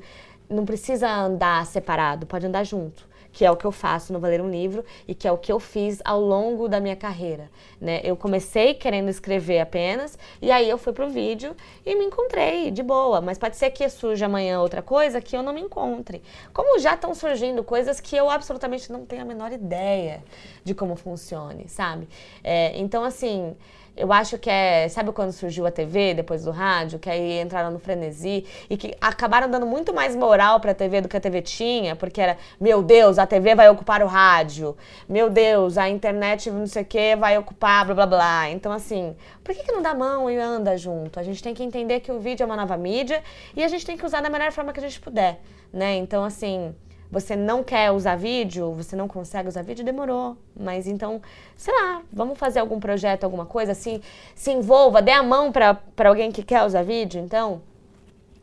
não 0.50 0.63
precisa 0.63 1.10
andar 1.10 1.65
separado, 1.65 2.26
pode 2.26 2.46
andar 2.46 2.63
junto 2.63 3.06
que 3.38 3.45
é 3.45 3.52
o 3.52 3.56
que 3.56 3.65
eu 3.65 3.71
faço 3.71 4.12
no 4.12 4.19
Valer 4.19 4.41
um 4.41 4.50
Livro 4.50 4.84
e 5.08 5.13
que 5.13 5.28
é 5.28 5.32
o 5.32 5.38
que 5.38 5.52
eu 5.52 5.60
fiz 5.60 6.02
ao 6.04 6.19
longo 6.19 6.67
da 6.67 6.80
minha 6.80 6.95
carreira. 6.95 7.52
Né? 7.80 8.02
Eu 8.04 8.17
comecei 8.17 8.73
querendo 8.73 9.10
escrever 9.10 9.60
apenas 9.60 10.17
e 10.41 10.50
aí 10.50 10.67
eu 10.67 10.76
fui 10.76 10.91
pro 10.91 11.08
vídeo 11.08 11.56
e 11.86 11.95
me 11.95 12.06
encontrei 12.06 12.71
de 12.71 12.82
boa, 12.82 13.21
mas 13.21 13.38
pode 13.38 13.56
ser 13.56 13.69
que 13.69 13.88
surja 13.89 14.26
amanhã 14.26 14.60
outra 14.60 14.82
coisa 14.82 15.21
que 15.21 15.38
eu 15.38 15.43
não 15.43 15.54
me 15.54 15.62
encontre. 15.62 16.23
Como 16.52 16.80
já 16.80 16.95
estão 16.95 17.13
surgindo 17.13 17.63
coisas 17.63 18.00
que 18.00 18.15
eu 18.15 18.28
absolutamente 18.28 18.91
não 18.91 19.06
tenho 19.06 19.21
a 19.21 19.26
menor 19.26 19.52
ideia 19.52 20.23
de 20.63 20.73
como 20.73 20.95
funcione, 20.95 21.69
sabe? 21.69 22.10
É, 22.43 22.76
então, 22.76 23.04
assim, 23.04 23.56
eu 23.98 24.14
acho 24.14 24.38
que 24.38 24.50
é. 24.50 24.88
Sabe 24.88 25.12
quando 25.12 25.32
surgiu 25.32 25.66
a 25.66 25.72
TV 25.72 26.14
depois 26.14 26.44
do 26.44 26.52
rádio? 26.52 27.00
Que 27.00 27.10
aí 27.10 27.42
entraram 27.42 27.72
no 27.72 27.80
frenesi 27.80 28.46
e 28.70 28.78
que 28.78 28.96
acabaram 29.02 29.50
dando 29.50 29.66
muito 29.66 29.94
mais 29.94 30.16
moral 30.16 30.60
pra 30.60 30.74
TV 30.74 31.02
do 31.02 31.10
que 31.10 31.18
a 31.18 31.20
TV 31.20 31.42
tinha, 31.42 31.96
porque 31.96 32.22
era, 32.22 32.38
meu 32.62 32.84
Deus, 32.84 33.18
a 33.18 33.26
TV 33.26 33.56
vai 33.56 33.70
ocupar 33.70 34.04
o 34.04 34.08
rádio. 34.08 34.78
Meu 35.10 35.30
Deus, 35.30 35.78
a 35.78 35.90
internet 35.90 36.52
não 36.52 36.68
sei 36.68 36.84
o 36.84 36.86
que 36.86 37.16
vai 37.16 37.38
ocupar, 37.38 37.86
blá 37.86 37.96
blá 37.96 38.06
blá. 38.06 38.50
Então, 38.50 38.72
assim, 38.72 39.16
por 39.44 39.56
que, 39.56 39.64
que 39.64 39.72
não 39.72 39.82
dá 39.82 39.94
mão 39.94 40.30
e 40.30 40.38
anda 40.38 40.78
junto? 40.78 41.20
A 41.20 41.24
gente 41.24 41.42
tem 41.42 41.54
que 41.54 41.64
entender 41.64 42.00
que 42.02 42.12
o 42.12 42.20
vídeo 42.20 42.44
é 42.44 42.46
uma 42.46 42.56
nova 42.56 42.78
mídia 42.78 43.24
e 43.56 43.64
a 43.64 43.68
gente 43.68 43.86
tem 43.86 43.98
que 43.98 44.06
usar 44.06 44.22
da 44.22 44.30
melhor 44.30 44.52
forma 44.52 44.72
que 44.72 44.80
a 44.80 44.84
gente 44.84 45.00
puder, 45.00 45.42
né? 45.74 45.96
Então, 45.96 46.24
assim 46.24 46.76
você 47.10 47.36
não 47.36 47.63
quer 47.63 47.91
usar 47.91 48.15
vídeo, 48.17 48.74
você 48.74 48.96
não 48.96 49.08
consegue 49.08 49.48
usar 49.48 49.62
vídeo, 49.62 49.86
demorou. 49.86 50.38
Mas 50.58 50.88
então, 50.88 51.22
sei 51.56 51.74
lá, 51.74 52.02
vamos 52.12 52.38
fazer 52.38 52.60
algum 52.60 52.80
projeto, 52.80 53.24
alguma 53.24 53.46
coisa 53.46 53.72
assim, 53.72 54.02
se 54.36 54.52
envolva, 54.52 55.02
dê 55.02 55.12
a 55.12 55.24
mão 55.24 55.52
para 55.52 55.80
alguém 56.06 56.32
que 56.32 56.43
quer 56.43 56.63
usar 56.65 56.84
vídeo, 56.84 57.22
então. 57.22 57.62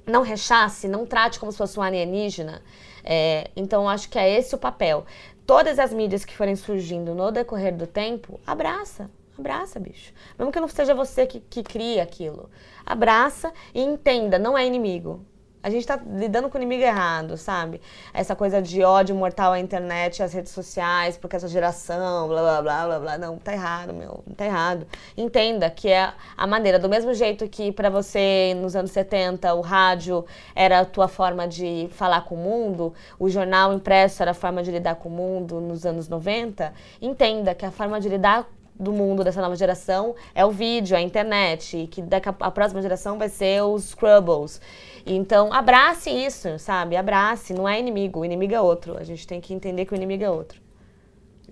Não 0.06 0.22
rechace, 0.22 0.86
não 0.86 1.06
trate 1.06 1.40
como 1.40 1.50
se 1.50 1.58
fosse 1.58 1.78
um 1.78 1.82
alienígena. 1.82 2.62
É, 3.02 3.50
então, 3.56 3.88
acho 3.88 4.08
que 4.08 4.18
é 4.18 4.38
esse 4.38 4.54
o 4.54 4.58
papel. 4.58 5.04
Todas 5.46 5.78
as 5.78 5.92
mídias 5.92 6.24
que 6.24 6.36
forem 6.36 6.56
surgindo 6.56 7.14
no 7.14 7.30
decorrer 7.30 7.74
do 7.74 7.86
tempo, 7.86 8.38
abraça. 8.46 9.10
Abraça, 9.38 9.80
bicho. 9.80 10.12
Mesmo 10.38 10.52
que 10.52 10.60
não 10.60 10.68
seja 10.68 10.94
você 10.94 11.26
que, 11.26 11.40
que 11.40 11.62
cria 11.62 12.02
aquilo. 12.02 12.50
Abraça 12.84 13.52
e 13.74 13.82
entenda, 13.82 14.38
não 14.38 14.56
é 14.56 14.66
inimigo 14.66 15.24
a 15.64 15.70
gente 15.70 15.86
tá 15.86 15.98
lidando 16.06 16.50
com 16.50 16.58
o 16.58 16.60
inimigo 16.60 16.82
errado, 16.82 17.38
sabe? 17.38 17.80
Essa 18.12 18.36
coisa 18.36 18.60
de 18.60 18.82
ódio 18.82 19.16
mortal 19.16 19.54
à 19.54 19.58
internet, 19.58 20.22
às 20.22 20.34
redes 20.34 20.52
sociais, 20.52 21.16
porque 21.16 21.36
essa 21.36 21.48
geração, 21.48 22.28
blá 22.28 22.42
blá 22.42 22.62
blá 22.62 22.86
blá 22.86 22.98
blá. 23.00 23.18
Não, 23.18 23.38
tá 23.38 23.54
errado, 23.54 23.94
meu. 23.94 24.22
Tá 24.36 24.44
errado. 24.44 24.86
Entenda 25.16 25.70
que 25.70 25.88
é 25.88 26.12
a 26.36 26.46
maneira. 26.46 26.78
Do 26.78 26.86
mesmo 26.86 27.14
jeito 27.14 27.48
que 27.48 27.72
para 27.72 27.88
você, 27.88 28.54
nos 28.60 28.76
anos 28.76 28.90
70, 28.90 29.54
o 29.54 29.62
rádio 29.62 30.26
era 30.54 30.80
a 30.80 30.84
tua 30.84 31.08
forma 31.08 31.48
de 31.48 31.88
falar 31.92 32.26
com 32.26 32.34
o 32.34 32.38
mundo, 32.38 32.92
o 33.18 33.30
jornal 33.30 33.72
impresso 33.72 34.20
era 34.20 34.32
a 34.32 34.34
forma 34.34 34.62
de 34.62 34.70
lidar 34.70 34.96
com 34.96 35.08
o 35.08 35.12
mundo 35.12 35.62
nos 35.62 35.86
anos 35.86 36.10
90, 36.10 36.74
entenda 37.00 37.54
que 37.54 37.64
a 37.64 37.70
forma 37.70 37.98
de 37.98 38.10
lidar 38.10 38.46
do 38.78 38.92
mundo 38.92 39.22
dessa 39.22 39.40
nova 39.40 39.54
geração 39.54 40.14
é 40.34 40.44
o 40.44 40.50
vídeo, 40.50 40.96
a 40.96 41.00
internet, 41.00 41.88
que 41.90 42.02
daqui 42.02 42.28
a, 42.28 42.34
a 42.40 42.50
próxima 42.50 42.82
geração 42.82 43.18
vai 43.18 43.28
ser 43.28 43.62
os 43.62 43.90
Scrubbles. 43.90 44.60
Então, 45.06 45.52
abrace 45.52 46.10
isso, 46.10 46.58
sabe? 46.58 46.96
Abrace, 46.96 47.54
não 47.54 47.68
é 47.68 47.78
inimigo, 47.78 48.20
o 48.20 48.24
inimigo 48.24 48.54
é 48.54 48.60
outro. 48.60 48.96
A 48.98 49.04
gente 49.04 49.26
tem 49.26 49.40
que 49.40 49.54
entender 49.54 49.84
que 49.84 49.92
o 49.92 49.96
inimigo 49.96 50.24
é 50.24 50.30
outro. 50.30 50.60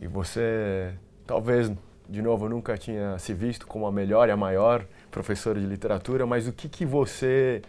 E 0.01 0.07
você, 0.07 0.95
talvez, 1.27 1.71
de 2.09 2.21
novo, 2.23 2.49
nunca 2.49 2.77
tinha 2.77 3.19
se 3.19 3.33
visto 3.33 3.67
como 3.67 3.87
a 3.87 3.93
melhor 3.93 4.29
e 4.29 4.33
a 4.33 4.37
maior 4.37 4.85
professora 5.11 5.61
de 5.61 5.67
literatura, 5.67 6.27
mas 6.27 6.49
o 6.49 6.53
que 6.53 6.69
que 6.69 6.85
você 6.85 7.63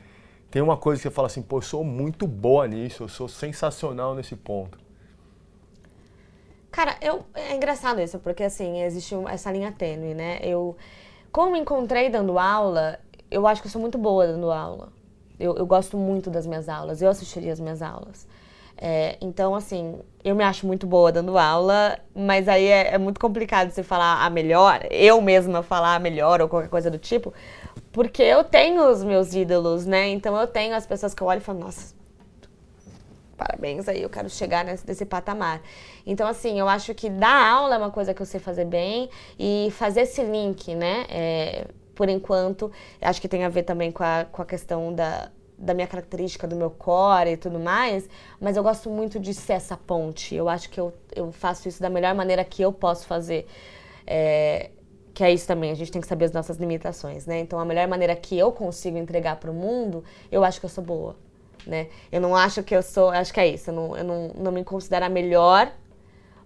tem 0.50 0.62
uma 0.62 0.78
coisa 0.78 1.00
que 1.02 1.08
você 1.08 1.14
fala 1.14 1.28
assim, 1.28 1.42
pô, 1.42 1.58
eu 1.58 1.62
sou 1.62 1.84
muito 1.84 2.26
boa 2.28 2.68
nisso, 2.68 3.04
eu 3.04 3.08
sou 3.08 3.28
sensacional 3.28 4.16
nesse 4.16 4.36
ponto. 4.36 4.83
Cara, 6.74 6.98
eu, 7.00 7.24
é 7.36 7.54
engraçado 7.54 8.02
isso, 8.02 8.18
porque 8.18 8.42
assim, 8.42 8.82
existe 8.82 9.14
essa 9.30 9.52
linha 9.52 9.72
tênue, 9.72 10.16
né? 10.16 10.40
Eu, 10.42 10.76
como 11.32 11.52
me 11.52 11.60
encontrei 11.60 12.10
dando 12.10 12.40
aula, 12.40 13.00
eu 13.30 13.46
acho 13.46 13.62
que 13.62 13.68
eu 13.68 13.72
sou 13.72 13.80
muito 13.80 13.96
boa 13.96 14.26
dando 14.26 14.52
aula. 14.52 14.90
Eu, 15.40 15.56
eu 15.56 15.68
gosto 15.68 15.96
muito 15.96 16.32
das 16.32 16.48
minhas 16.48 16.68
aulas, 16.68 17.00
eu 17.00 17.12
assistiria 17.12 17.54
as 17.54 17.60
minhas 17.60 17.84
aulas. 17.84 18.28
É, 18.76 19.18
então, 19.22 19.54
assim, 19.54 20.00
eu 20.24 20.34
me 20.34 20.44
acho 20.44 20.66
muito 20.66 20.88
boa 20.88 21.12
dando 21.12 21.38
aula, 21.38 22.00
mas 22.16 22.50
aí 22.50 22.66
é, 22.66 22.96
é, 22.96 22.98
muito 22.98 23.20
complicado 23.20 23.70
você 23.70 23.84
falar 23.84 24.26
a 24.26 24.30
melhor, 24.32 24.80
eu 24.90 25.22
mesma 25.22 25.62
falar 25.62 25.94
a 25.94 26.00
melhor 26.00 26.42
ou 26.42 26.50
qualquer 26.50 26.70
coisa 26.70 26.90
do 26.90 26.98
tipo, 26.98 27.32
porque 27.92 28.24
eu 28.24 28.44
tenho 28.44 28.90
os 28.90 29.04
meus 29.04 29.36
ídolos, 29.36 29.86
né? 29.86 30.10
Então 30.10 30.36
eu 30.36 30.48
tenho 30.48 30.74
as 30.74 30.88
pessoas 30.88 31.14
que 31.14 31.22
eu 31.22 31.28
olho 31.28 31.38
e 31.38 31.42
falo, 31.42 31.60
nossa, 31.60 31.94
parabéns 33.38 33.88
aí, 33.88 34.02
eu 34.02 34.10
quero 34.10 34.30
chegar 34.30 34.64
nesse, 34.64 34.86
nesse 34.88 35.06
patamar. 35.06 35.62
Então, 36.06 36.28
assim, 36.28 36.60
eu 36.60 36.68
acho 36.68 36.94
que 36.94 37.10
dar 37.10 37.52
aula 37.52 37.76
é 37.76 37.78
uma 37.78 37.92
coisa 37.92 38.14
que 38.14 38.22
eu 38.22 38.26
sei 38.26 38.40
fazer 38.40 38.66
bem 38.66 39.10
e 39.38 39.70
fazer 39.72 40.02
esse 40.02 40.24
link, 40.24 40.76
né? 40.76 41.06
É, 41.10 41.68
por 41.96 42.10
enquanto, 42.10 42.72
acho 43.02 43.22
que 43.22 43.28
tem 43.28 43.44
a 43.44 43.50
ver 43.50 43.64
também 43.64 43.92
com 43.92 44.04
a, 44.04 44.26
com 44.32 44.42
a 44.42 44.46
questão 44.46 44.94
da, 44.94 45.32
da 45.58 45.74
minha 45.74 45.88
característica, 45.88 46.48
do 46.48 46.56
meu 46.56 46.70
core 46.70 47.32
e 47.32 47.38
tudo 47.38 47.60
mais, 47.60 48.10
mas 48.40 48.58
eu 48.58 48.64
gosto 48.64 48.90
muito 48.90 49.20
de 49.20 49.34
ser 49.34 49.54
essa 49.54 49.78
ponte. 49.78 50.36
Eu 50.36 50.50
acho 50.50 50.70
que 50.70 50.80
eu, 50.80 50.94
eu 51.16 51.32
faço 51.32 51.68
isso 51.68 51.82
da 51.82 51.90
melhor 51.90 52.14
maneira 52.16 52.44
que 52.44 52.62
eu 52.62 52.72
posso 52.72 53.06
fazer. 53.06 53.46
É, 54.06 54.72
que 55.14 55.24
é 55.24 55.32
isso 55.32 55.46
também, 55.46 55.70
a 55.70 55.76
gente 55.76 55.92
tem 55.92 56.02
que 56.02 56.08
saber 56.08 56.26
as 56.26 56.32
nossas 56.32 56.58
limitações, 56.58 57.28
né? 57.28 57.40
Então, 57.40 57.60
a 57.60 57.66
melhor 57.66 57.88
maneira 57.88 58.16
que 58.16 58.38
eu 58.38 58.52
consigo 58.52 58.98
entregar 58.98 59.36
para 59.36 59.52
o 59.52 59.54
mundo, 59.54 60.04
eu 60.32 60.44
acho 60.44 60.60
que 60.60 60.66
eu 60.66 60.70
sou 60.70 60.84
boa, 60.84 61.16
né? 61.66 61.88
Eu 62.12 62.22
não 62.22 62.36
acho 62.36 62.64
que 62.64 62.76
eu 62.76 62.82
sou, 62.82 63.10
acho 63.10 63.34
que 63.34 63.40
é 63.40 63.48
isso, 63.48 63.70
eu 63.70 63.74
não, 63.74 63.98
eu 63.98 64.04
não, 64.04 64.32
não 64.36 64.52
me 64.52 64.64
considero 64.64 65.06
a 65.06 65.10
melhor 65.10 65.72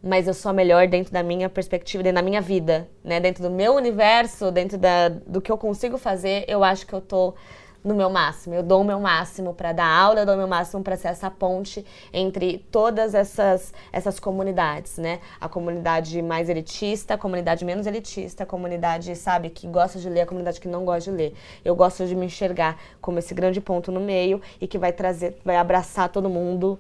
mas 0.02 0.28
eu 0.28 0.34
sou 0.34 0.52
a 0.52 0.54
melhor 0.54 0.88
dentro 0.88 1.12
da 1.12 1.24
minha 1.24 1.50
perspectiva, 1.50 2.04
dentro 2.04 2.16
da 2.16 2.22
minha 2.22 2.40
vida, 2.40 2.88
né? 3.04 3.20
Dentro 3.20 3.44
do 3.44 3.50
meu 3.50 3.74
universo, 3.74 4.52
dentro 4.52 4.78
da, 4.78 5.10
do 5.10 5.42
que 5.42 5.52
eu 5.52 5.58
consigo 5.58 5.98
fazer, 5.98 6.46
eu 6.48 6.64
acho 6.64 6.86
que 6.86 6.94
eu 6.94 7.02
tô 7.02 7.34
no 7.88 7.96
meu 7.96 8.10
máximo. 8.10 8.54
Eu 8.54 8.62
dou 8.62 8.82
o 8.82 8.84
meu 8.84 9.00
máximo 9.00 9.54
para 9.54 9.72
dar 9.72 9.88
aula, 9.88 10.20
eu 10.20 10.26
dou 10.26 10.36
o 10.36 10.38
meu 10.38 10.48
máximo 10.48 10.84
para 10.84 10.98
ser 10.98 11.08
essa 11.08 11.32
ponte 11.32 11.86
entre 12.12 12.60
todas 12.72 13.16
essas, 13.16 13.74
essas 13.92 14.20
comunidades, 14.20 14.98
né? 14.98 15.20
A 15.40 15.48
comunidade 15.48 16.22
mais 16.22 16.50
elitista, 16.50 17.14
a 17.14 17.18
comunidade 17.18 17.64
menos 17.64 17.88
elitista, 17.88 18.44
a 18.44 18.46
comunidade, 18.46 19.16
sabe, 19.16 19.50
que 19.50 19.68
gosta 19.68 19.98
de 19.98 20.10
ler, 20.10 20.22
a 20.22 20.26
comunidade 20.26 20.60
que 20.60 20.68
não 20.68 20.84
gosta 20.84 21.10
de 21.10 21.18
ler. 21.18 21.34
Eu 21.64 21.76
gosto 21.76 22.06
de 22.06 22.16
me 22.16 22.26
enxergar 22.26 22.78
como 23.00 23.20
esse 23.20 23.34
grande 23.34 23.62
ponto 23.62 23.92
no 23.92 24.02
meio 24.02 24.42
e 24.60 24.68
que 24.68 24.78
vai 24.78 24.92
trazer, 24.92 25.38
vai 25.46 25.56
abraçar 25.56 26.10
todo 26.10 26.30
mundo 26.30 26.78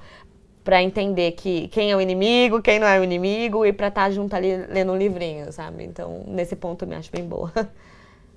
para 0.63 0.83
entender 0.83 1.31
que 1.31 1.69
quem 1.69 1.91
é 1.91 1.95
o 1.95 2.01
inimigo, 2.01 2.61
quem 2.61 2.77
não 2.77 2.87
é 2.87 2.99
o 2.99 3.03
inimigo 3.03 3.65
e 3.65 3.71
para 3.71 3.87
estar 3.87 4.03
tá 4.03 4.11
junto 4.11 4.35
ali 4.35 4.57
lendo 4.67 4.91
um 4.91 4.97
livrinho, 4.97 5.49
sabe? 5.53 5.85
Então, 5.85 6.25
nesse 6.27 6.57
ponto 6.57 6.83
eu 6.83 6.89
me 6.89 6.95
acho 6.95 7.09
bem 7.09 7.25
boa. 7.25 7.51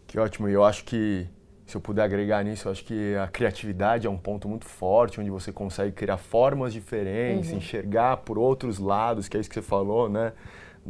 Que 0.07 0.19
ótimo. 0.19 0.49
E 0.49 0.53
eu 0.53 0.65
acho 0.65 0.85
que 0.85 1.29
se 1.71 1.77
eu 1.77 1.81
puder 1.81 2.03
agregar 2.03 2.43
nisso, 2.43 2.69
acho 2.69 2.85
que 2.85 3.15
a 3.15 3.29
criatividade 3.29 4.07
é 4.07 4.11
um 4.11 4.17
ponto 4.17 4.49
muito 4.49 4.65
forte, 4.65 5.21
onde 5.21 5.31
você 5.31 5.53
consegue 5.53 5.93
criar 5.93 6.17
formas 6.17 6.73
diferentes, 6.73 7.51
uhum. 7.51 7.59
enxergar 7.59 8.19
por 8.19 8.39
outros 8.39 8.81
lados, 8.81 9.29
que 9.29 9.37
é 9.37 9.41
isso 9.41 9.49
que 9.49 9.55
você 9.55 9.63
falou, 9.63 10.09
né? 10.09 10.33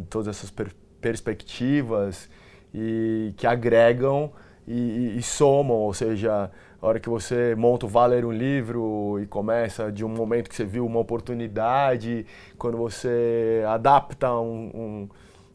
Todas 0.09 0.29
essas 0.29 0.51
per 0.51 0.71
perspectivas 1.01 2.29
e 2.75 3.33
que 3.37 3.47
agregam 3.47 4.33
e, 4.69 5.17
e, 5.17 5.23
somam, 5.23 5.77
ou 5.77 5.95
seja, 5.95 6.51
a 6.81 6.87
hora 6.87 7.01
que 7.01 7.09
você 7.09 7.55
monta 7.55 7.87
o 7.87 7.89
Valer 7.89 8.25
um 8.25 8.33
livro 8.33 9.19
e 9.19 9.27
começa 9.27 9.91
de 9.91 10.05
um 10.05 10.09
momento 10.09 10.51
que 10.51 10.55
você 10.55 10.65
viu 10.65 10.85
uma 10.85 11.01
oportunidade, 11.01 12.27
quando 12.59 12.77
você 12.77 13.65
adapta 13.67 14.31
um, 14.35 14.71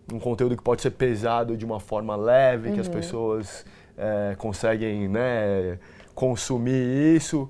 um, 0.10 0.16
um 0.16 0.20
conteúdo 0.20 0.58
que 0.58 0.64
pode 0.64 0.82
ser 0.82 0.92
pesado 0.92 1.56
de 1.56 1.64
uma 1.64 1.80
forma 1.80 2.16
leve, 2.16 2.70
uhum. 2.70 2.74
que 2.74 2.80
as 2.80 2.88
uhum. 2.88 2.94
pessoas 2.94 3.66
é, 3.98 4.36
conseguem 4.38 5.08
né, 5.08 5.78
consumir 6.14 7.16
isso. 7.16 7.50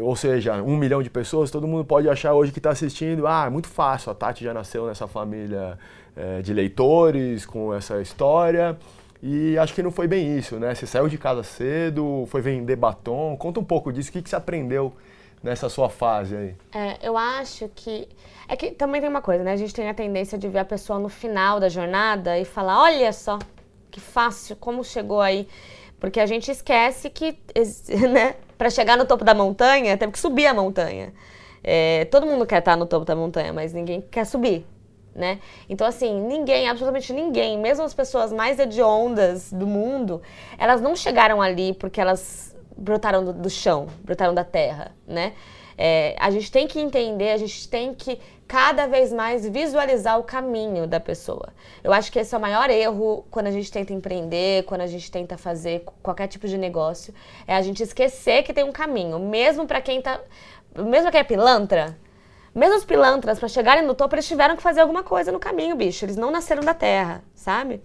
Ou 0.00 0.14
seja, 0.14 0.62
um 0.62 0.76
milhão 0.76 1.02
de 1.02 1.10
pessoas, 1.10 1.50
todo 1.50 1.66
mundo 1.66 1.84
pode 1.84 2.08
achar 2.08 2.32
hoje 2.32 2.52
que 2.52 2.60
está 2.60 2.70
assistindo, 2.70 3.26
ah, 3.26 3.46
é 3.46 3.50
muito 3.50 3.66
fácil, 3.66 4.12
a 4.12 4.14
Tati 4.14 4.44
já 4.44 4.54
nasceu 4.54 4.86
nessa 4.86 5.08
família 5.08 5.76
é, 6.16 6.40
de 6.42 6.52
leitores, 6.52 7.44
com 7.44 7.74
essa 7.74 8.00
história. 8.00 8.78
E 9.22 9.58
acho 9.58 9.74
que 9.74 9.82
não 9.82 9.90
foi 9.90 10.06
bem 10.06 10.38
isso, 10.38 10.58
né? 10.58 10.74
Você 10.74 10.86
saiu 10.86 11.08
de 11.08 11.18
casa 11.18 11.42
cedo, 11.42 12.24
foi 12.28 12.40
vender 12.40 12.76
batom. 12.76 13.36
Conta 13.36 13.60
um 13.60 13.64
pouco 13.64 13.92
disso, 13.92 14.08
o 14.08 14.12
que, 14.12 14.22
que 14.22 14.30
você 14.30 14.36
aprendeu 14.36 14.94
nessa 15.42 15.68
sua 15.68 15.90
fase 15.90 16.36
aí? 16.36 16.54
É, 16.72 17.06
eu 17.06 17.16
acho 17.16 17.68
que. 17.74 18.08
É 18.48 18.56
que 18.56 18.70
também 18.70 19.00
tem 19.00 19.10
uma 19.10 19.20
coisa, 19.20 19.44
né? 19.44 19.52
A 19.52 19.56
gente 19.56 19.74
tem 19.74 19.88
a 19.88 19.94
tendência 19.94 20.38
de 20.38 20.48
ver 20.48 20.60
a 20.60 20.64
pessoa 20.64 20.98
no 20.98 21.08
final 21.08 21.60
da 21.60 21.68
jornada 21.68 22.38
e 22.38 22.44
falar: 22.44 22.82
olha 22.82 23.12
só, 23.12 23.38
que 23.90 24.00
fácil, 24.00 24.56
como 24.56 24.82
chegou 24.82 25.20
aí. 25.20 25.46
Porque 26.00 26.18
a 26.18 26.26
gente 26.26 26.50
esquece 26.50 27.10
que, 27.10 27.38
né, 28.10 28.34
para 28.58 28.70
chegar 28.70 28.96
no 28.96 29.04
topo 29.04 29.24
da 29.24 29.34
montanha, 29.34 29.96
teve 29.96 30.12
que 30.12 30.18
subir 30.18 30.46
a 30.46 30.54
montanha. 30.54 31.12
É, 31.62 32.06
todo 32.06 32.26
mundo 32.26 32.46
quer 32.46 32.58
estar 32.58 32.76
no 32.76 32.86
topo 32.86 33.04
da 33.04 33.14
montanha, 33.14 33.52
mas 33.52 33.72
ninguém 33.72 34.00
quer 34.00 34.24
subir 34.24 34.66
né? 35.14 35.40
Então, 35.68 35.86
assim, 35.86 36.20
ninguém, 36.20 36.68
absolutamente 36.68 37.12
ninguém, 37.12 37.58
mesmo 37.58 37.84
as 37.84 37.94
pessoas 37.94 38.32
mais 38.32 38.58
hediondas 38.58 39.52
do 39.52 39.66
mundo, 39.66 40.22
elas 40.58 40.80
não 40.80 40.94
chegaram 40.94 41.42
ali 41.42 41.74
porque 41.74 42.00
elas 42.00 42.56
brotaram 42.76 43.24
do, 43.24 43.32
do 43.32 43.50
chão, 43.50 43.88
brotaram 44.02 44.34
da 44.34 44.44
terra, 44.44 44.92
né? 45.06 45.34
É, 45.76 46.14
a 46.18 46.30
gente 46.30 46.50
tem 46.50 46.66
que 46.66 46.78
entender, 46.78 47.30
a 47.30 47.38
gente 47.38 47.68
tem 47.68 47.94
que 47.94 48.18
cada 48.50 48.88
vez 48.88 49.12
mais 49.12 49.48
visualizar 49.48 50.18
o 50.18 50.24
caminho 50.24 50.84
da 50.84 50.98
pessoa. 50.98 51.50
Eu 51.84 51.92
acho 51.92 52.10
que 52.10 52.18
esse 52.18 52.34
é 52.34 52.38
o 52.38 52.40
maior 52.40 52.68
erro 52.68 53.24
quando 53.30 53.46
a 53.46 53.50
gente 53.52 53.70
tenta 53.70 53.92
empreender, 53.92 54.64
quando 54.64 54.80
a 54.80 54.88
gente 54.88 55.08
tenta 55.08 55.38
fazer 55.38 55.84
qualquer 56.02 56.26
tipo 56.26 56.48
de 56.48 56.58
negócio, 56.58 57.14
é 57.46 57.54
a 57.54 57.62
gente 57.62 57.80
esquecer 57.80 58.42
que 58.42 58.52
tem 58.52 58.64
um 58.64 58.72
caminho, 58.72 59.20
mesmo 59.20 59.68
para 59.68 59.80
quem 59.80 60.02
tá, 60.02 60.20
mesmo 60.76 61.12
quem 61.12 61.20
é 61.20 61.22
pilantra, 61.22 61.96
mesmo 62.52 62.74
os 62.74 62.84
pilantras, 62.84 63.38
para 63.38 63.46
chegarem 63.46 63.86
no 63.86 63.94
topo, 63.94 64.16
eles 64.16 64.26
tiveram 64.26 64.56
que 64.56 64.62
fazer 64.64 64.80
alguma 64.80 65.04
coisa 65.04 65.30
no 65.30 65.38
caminho, 65.38 65.76
bicho. 65.76 66.04
Eles 66.04 66.16
não 66.16 66.32
nasceram 66.32 66.64
da 66.64 66.74
terra, 66.74 67.22
sabe? 67.36 67.80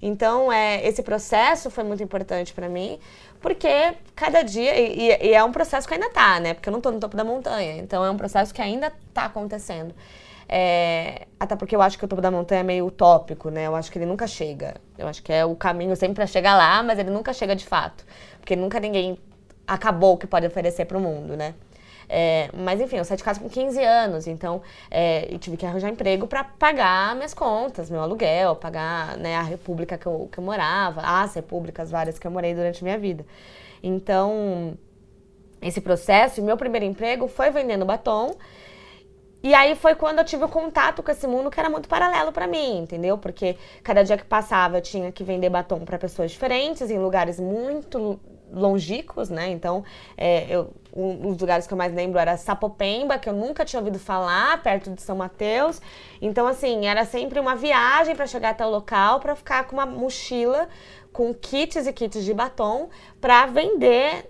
Então, 0.00 0.50
é, 0.50 0.86
esse 0.86 1.02
processo 1.02 1.70
foi 1.70 1.84
muito 1.84 2.02
importante 2.02 2.54
para 2.54 2.70
mim, 2.70 2.98
porque 3.46 3.94
cada 4.16 4.42
dia, 4.42 4.76
e, 4.76 5.24
e, 5.24 5.32
é 5.32 5.44
um 5.44 5.52
processo 5.52 5.86
que 5.86 5.94
ainda 5.94 6.10
tá, 6.10 6.40
né? 6.40 6.52
Porque 6.52 6.68
eu 6.68 6.72
não 6.72 6.80
tô 6.80 6.90
no 6.90 6.98
topo 6.98 7.16
da 7.16 7.22
montanha, 7.22 7.76
então 7.76 8.04
é 8.04 8.10
um 8.10 8.16
processo 8.16 8.52
que 8.52 8.60
ainda 8.60 8.92
tá 9.14 9.26
acontecendo. 9.26 9.94
É, 10.48 11.28
até 11.38 11.54
porque 11.54 11.76
eu 11.76 11.80
acho 11.80 11.96
que 11.96 12.04
o 12.04 12.08
topo 12.08 12.20
da 12.20 12.28
montanha 12.28 12.62
é 12.62 12.64
meio 12.64 12.86
utópico, 12.86 13.48
né? 13.48 13.68
Eu 13.68 13.76
acho 13.76 13.92
que 13.92 13.98
ele 13.98 14.06
nunca 14.06 14.26
chega. 14.26 14.74
Eu 14.98 15.06
acho 15.06 15.22
que 15.22 15.32
é 15.32 15.44
o 15.44 15.54
caminho 15.54 15.94
sempre 15.94 16.16
para 16.16 16.26
chegar 16.26 16.56
lá, 16.56 16.82
mas 16.82 16.98
ele 16.98 17.08
nunca 17.08 17.32
chega 17.32 17.54
de 17.54 17.64
fato. 17.64 18.04
Porque 18.40 18.56
nunca 18.56 18.80
ninguém 18.80 19.16
acabou 19.64 20.14
o 20.14 20.18
que 20.18 20.26
pode 20.26 20.44
oferecer 20.44 20.84
para 20.84 20.98
o 20.98 21.00
mundo, 21.00 21.36
né? 21.36 21.54
É, 22.08 22.48
mas 22.56 22.80
enfim, 22.80 22.96
eu 22.96 23.04
saí 23.04 23.16
de 23.16 23.24
casa 23.24 23.40
com 23.40 23.48
15 23.48 23.82
anos, 23.82 24.26
então 24.26 24.62
é, 24.90 25.26
eu 25.32 25.38
tive 25.38 25.56
que 25.56 25.66
arranjar 25.66 25.90
emprego 25.90 26.26
para 26.26 26.44
pagar 26.44 27.14
minhas 27.16 27.34
contas, 27.34 27.90
meu 27.90 28.00
aluguel, 28.00 28.54
pagar 28.54 29.16
né, 29.16 29.36
a 29.36 29.42
república 29.42 29.98
que 29.98 30.06
eu, 30.06 30.28
que 30.30 30.38
eu 30.38 30.44
morava, 30.44 31.00
as 31.00 31.34
repúblicas 31.34 31.90
várias 31.90 32.18
que 32.18 32.26
eu 32.26 32.30
morei 32.30 32.54
durante 32.54 32.82
a 32.82 32.84
minha 32.84 32.98
vida. 32.98 33.26
Então, 33.82 34.76
esse 35.60 35.80
processo, 35.80 36.42
meu 36.42 36.56
primeiro 36.56 36.86
emprego 36.86 37.26
foi 37.28 37.50
vendendo 37.50 37.84
batom. 37.84 38.34
E 39.42 39.54
aí 39.54 39.76
foi 39.76 39.94
quando 39.94 40.18
eu 40.18 40.24
tive 40.24 40.44
o 40.44 40.48
contato 40.48 41.02
com 41.02 41.10
esse 41.10 41.26
mundo 41.26 41.50
que 41.50 41.60
era 41.60 41.70
muito 41.70 41.88
paralelo 41.88 42.32
para 42.32 42.48
mim, 42.48 42.78
entendeu? 42.78 43.16
Porque 43.16 43.56
cada 43.82 44.02
dia 44.02 44.16
que 44.16 44.24
passava 44.24 44.78
eu 44.78 44.82
tinha 44.82 45.12
que 45.12 45.22
vender 45.22 45.48
batom 45.50 45.84
para 45.84 45.98
pessoas 45.98 46.32
diferentes, 46.32 46.90
em 46.90 46.98
lugares 46.98 47.38
muito 47.38 48.18
longínquos, 48.52 49.28
né? 49.28 49.50
Então, 49.50 49.84
é, 50.16 50.46
eu, 50.48 50.72
um 50.94 51.32
dos 51.32 51.40
lugares 51.40 51.66
que 51.66 51.72
eu 51.72 51.78
mais 51.78 51.92
lembro 51.94 52.18
era 52.18 52.36
Sapopemba, 52.36 53.18
que 53.18 53.28
eu 53.28 53.32
nunca 53.32 53.64
tinha 53.64 53.80
ouvido 53.80 53.98
falar, 53.98 54.62
perto 54.62 54.90
de 54.90 55.02
São 55.02 55.16
Mateus. 55.16 55.80
Então, 56.20 56.46
assim, 56.46 56.86
era 56.86 57.04
sempre 57.04 57.38
uma 57.38 57.54
viagem 57.54 58.14
para 58.14 58.26
chegar 58.26 58.50
até 58.50 58.64
o 58.64 58.70
local, 58.70 59.20
para 59.20 59.34
ficar 59.34 59.64
com 59.64 59.76
uma 59.76 59.86
mochila 59.86 60.68
com 61.12 61.32
kits 61.32 61.86
e 61.86 61.92
kits 61.94 62.22
de 62.22 62.34
batom 62.34 62.90
para 63.20 63.46
vender 63.46 64.28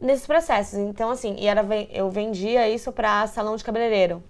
nesses 0.00 0.24
processos. 0.24 0.78
Então, 0.78 1.10
assim, 1.10 1.34
e 1.36 1.46
era, 1.46 1.66
eu 1.90 2.08
vendia 2.10 2.68
isso 2.68 2.92
para 2.92 3.26
salão 3.26 3.56
de 3.56 3.64
cabeleireiro. 3.64 4.22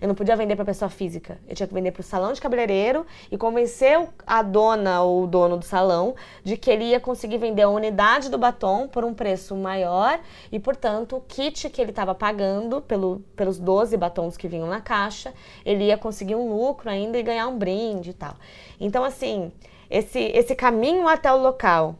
Eu 0.00 0.08
não 0.08 0.14
podia 0.14 0.34
vender 0.34 0.56
para 0.56 0.64
pessoa 0.64 0.88
física. 0.88 1.38
Eu 1.46 1.54
tinha 1.54 1.66
que 1.66 1.74
vender 1.74 1.90
para 1.90 2.00
o 2.00 2.02
salão 2.02 2.32
de 2.32 2.40
cabeleireiro 2.40 3.06
e 3.30 3.36
convencer 3.36 4.08
a 4.26 4.42
dona 4.42 5.02
ou 5.02 5.24
o 5.24 5.26
dono 5.26 5.58
do 5.58 5.64
salão 5.64 6.14
de 6.42 6.56
que 6.56 6.70
ele 6.70 6.84
ia 6.84 6.98
conseguir 6.98 7.36
vender 7.36 7.62
a 7.62 7.68
unidade 7.68 8.30
do 8.30 8.38
batom 8.38 8.88
por 8.88 9.04
um 9.04 9.12
preço 9.12 9.54
maior 9.54 10.18
e, 10.50 10.58
portanto, 10.58 11.16
o 11.16 11.20
kit 11.20 11.68
que 11.68 11.82
ele 11.82 11.90
estava 11.90 12.14
pagando 12.14 12.80
pelo, 12.80 13.22
pelos 13.36 13.58
12 13.58 13.94
batons 13.98 14.38
que 14.38 14.48
vinham 14.48 14.66
na 14.66 14.80
caixa, 14.80 15.34
ele 15.66 15.84
ia 15.84 15.98
conseguir 15.98 16.34
um 16.34 16.48
lucro 16.48 16.88
ainda 16.88 17.18
e 17.18 17.22
ganhar 17.22 17.46
um 17.48 17.58
brinde 17.58 18.10
e 18.10 18.14
tal. 18.14 18.36
Então, 18.80 19.04
assim, 19.04 19.52
esse, 19.90 20.18
esse 20.18 20.54
caminho 20.54 21.06
até 21.06 21.30
o 21.30 21.36
local 21.36 21.96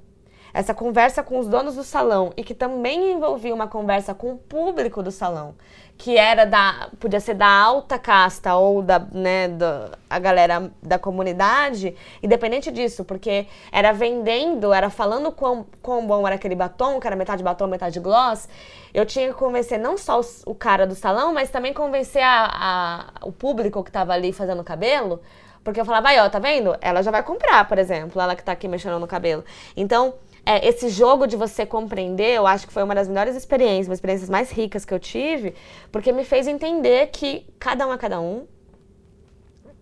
essa 0.53 0.74
conversa 0.74 1.22
com 1.22 1.38
os 1.38 1.48
donos 1.48 1.76
do 1.76 1.84
salão 1.84 2.32
e 2.36 2.42
que 2.42 2.55
também 2.55 3.12
envolvia 3.12 3.55
uma 3.55 3.68
conversa 3.68 4.14
com 4.14 4.32
o 4.32 4.36
público 4.36 5.03
do 5.03 5.11
salão, 5.11 5.55
que 6.01 6.16
era 6.16 6.46
da 6.46 6.88
podia 6.98 7.20
ser 7.20 7.34
da 7.34 7.46
alta 7.46 7.98
casta 7.98 8.55
ou 8.55 8.80
da 8.80 8.98
né 9.12 9.48
da, 9.48 9.90
a 10.09 10.18
galera 10.18 10.72
da 10.82 10.98
comunidade 10.98 11.94
independente 12.22 12.70
disso 12.70 13.05
porque 13.05 13.46
era 13.70 13.92
vendendo 13.92 14.72
era 14.72 14.88
falando 14.88 15.30
quão, 15.30 15.66
quão 15.82 16.07
bom 16.07 16.26
era 16.26 16.36
aquele 16.36 16.55
batom 16.55 16.98
que 16.98 17.07
era 17.07 17.14
metade 17.14 17.44
batom 17.44 17.66
metade 17.66 18.01
gloss 18.01 18.48
eu 18.94 19.05
tinha 19.05 19.28
que 19.28 19.34
convencer 19.34 19.78
não 19.78 19.98
só 19.98 20.18
o 20.46 20.55
cara 20.55 20.86
do 20.86 20.94
salão 20.94 21.34
mas 21.34 21.51
também 21.51 21.74
convencer 21.74 22.22
a, 22.22 22.48
a 22.51 23.26
o 23.26 23.30
público 23.30 23.84
que 23.84 23.90
estava 23.90 24.14
ali 24.14 24.32
fazendo 24.32 24.61
o 24.61 24.64
cabelo 24.64 25.20
porque 25.62 25.78
eu 25.78 25.84
falava 25.84 26.09
aí 26.09 26.18
ó 26.18 26.30
tá 26.30 26.38
vendo? 26.38 26.74
Ela 26.80 27.03
já 27.03 27.11
vai 27.11 27.22
comprar 27.22 27.68
por 27.68 27.76
exemplo 27.78 28.18
ela 28.22 28.34
que 28.34 28.42
tá 28.42 28.53
aqui 28.53 28.66
mexendo 28.66 28.98
no 28.98 29.07
cabelo. 29.07 29.44
Então 29.76 30.14
é, 30.51 30.66
esse 30.66 30.88
jogo 30.88 31.28
de 31.28 31.36
você 31.36 31.64
compreender, 31.64 32.34
eu 32.34 32.44
acho 32.44 32.66
que 32.66 32.72
foi 32.72 32.82
uma 32.82 32.92
das 32.92 33.07
melhores 33.07 33.36
experiências, 33.36 33.86
uma 33.86 33.90
das 33.90 33.98
experiências 33.98 34.28
mais 34.28 34.51
ricas 34.51 34.84
que 34.84 34.92
eu 34.92 34.98
tive, 34.98 35.55
porque 35.92 36.11
me 36.11 36.24
fez 36.24 36.48
entender 36.48 37.07
que 37.12 37.46
cada 37.57 37.86
um 37.86 37.92
é 37.92 37.96
cada 37.96 38.20
um 38.20 38.48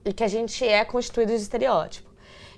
e 0.05 0.13
que 0.13 0.23
a 0.23 0.29
gente 0.29 0.69
é 0.69 0.85
constituído 0.85 1.33
de 1.33 1.39
estereótipo. 1.39 2.07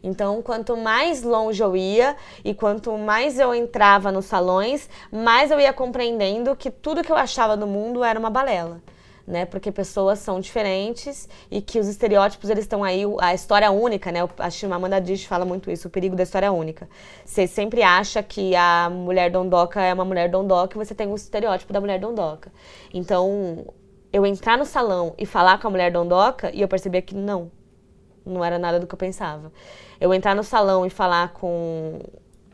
Então, 0.03 0.43
quanto 0.43 0.77
mais 0.77 1.23
longe 1.23 1.63
eu 1.63 1.77
ia 1.77 2.17
e 2.45 2.53
quanto 2.53 2.99
mais 2.99 3.39
eu 3.39 3.55
entrava 3.55 4.11
nos 4.11 4.25
salões, 4.25 4.91
mais 5.13 5.53
eu 5.53 5.61
ia 5.61 5.73
compreendendo 5.73 6.57
que 6.57 6.69
tudo 6.69 7.05
que 7.05 7.13
eu 7.13 7.17
achava 7.17 7.57
do 7.57 7.67
mundo 7.67 8.03
era 8.03 8.19
uma 8.19 8.31
balela 8.31 8.83
né? 9.31 9.47
Porque 9.47 9.71
pessoas 9.71 10.19
são 10.19 10.41
diferentes 10.41 11.29
e 11.51 11.63
que 11.63 11.79
os 11.79 11.87
estereótipos 11.87 12.51
eles 12.51 12.65
estão 12.65 12.83
aí, 12.83 13.03
a 13.21 13.33
história 13.33 13.71
única, 13.71 14.11
né? 14.11 14.21
A 14.39 14.51
Chimamanda 14.51 14.97
Adichie 14.97 15.27
fala 15.27 15.45
muito 15.45 15.71
isso, 15.71 15.89
o 15.89 15.91
perigo 15.91 16.17
da 16.17 16.25
história 16.25 16.51
única. 16.51 16.89
Você 17.25 17.47
sempre 17.47 17.83
acha 17.83 18.23
que 18.23 18.55
a 18.57 18.91
mulher 18.91 19.31
dondoca 19.31 19.81
é 19.81 19.95
uma 19.95 20.05
mulher 20.05 20.29
dondoca 20.29 20.77
e 20.77 20.85
você 20.85 20.95
tem 20.95 21.07
o 21.07 21.15
estereótipo 21.15 21.73
da 21.73 21.81
mulher 21.81 22.01
dondoca. 22.01 22.53
Então, 22.93 23.65
eu 24.13 24.27
entrar 24.27 24.59
no 24.59 24.67
salão 24.67 25.15
e 25.17 25.25
falar 25.25 25.59
com 25.61 25.69
a 25.69 25.71
mulher 25.71 25.93
dondoca 25.93 26.51
e 26.53 26.61
eu 26.61 26.69
perceber 26.69 27.03
que 27.03 27.15
não, 27.15 27.51
não 28.27 28.45
era 28.45 28.59
nada 28.59 28.81
do 28.81 28.87
que 28.87 28.95
eu 28.95 28.99
pensava. 28.99 29.53
Eu 30.01 30.13
entrar 30.13 30.35
no 30.35 30.43
salão 30.43 30.85
e 30.85 30.91
falar 30.91 31.33
com 31.33 32.01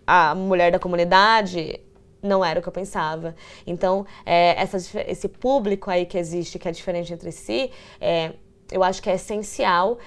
a 0.07 0.35
mulher 0.35 0.71
da 0.71 0.79
comunidade, 0.79 1.81
não 2.23 2.45
era 2.45 2.59
o 2.59 2.63
que 2.63 2.69
eu 2.69 2.73
pensava. 2.73 3.35
Então, 3.67 4.07
é, 4.25 4.61
essa, 4.61 4.79
esse 5.03 5.29
público 5.29 5.91
aí 5.91 6.07
que 6.07 6.19
existe, 6.19 6.59
que 6.59 6.69
é 6.69 6.73
diferente 6.73 7.13
entre 7.13 7.31
si, 7.33 7.71
é, 8.01 8.33
eu 8.71 8.83
acho 8.83 9.03
que 9.03 9.09
é 9.09 9.15
essencial 9.15 9.99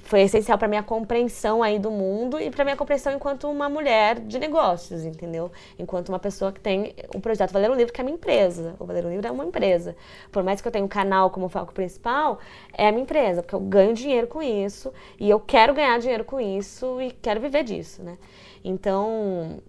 foi 0.00 0.22
essencial 0.22 0.58
para 0.58 0.66
minha 0.66 0.82
compreensão 0.82 1.62
aí 1.62 1.78
do 1.78 1.90
mundo 1.90 2.40
e 2.40 2.50
para 2.50 2.64
minha 2.64 2.76
compreensão 2.76 3.12
enquanto 3.12 3.48
uma 3.48 3.68
mulher 3.68 4.18
de 4.18 4.38
negócios, 4.38 5.04
entendeu? 5.04 5.52
Enquanto 5.78 6.08
uma 6.08 6.18
pessoa 6.18 6.52
que 6.52 6.60
tem 6.60 6.94
um 7.14 7.20
projeto 7.20 7.52
Valer 7.52 7.70
um 7.70 7.74
Livro, 7.74 7.92
que 7.92 8.00
é 8.00 8.04
minha 8.04 8.16
empresa. 8.16 8.74
O 8.78 8.84
Valer 8.84 9.06
um 9.06 9.10
Livro 9.10 9.26
é 9.26 9.30
uma 9.30 9.44
empresa. 9.44 9.96
Por 10.32 10.42
mais 10.42 10.60
que 10.60 10.66
eu 10.66 10.72
tenha 10.72 10.84
um 10.84 10.88
canal 10.88 11.30
como 11.30 11.48
foco 11.48 11.72
principal, 11.72 12.38
é 12.72 12.88
a 12.88 12.92
minha 12.92 13.02
empresa, 13.02 13.42
porque 13.42 13.54
eu 13.54 13.60
ganho 13.60 13.94
dinheiro 13.94 14.26
com 14.26 14.42
isso 14.42 14.92
e 15.18 15.30
eu 15.30 15.38
quero 15.38 15.72
ganhar 15.72 15.98
dinheiro 15.98 16.24
com 16.24 16.40
isso 16.40 17.00
e 17.00 17.10
quero 17.10 17.40
viver 17.40 17.62
disso, 17.62 18.02
né? 18.02 18.18
Então, 18.64 19.60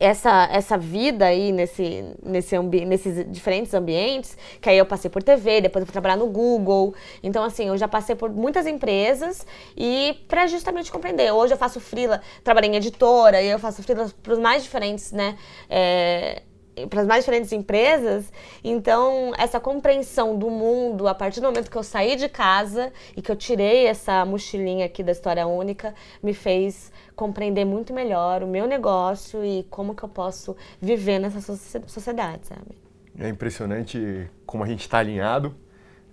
essa, 0.00 0.48
essa 0.52 0.78
vida 0.78 1.26
aí 1.26 1.50
nesse, 1.50 2.04
nesse 2.22 2.56
nesses 2.58 3.30
diferentes 3.30 3.74
ambientes, 3.74 4.36
que 4.60 4.68
aí 4.68 4.78
eu 4.78 4.86
passei 4.86 5.10
por 5.10 5.22
TV, 5.22 5.60
depois 5.60 5.82
eu 5.82 5.86
fui 5.86 5.92
trabalhar 5.92 6.16
no 6.16 6.26
Google. 6.26 6.94
Então, 7.22 7.42
assim, 7.42 7.68
eu 7.68 7.76
já 7.76 7.88
passei 7.88 8.14
por 8.14 8.30
muitas 8.30 8.66
empresas 8.66 9.46
e 9.76 10.16
para 10.28 10.46
justamente 10.46 10.92
compreender. 10.92 11.32
Hoje 11.32 11.54
eu 11.54 11.58
faço 11.58 11.80
freela, 11.80 12.20
trabalhei 12.44 12.70
em 12.70 12.76
editora 12.76 13.42
e 13.42 13.48
eu 13.48 13.58
faço 13.58 13.82
freela 13.82 14.10
para 14.22 14.32
os 14.32 14.38
mais 14.38 14.62
diferentes, 14.62 15.10
né? 15.10 15.36
É, 15.68 16.42
para 16.86 17.00
as 17.00 17.06
mais 17.06 17.24
diferentes 17.24 17.52
empresas. 17.52 18.32
Então, 18.62 19.32
essa 19.36 19.58
compreensão 19.58 20.38
do 20.38 20.50
mundo, 20.50 21.08
a 21.08 21.14
partir 21.14 21.40
do 21.40 21.46
momento 21.46 21.70
que 21.70 21.76
eu 21.76 21.82
saí 21.82 22.14
de 22.16 22.28
casa 22.28 22.92
e 23.16 23.22
que 23.22 23.30
eu 23.30 23.36
tirei 23.36 23.86
essa 23.86 24.24
mochilinha 24.24 24.86
aqui 24.86 25.02
da 25.02 25.12
história 25.12 25.46
única, 25.46 25.94
me 26.22 26.32
fez 26.32 26.92
compreender 27.18 27.64
muito 27.64 27.92
melhor 27.92 28.44
o 28.44 28.46
meu 28.46 28.64
negócio 28.64 29.44
e 29.44 29.64
como 29.64 29.92
que 29.92 30.04
eu 30.04 30.08
posso 30.08 30.56
viver 30.80 31.18
nessa 31.18 31.40
sociedade, 31.40 32.46
sabe? 32.46 32.78
É 33.18 33.28
impressionante 33.28 34.30
como 34.46 34.62
a 34.62 34.66
gente 34.68 34.82
está 34.82 34.98
alinhado. 34.98 35.52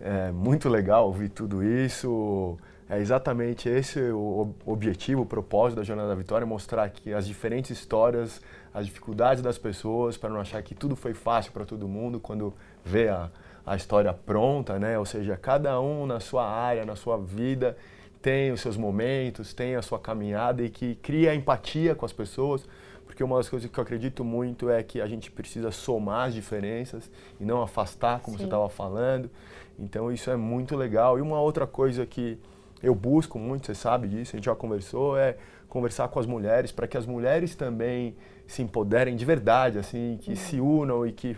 É 0.01 0.31
muito 0.31 0.67
legal 0.67 1.05
ouvir 1.05 1.29
tudo 1.29 1.63
isso. 1.63 2.57
É 2.89 2.99
exatamente 2.99 3.69
esse 3.69 3.99
o 3.99 4.49
objetivo, 4.65 5.21
o 5.21 5.25
propósito 5.27 5.77
da 5.77 5.83
Jornada 5.83 6.09
da 6.09 6.15
Vitória, 6.15 6.45
mostrar 6.45 6.89
que 6.89 7.13
as 7.13 7.27
diferentes 7.27 7.69
histórias, 7.69 8.41
as 8.73 8.87
dificuldades 8.87 9.43
das 9.43 9.59
pessoas, 9.59 10.17
para 10.17 10.31
não 10.31 10.39
achar 10.39 10.61
que 10.63 10.73
tudo 10.73 10.95
foi 10.95 11.13
fácil 11.13 11.51
para 11.51 11.65
todo 11.65 11.87
mundo 11.87 12.19
quando 12.19 12.51
vê 12.83 13.09
a, 13.09 13.29
a 13.63 13.75
história 13.75 14.11
pronta, 14.11 14.79
né? 14.79 14.97
Ou 14.97 15.05
seja, 15.05 15.37
cada 15.37 15.79
um 15.79 16.07
na 16.07 16.19
sua 16.19 16.47
área, 16.49 16.83
na 16.83 16.95
sua 16.95 17.15
vida, 17.17 17.77
tem 18.25 18.51
os 18.51 18.59
seus 18.59 18.75
momentos, 18.75 19.53
tem 19.53 19.75
a 19.75 19.83
sua 19.83 19.99
caminhada 19.99 20.63
e 20.63 20.67
que 20.67 20.95
cria 20.95 21.35
empatia 21.35 21.93
com 21.93 22.07
as 22.07 22.11
pessoas, 22.11 22.67
porque 23.05 23.23
uma 23.23 23.37
das 23.37 23.47
coisas 23.47 23.69
que 23.69 23.79
eu 23.79 23.83
acredito 23.83 24.23
muito 24.25 24.67
é 24.67 24.81
que 24.81 24.99
a 24.99 25.05
gente 25.05 25.29
precisa 25.29 25.69
somar 25.69 26.29
as 26.29 26.33
diferenças 26.33 27.07
e 27.39 27.45
não 27.45 27.61
afastar, 27.61 28.21
como 28.21 28.35
Sim. 28.35 28.41
você 28.41 28.45
estava 28.45 28.67
falando. 28.67 29.29
Então 29.77 30.11
isso 30.11 30.31
é 30.31 30.35
muito 30.35 30.75
legal. 30.75 31.19
E 31.19 31.21
uma 31.21 31.39
outra 31.39 31.67
coisa 31.67 32.03
que 32.03 32.39
eu 32.81 32.95
busco 32.95 33.37
muito, 33.37 33.67
você 33.67 33.75
sabe 33.75 34.07
disso, 34.07 34.35
a 34.35 34.37
gente 34.37 34.45
já 34.45 34.55
conversou, 34.55 35.15
é 35.15 35.37
conversar 35.69 36.07
com 36.07 36.19
as 36.19 36.25
mulheres 36.25 36.71
para 36.71 36.87
que 36.87 36.97
as 36.97 37.05
mulheres 37.05 37.53
também 37.53 38.15
se 38.47 38.61
empoderem 38.61 39.15
de 39.15 39.25
verdade, 39.25 39.79
assim, 39.79 40.17
que 40.21 40.31
uhum. 40.31 40.35
se 40.35 40.59
unam 40.59 41.07
e 41.07 41.11
que 41.11 41.35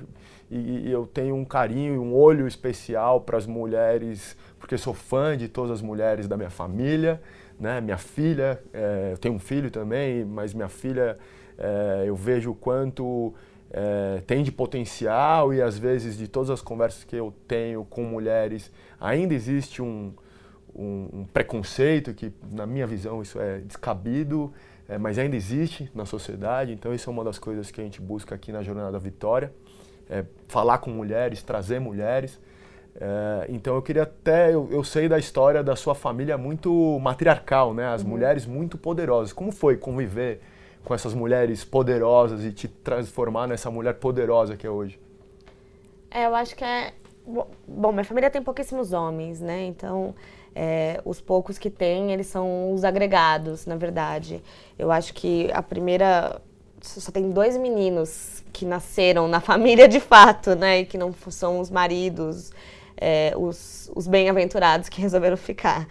e, 0.50 0.88
e 0.88 0.92
eu 0.92 1.06
tenho 1.06 1.36
um 1.36 1.44
carinho 1.44 1.96
e 1.96 1.98
um 1.98 2.16
olho 2.16 2.48
especial 2.48 3.20
para 3.20 3.38
as 3.38 3.46
mulheres 3.46 4.38
porque 4.60 4.78
sou 4.78 4.94
fã 4.94 5.38
de 5.38 5.48
todas 5.48 5.72
as 5.72 5.82
mulheres 5.82 6.28
da 6.28 6.36
minha 6.36 6.50
família, 6.50 7.22
né? 7.60 7.80
Minha 7.82 7.98
filha, 7.98 8.62
é, 8.74 9.12
eu 9.14 9.18
tenho 9.18 9.36
um 9.36 9.40
filho 9.40 9.72
também, 9.72 10.26
mas 10.26 10.54
minha 10.54 10.70
filha, 10.70 11.18
é, 11.58 12.04
eu 12.06 12.16
vejo 12.16 12.52
o 12.52 12.56
quanto 12.56 13.34
é, 13.72 14.22
tem 14.26 14.44
de 14.44 14.52
potencial 14.52 15.54
e 15.54 15.62
às 15.62 15.78
vezes 15.78 16.18
de 16.18 16.28
todas 16.28 16.50
as 16.50 16.62
conversas 16.62 17.04
que 17.04 17.16
eu 17.16 17.34
tenho 17.48 17.86
com 17.86 18.04
mulheres, 18.04 18.72
ainda 19.00 19.34
existe 19.34 19.82
um, 19.82 20.14
um, 20.76 21.10
um 21.14 21.26
preconceito 21.26 22.14
que, 22.14 22.32
na 22.52 22.66
minha 22.66 22.88
visão, 22.88 23.22
isso 23.22 23.40
é 23.40 23.60
descabido, 23.60 24.54
é, 24.88 24.98
mas 24.98 25.18
ainda 25.20 25.36
existe 25.36 25.90
na 25.94 26.06
sociedade. 26.06 26.72
Então, 26.72 26.94
isso 26.94 27.10
é 27.10 27.14
uma 27.14 27.24
das 27.24 27.38
coisas 27.38 27.70
que 27.72 27.82
a 27.82 27.84
gente 27.84 28.02
busca 28.02 28.36
aqui 28.36 28.52
na 28.52 28.64
Jornada 28.64 28.92
da 28.92 29.00
Vitória, 29.00 29.52
é 30.10 30.24
falar 30.48 30.78
com 30.78 30.90
mulheres, 30.90 31.44
trazer 31.44 31.80
mulheres. 31.80 32.40
É, 33.00 33.46
então 33.50 33.76
eu 33.76 33.82
queria 33.82 34.04
até, 34.04 34.54
eu, 34.54 34.68
eu, 34.72 34.84
sei 34.84 35.08
da 35.08 35.20
história 35.20 35.64
da 35.64 35.76
sua 35.76 35.94
família 35.94 36.36
muito 36.38 36.98
matriarcal, 37.00 37.74
né? 37.74 37.88
As 37.88 38.02
uhum. 38.02 38.10
mulheres 38.10 38.46
muito 38.46 38.78
poderosas. 38.78 39.32
Como 39.32 39.52
foi 39.52 39.78
conviver 39.78 40.42
com 40.84 40.96
essas 40.96 41.14
mulheres 41.14 41.64
poderosas 41.64 42.44
e 42.44 42.52
te 42.52 42.68
transformar 42.68 43.48
nessa 43.48 43.70
mulher 43.70 43.96
poderosa 43.96 44.56
que 44.56 44.66
é 44.66 44.70
hoje? 44.70 45.00
É, 46.10 46.26
eu 46.26 46.34
acho 46.34 46.56
que 46.56 46.64
é... 46.64 46.94
Bom, 47.68 47.92
minha 47.92 48.06
família 48.06 48.32
tem 48.32 48.42
pouquíssimos 48.42 48.94
homens, 48.94 49.42
né? 49.42 49.66
Então, 49.66 50.16
é, 50.60 51.00
os 51.06 51.22
poucos 51.22 51.60
que 51.60 51.70
tem, 51.70 52.12
eles 52.12 52.26
são 52.26 52.74
os 52.74 52.84
agregados, 52.84 53.68
na 53.68 53.76
verdade. 53.76 54.42
Eu 54.78 54.92
acho 54.92 55.14
que 55.14 55.50
a 55.54 55.62
primeira... 55.62 56.42
Só 56.82 57.12
tem 57.12 57.30
dois 57.30 57.56
meninos 57.58 58.44
que 58.52 58.66
nasceram 58.66 59.28
na 59.28 59.40
família 59.42 59.88
de 59.88 60.00
fato, 60.00 60.56
né? 60.56 60.80
E 60.80 60.86
que 60.86 60.98
não 60.98 61.14
são 61.30 61.60
os 61.60 61.70
maridos 61.70 62.52
é, 63.00 63.34
os, 63.38 63.92
os 63.96 64.08
bem-aventurados 64.08 64.90
que 64.90 65.00
resolveram 65.02 65.38
ficar. 65.38 65.88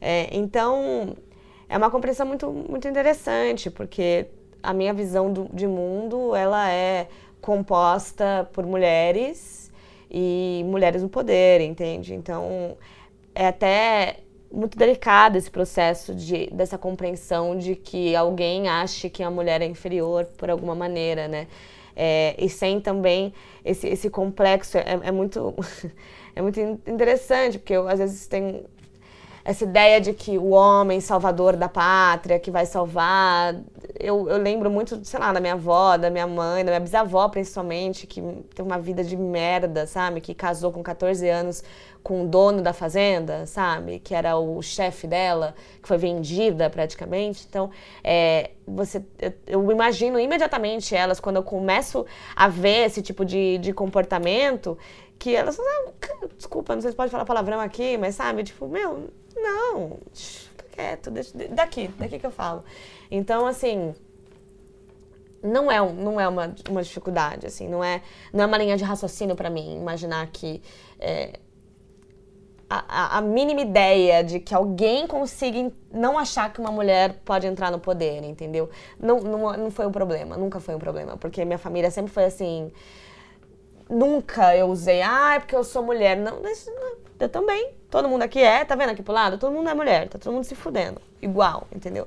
É, 0.00 0.28
então, 0.36 1.16
é 1.68 1.78
uma 1.78 1.90
compreensão 1.90 2.26
muito, 2.26 2.50
muito 2.50 2.88
interessante, 2.88 3.70
porque 3.70 4.26
a 4.60 4.72
minha 4.72 4.92
visão 4.92 5.32
do, 5.32 5.48
de 5.52 5.66
mundo, 5.66 6.34
ela 6.34 6.68
é 6.70 7.08
composta 7.40 8.50
por 8.52 8.66
mulheres 8.66 9.70
e 10.10 10.62
mulheres 10.66 11.02
no 11.02 11.08
poder, 11.08 11.60
entende? 11.60 12.14
Então, 12.14 12.76
é 13.38 13.46
até 13.46 14.16
muito 14.50 14.76
delicado 14.76 15.38
esse 15.38 15.48
processo 15.48 16.12
de, 16.12 16.48
dessa 16.50 16.76
compreensão 16.76 17.56
de 17.56 17.76
que 17.76 18.16
alguém 18.16 18.68
ache 18.68 19.08
que 19.08 19.22
a 19.22 19.30
mulher 19.30 19.62
é 19.62 19.66
inferior 19.66 20.24
por 20.36 20.50
alguma 20.50 20.74
maneira, 20.74 21.28
né? 21.28 21.46
É, 21.94 22.34
e 22.36 22.48
sem 22.48 22.80
também 22.80 23.32
esse, 23.64 23.86
esse 23.86 24.10
complexo, 24.10 24.76
é, 24.78 24.98
é 25.04 25.12
muito 25.12 25.54
é 26.34 26.42
muito 26.42 26.58
interessante, 26.60 27.58
porque 27.60 27.74
eu, 27.74 27.88
às 27.88 28.00
vezes 28.00 28.26
tem 28.26 28.64
essa 29.48 29.64
ideia 29.64 29.98
de 29.98 30.12
que 30.12 30.36
o 30.36 30.50
homem 30.50 31.00
salvador 31.00 31.56
da 31.56 31.70
pátria, 31.70 32.38
que 32.38 32.50
vai 32.50 32.66
salvar, 32.66 33.54
eu, 33.98 34.28
eu 34.28 34.36
lembro 34.36 34.70
muito, 34.70 35.02
sei 35.02 35.18
lá, 35.18 35.32
da 35.32 35.40
minha 35.40 35.54
avó, 35.54 35.96
da 35.96 36.10
minha 36.10 36.26
mãe, 36.26 36.62
da 36.62 36.70
minha 36.70 36.80
bisavó 36.80 37.26
principalmente, 37.30 38.06
que 38.06 38.20
teve 38.54 38.68
uma 38.68 38.78
vida 38.78 39.02
de 39.02 39.16
merda, 39.16 39.86
sabe? 39.86 40.20
Que 40.20 40.34
casou 40.34 40.70
com 40.70 40.82
14 40.82 41.26
anos 41.26 41.64
com 42.02 42.24
o 42.24 42.28
dono 42.28 42.60
da 42.60 42.74
fazenda, 42.74 43.46
sabe? 43.46 44.00
Que 44.00 44.14
era 44.14 44.36
o 44.36 44.60
chefe 44.60 45.06
dela, 45.06 45.54
que 45.80 45.88
foi 45.88 45.96
vendida 45.96 46.68
praticamente. 46.68 47.46
Então, 47.48 47.70
é, 48.04 48.50
você, 48.66 49.02
eu, 49.18 49.32
eu, 49.46 49.72
imagino 49.72 50.20
imediatamente 50.20 50.94
elas, 50.94 51.18
quando 51.20 51.36
eu 51.36 51.42
começo 51.42 52.04
a 52.36 52.48
ver 52.48 52.84
esse 52.84 53.00
tipo 53.00 53.24
de, 53.24 53.56
de 53.56 53.72
comportamento, 53.72 54.76
que 55.18 55.34
elas, 55.34 55.58
ah, 55.58 55.92
desculpa, 56.36 56.74
não 56.74 56.82
sei 56.82 56.90
se 56.90 56.96
pode 56.96 57.10
falar 57.10 57.24
palavrão 57.24 57.60
aqui, 57.60 57.96
mas 57.96 58.14
sabe? 58.14 58.44
Tipo, 58.44 58.68
meu, 58.68 59.08
não, 59.42 59.98
fica 60.12 60.64
quieto, 60.72 61.10
deixa, 61.10 61.36
daqui, 61.50 61.88
daqui 61.98 62.18
que 62.18 62.26
eu 62.26 62.30
falo. 62.30 62.64
Então, 63.10 63.46
assim, 63.46 63.94
não 65.42 65.70
é, 65.70 65.80
um, 65.80 65.92
não 65.92 66.20
é 66.20 66.28
uma, 66.28 66.54
uma 66.68 66.82
dificuldade, 66.82 67.46
assim, 67.46 67.68
não 67.68 67.82
é, 67.82 68.02
não 68.32 68.44
é 68.44 68.46
uma 68.46 68.58
linha 68.58 68.76
de 68.76 68.84
raciocínio 68.84 69.36
para 69.36 69.50
mim 69.50 69.76
imaginar 69.76 70.26
que 70.28 70.62
é, 70.98 71.38
a, 72.70 73.18
a, 73.18 73.20
mínima 73.22 73.62
ideia 73.62 74.22
de 74.22 74.40
que 74.40 74.54
alguém 74.54 75.06
consiga 75.06 75.72
não 75.90 76.18
achar 76.18 76.52
que 76.52 76.60
uma 76.60 76.70
mulher 76.70 77.20
pode 77.24 77.46
entrar 77.46 77.70
no 77.70 77.78
poder, 77.78 78.22
entendeu? 78.24 78.68
Não, 79.00 79.20
não, 79.20 79.52
não 79.56 79.70
foi 79.70 79.86
um 79.86 79.92
problema, 79.92 80.36
nunca 80.36 80.60
foi 80.60 80.74
um 80.74 80.78
problema, 80.78 81.16
porque 81.16 81.44
minha 81.44 81.58
família 81.58 81.90
sempre 81.90 82.12
foi 82.12 82.24
assim. 82.24 82.70
Nunca 83.88 84.54
eu 84.54 84.66
usei, 84.66 85.00
ah, 85.00 85.36
é 85.36 85.38
porque 85.40 85.56
eu 85.56 85.64
sou 85.64 85.82
mulher. 85.82 86.14
Não, 86.14 86.42
eu 87.18 87.28
também. 87.30 87.77
Todo 87.90 88.08
mundo 88.08 88.22
aqui 88.22 88.40
é, 88.40 88.64
tá 88.64 88.74
vendo 88.74 88.90
aqui 88.90 89.02
pro 89.02 89.12
lado? 89.14 89.38
Todo 89.38 89.52
mundo 89.52 89.68
é 89.68 89.74
mulher, 89.74 90.08
tá 90.08 90.18
todo 90.18 90.32
mundo 90.32 90.44
se 90.44 90.54
fudendo. 90.54 91.00
Igual, 91.22 91.66
entendeu? 91.74 92.06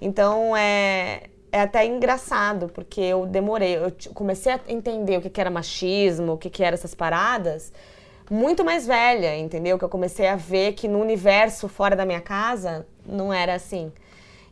Então 0.00 0.56
é, 0.56 1.24
é 1.50 1.60
até 1.60 1.86
engraçado, 1.86 2.68
porque 2.68 3.00
eu 3.00 3.26
demorei, 3.26 3.76
eu 3.76 3.92
comecei 4.14 4.52
a 4.52 4.60
entender 4.68 5.18
o 5.18 5.22
que, 5.22 5.30
que 5.30 5.40
era 5.40 5.50
machismo, 5.50 6.32
o 6.32 6.38
que, 6.38 6.50
que 6.50 6.62
eram 6.62 6.74
essas 6.74 6.94
paradas 6.94 7.72
muito 8.30 8.64
mais 8.64 8.86
velha, 8.86 9.36
entendeu? 9.36 9.78
Que 9.78 9.84
eu 9.84 9.88
comecei 9.88 10.26
a 10.26 10.36
ver 10.36 10.72
que 10.72 10.88
no 10.88 10.98
universo 10.98 11.68
fora 11.68 11.94
da 11.94 12.06
minha 12.06 12.20
casa 12.20 12.86
não 13.04 13.32
era 13.32 13.54
assim. 13.54 13.92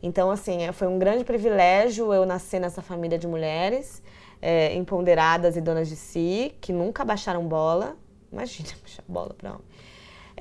Então, 0.03 0.31
assim, 0.31 0.63
é, 0.63 0.73
foi 0.73 0.87
um 0.87 0.99
grande 0.99 1.25
privilégio 1.25 2.13
eu 2.13 2.27
nascer 2.27 2.61
nessa 2.61 2.83
família 2.83 3.19
de 3.19 3.27
mulheres 3.27 4.03
é, 4.41 4.75
empoderadas 4.75 5.57
e 5.57 5.61
donas 5.61 5.89
de 5.89 5.97
si, 5.97 6.55
que 6.61 6.73
nunca 6.73 7.05
baixaram 7.05 7.47
bola. 7.47 7.97
Imagina 8.33 8.69
baixar 8.83 9.05
bola 9.09 9.35
para 9.37 9.51
homem. 9.51 9.65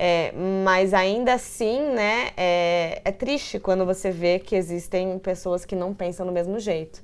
É, 0.02 0.32
mas 0.64 0.94
ainda 0.94 1.34
assim, 1.34 1.78
né, 1.90 2.30
é, 2.34 3.02
é, 3.04 3.12
triste 3.12 3.58
quando 3.58 3.84
você 3.84 4.10
vê 4.10 4.38
que 4.38 4.56
existem 4.56 5.18
pessoas 5.18 5.66
que 5.66 5.76
não 5.76 5.92
pensam 5.92 6.24
do 6.24 6.32
mesmo 6.32 6.58
jeito. 6.58 7.02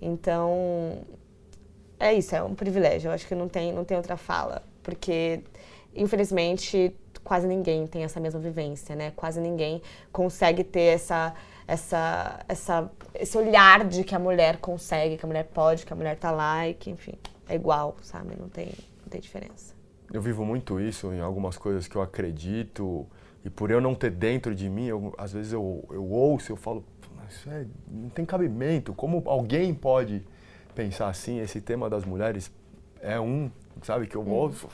Então, 0.00 0.98
é 2.00 2.12
isso, 2.12 2.34
é 2.34 2.42
um 2.42 2.52
privilégio. 2.52 3.10
Eu 3.10 3.12
acho 3.12 3.28
que 3.28 3.34
não 3.36 3.48
tem, 3.48 3.72
não 3.72 3.84
tem 3.84 3.96
outra 3.96 4.16
fala. 4.16 4.60
Porque 4.82 5.40
infelizmente, 5.94 6.92
quase 7.22 7.46
ninguém 7.46 7.86
tem 7.86 8.02
essa 8.02 8.18
mesma 8.18 8.40
vivência, 8.40 8.96
né? 8.96 9.12
Quase 9.14 9.40
ninguém 9.40 9.80
consegue 10.10 10.64
ter 10.64 10.94
essa, 10.94 11.34
essa, 11.64 12.40
essa, 12.48 12.90
esse 13.14 13.38
olhar 13.38 13.84
de 13.84 14.02
que 14.02 14.16
a 14.16 14.18
mulher 14.18 14.56
consegue, 14.56 15.16
que 15.16 15.24
a 15.24 15.28
mulher 15.28 15.44
pode, 15.44 15.86
que 15.86 15.92
a 15.92 15.96
mulher 15.96 16.16
tá 16.16 16.32
lá 16.32 16.66
e 16.66 16.74
que, 16.74 16.90
enfim, 16.90 17.14
é 17.48 17.54
igual, 17.54 17.96
sabe? 18.02 18.34
Não 18.36 18.48
tem, 18.48 18.66
não 19.00 19.08
tem 19.08 19.20
diferença. 19.20 19.80
Eu 20.12 20.20
vivo 20.20 20.44
muito 20.44 20.78
isso 20.78 21.12
em 21.12 21.20
algumas 21.20 21.56
coisas 21.56 21.88
que 21.88 21.96
eu 21.96 22.02
acredito 22.02 23.06
e 23.44 23.50
por 23.50 23.70
eu 23.70 23.80
não 23.80 23.94
ter 23.94 24.10
dentro 24.10 24.54
de 24.54 24.68
mim, 24.68 24.86
eu, 24.86 25.14
às 25.18 25.32
vezes 25.32 25.52
eu, 25.52 25.84
eu 25.90 26.04
ouço, 26.04 26.52
eu 26.52 26.56
falo, 26.56 26.84
isso 27.28 27.48
é, 27.50 27.66
não 27.90 28.08
tem 28.08 28.24
cabimento. 28.24 28.92
Como 28.92 29.22
alguém 29.26 29.74
pode 29.74 30.22
pensar 30.74 31.08
assim? 31.08 31.40
Esse 31.40 31.60
tema 31.60 31.88
das 31.88 32.04
mulheres 32.04 32.52
é 33.00 33.18
um, 33.18 33.50
sabe, 33.82 34.06
que 34.06 34.16
eu 34.16 34.22
hum. 34.22 34.30
ouço. 34.30 34.68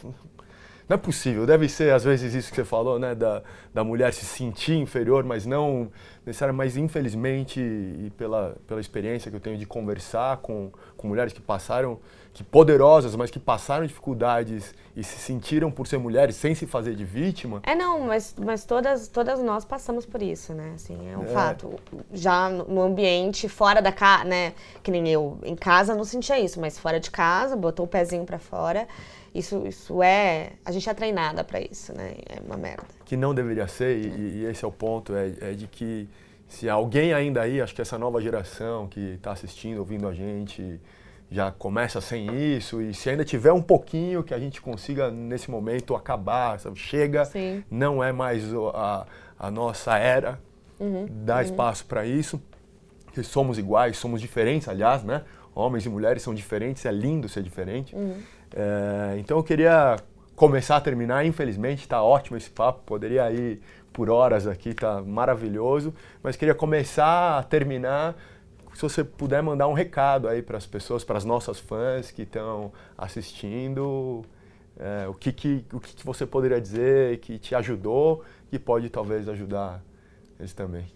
Não 0.89 0.95
é 0.95 0.99
possível, 0.99 1.45
deve 1.45 1.69
ser 1.69 1.93
às 1.93 2.03
vezes 2.03 2.33
isso 2.33 2.49
que 2.49 2.57
você 2.57 2.65
falou, 2.65 2.99
né, 2.99 3.15
da, 3.15 3.43
da 3.75 3.85
mulher 3.85 4.11
se 4.15 4.25
sentir 4.25 4.75
inferior, 4.75 5.23
mas 5.23 5.45
não 5.45 5.91
necessariamente, 6.25 6.57
mas 6.57 6.77
infelizmente, 6.79 7.61
e 7.61 8.11
pela, 8.17 8.57
pela 8.67 8.81
experiência 8.81 9.31
que 9.31 9.37
eu 9.37 9.41
tenho 9.41 9.59
de 9.59 9.67
conversar 9.67 10.39
com, 10.39 10.73
com 10.97 11.07
mulheres 11.07 11.35
que 11.35 11.43
passaram, 11.43 12.01
que 12.39 12.45
poderosas, 12.45 13.15
mas 13.15 13.31
que 13.31 13.39
passaram 13.39 13.87
dificuldades 13.87 14.75
e 14.97 15.05
se 15.05 15.19
sentiram 15.19 15.71
por 15.71 15.87
ser 15.87 15.99
mulheres 15.99 16.37
sem 16.37 16.55
se 16.55 16.67
fazer 16.67 16.95
de 16.95 17.05
vítima. 17.05 17.61
É, 17.65 17.75
não, 17.75 18.01
mas, 18.01 18.35
mas 18.43 18.65
todas, 18.65 19.09
todas 19.09 19.41
nós 19.41 19.65
passamos 19.65 20.07
por 20.07 20.23
isso, 20.23 20.55
né, 20.55 20.73
assim, 20.75 20.97
é 21.13 21.17
um 21.17 21.25
é. 21.25 21.27
fato. 21.27 21.79
Já 22.13 22.49
no 22.49 22.81
ambiente, 22.81 23.49
fora 23.49 23.83
da 23.83 23.93
casa, 23.93 24.25
né, 24.25 24.55
que 24.83 24.91
nem 24.91 25.07
eu, 25.09 25.39
em 25.43 25.55
casa 25.55 25.95
não 25.95 26.05
sentia 26.05 26.39
isso, 26.39 26.61
mas 26.61 26.79
fora 26.79 26.99
de 26.99 27.11
casa, 27.11 27.55
botou 27.55 27.85
o 27.85 27.89
pezinho 27.89 28.25
para 28.25 28.39
fora 28.39 28.89
isso, 29.35 29.67
isso 29.67 30.03
é. 30.03 30.53
A 30.65 30.73
gente 30.73 30.89
é 30.89 30.95
treinada 30.95 31.45
para 31.45 31.61
isso, 31.61 31.93
né? 31.93 32.15
É 32.27 32.41
uma 32.41 32.57
merda. 32.57 32.85
Que 33.05 33.17
não 33.17 33.35
deveria 33.35 33.69
ser, 33.69 33.97
e, 33.97 34.39
e 34.39 34.45
esse 34.47 34.65
é 34.65 34.69
o 34.69 34.73
ponto, 34.73 35.15
é, 35.15 35.33
é, 35.41 35.53
de 35.53 35.67
que 35.67 36.09
se 36.49 36.69
alguém 36.69 37.13
ainda 37.13 37.43
aí, 37.43 37.61
acho 37.61 37.75
que 37.75 37.83
essa 37.83 37.99
nova 37.99 38.21
geração 38.21 38.89
que 38.89 39.15
está 39.15 39.33
assistindo, 39.33 39.79
ouvindo 39.79 40.09
a 40.09 40.15
gente, 40.15 40.81
já 41.31 41.51
começa 41.51 42.01
sem 42.01 42.57
isso, 42.57 42.81
e 42.81 42.95
se 42.95 43.11
ainda 43.11 43.25
tiver 43.25 43.53
um 43.53 43.61
pouquinho 43.61 44.23
que 44.23 44.33
a 44.33 44.39
gente 44.39 44.63
consiga 44.63 45.11
nesse 45.11 45.51
momento 45.51 45.95
acabar, 45.95 46.59
sabe? 46.59 46.79
chega, 46.79 47.25
Sim. 47.27 47.63
não 47.71 48.03
é 48.03 48.13
mais 48.13 48.45
a, 48.75 49.07
a 49.39 49.51
nossa 49.51 49.99
era, 49.99 50.41
uhum, 50.81 51.07
dá 51.11 51.37
uhum. 51.37 51.43
espaço 51.43 51.85
para 51.85 52.07
isso, 52.07 52.41
que 53.13 53.23
somos 53.23 53.59
iguais, 53.59 53.99
somos 53.99 54.21
diferentes, 54.21 54.69
aliás, 54.69 55.03
né? 55.05 55.23
Homens 55.55 55.85
e 55.85 55.89
mulheres 55.89 56.23
são 56.23 56.33
diferentes, 56.33 56.87
é 56.87 56.93
lindo 56.93 57.29
ser 57.29 57.43
diferente. 57.43 57.95
Uhum. 57.95 58.17
É, 58.55 59.19
então 59.19 59.37
eu 59.37 59.43
queria 59.43 59.97
começar 60.35 60.77
a 60.77 60.81
terminar, 60.81 61.27
infelizmente 61.27 61.81
está 61.81 62.03
ótimo 62.03 62.37
esse 62.37 62.49
papo, 62.49 62.81
poderia 62.87 63.31
ir 63.33 63.61
por 63.93 64.09
horas 64.09 64.47
aqui, 64.47 64.71
está 64.71 65.03
maravilhoso, 65.03 65.93
mas 66.23 66.37
queria 66.37 66.55
começar 66.55 67.39
a 67.39 67.43
terminar 67.43 68.15
se 68.79 68.83
você 68.83 69.03
puder 69.03 69.43
mandar 69.43 69.67
um 69.67 69.73
recado 69.73 70.29
aí 70.29 70.41
para 70.41 70.57
as 70.57 70.65
pessoas, 70.65 71.03
para 71.03 71.19
as 71.19 71.25
nossas 71.25 71.59
fãs 71.59 72.13
que 72.13 72.23
estão 72.23 72.71
assistindo, 72.97 74.25
é, 74.79 75.09
o, 75.09 75.15
que, 75.15 75.33
que, 75.33 75.65
o 75.73 75.81
que, 75.81 75.97
que 75.97 76.07
você 76.07 76.25
poderia 76.25 76.61
dizer 76.61 77.19
que 77.19 77.41
te 77.41 77.57
ajudou 77.57 78.23
e 78.53 78.57
pode 78.59 78.89
talvez 78.89 79.29
ajudar 79.29 79.83
eles 80.39 80.55
também. 80.55 80.87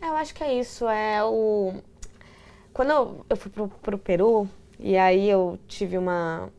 É, 0.00 0.08
eu 0.08 0.16
acho 0.16 0.34
que 0.34 0.42
é 0.42 0.52
isso. 0.52 0.88
É 0.88 1.22
o... 1.22 1.74
Quando 2.74 3.24
eu, 3.30 3.36
fui 3.36 3.52
para 3.80 3.94
o 3.94 3.98
Peru, 3.98 4.48
e 4.76 4.96
aí 4.96 5.30
eu 5.30 5.56
tive 5.68 5.96
uma, 5.96 6.50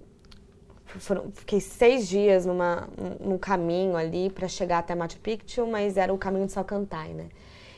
fiquei 1.33 1.59
seis 1.59 2.07
dias 2.07 2.45
numa, 2.45 2.87
num 3.19 3.37
caminho 3.37 3.97
ali 3.97 4.29
para 4.29 4.47
chegar 4.47 4.77
até 4.77 4.95
Machu 4.95 5.19
Picchu, 5.19 5.67
mas 5.67 5.97
era 5.97 6.13
o 6.13 6.17
caminho 6.17 6.45
de 6.45 6.53
Salcantay, 6.53 7.13
né? 7.13 7.27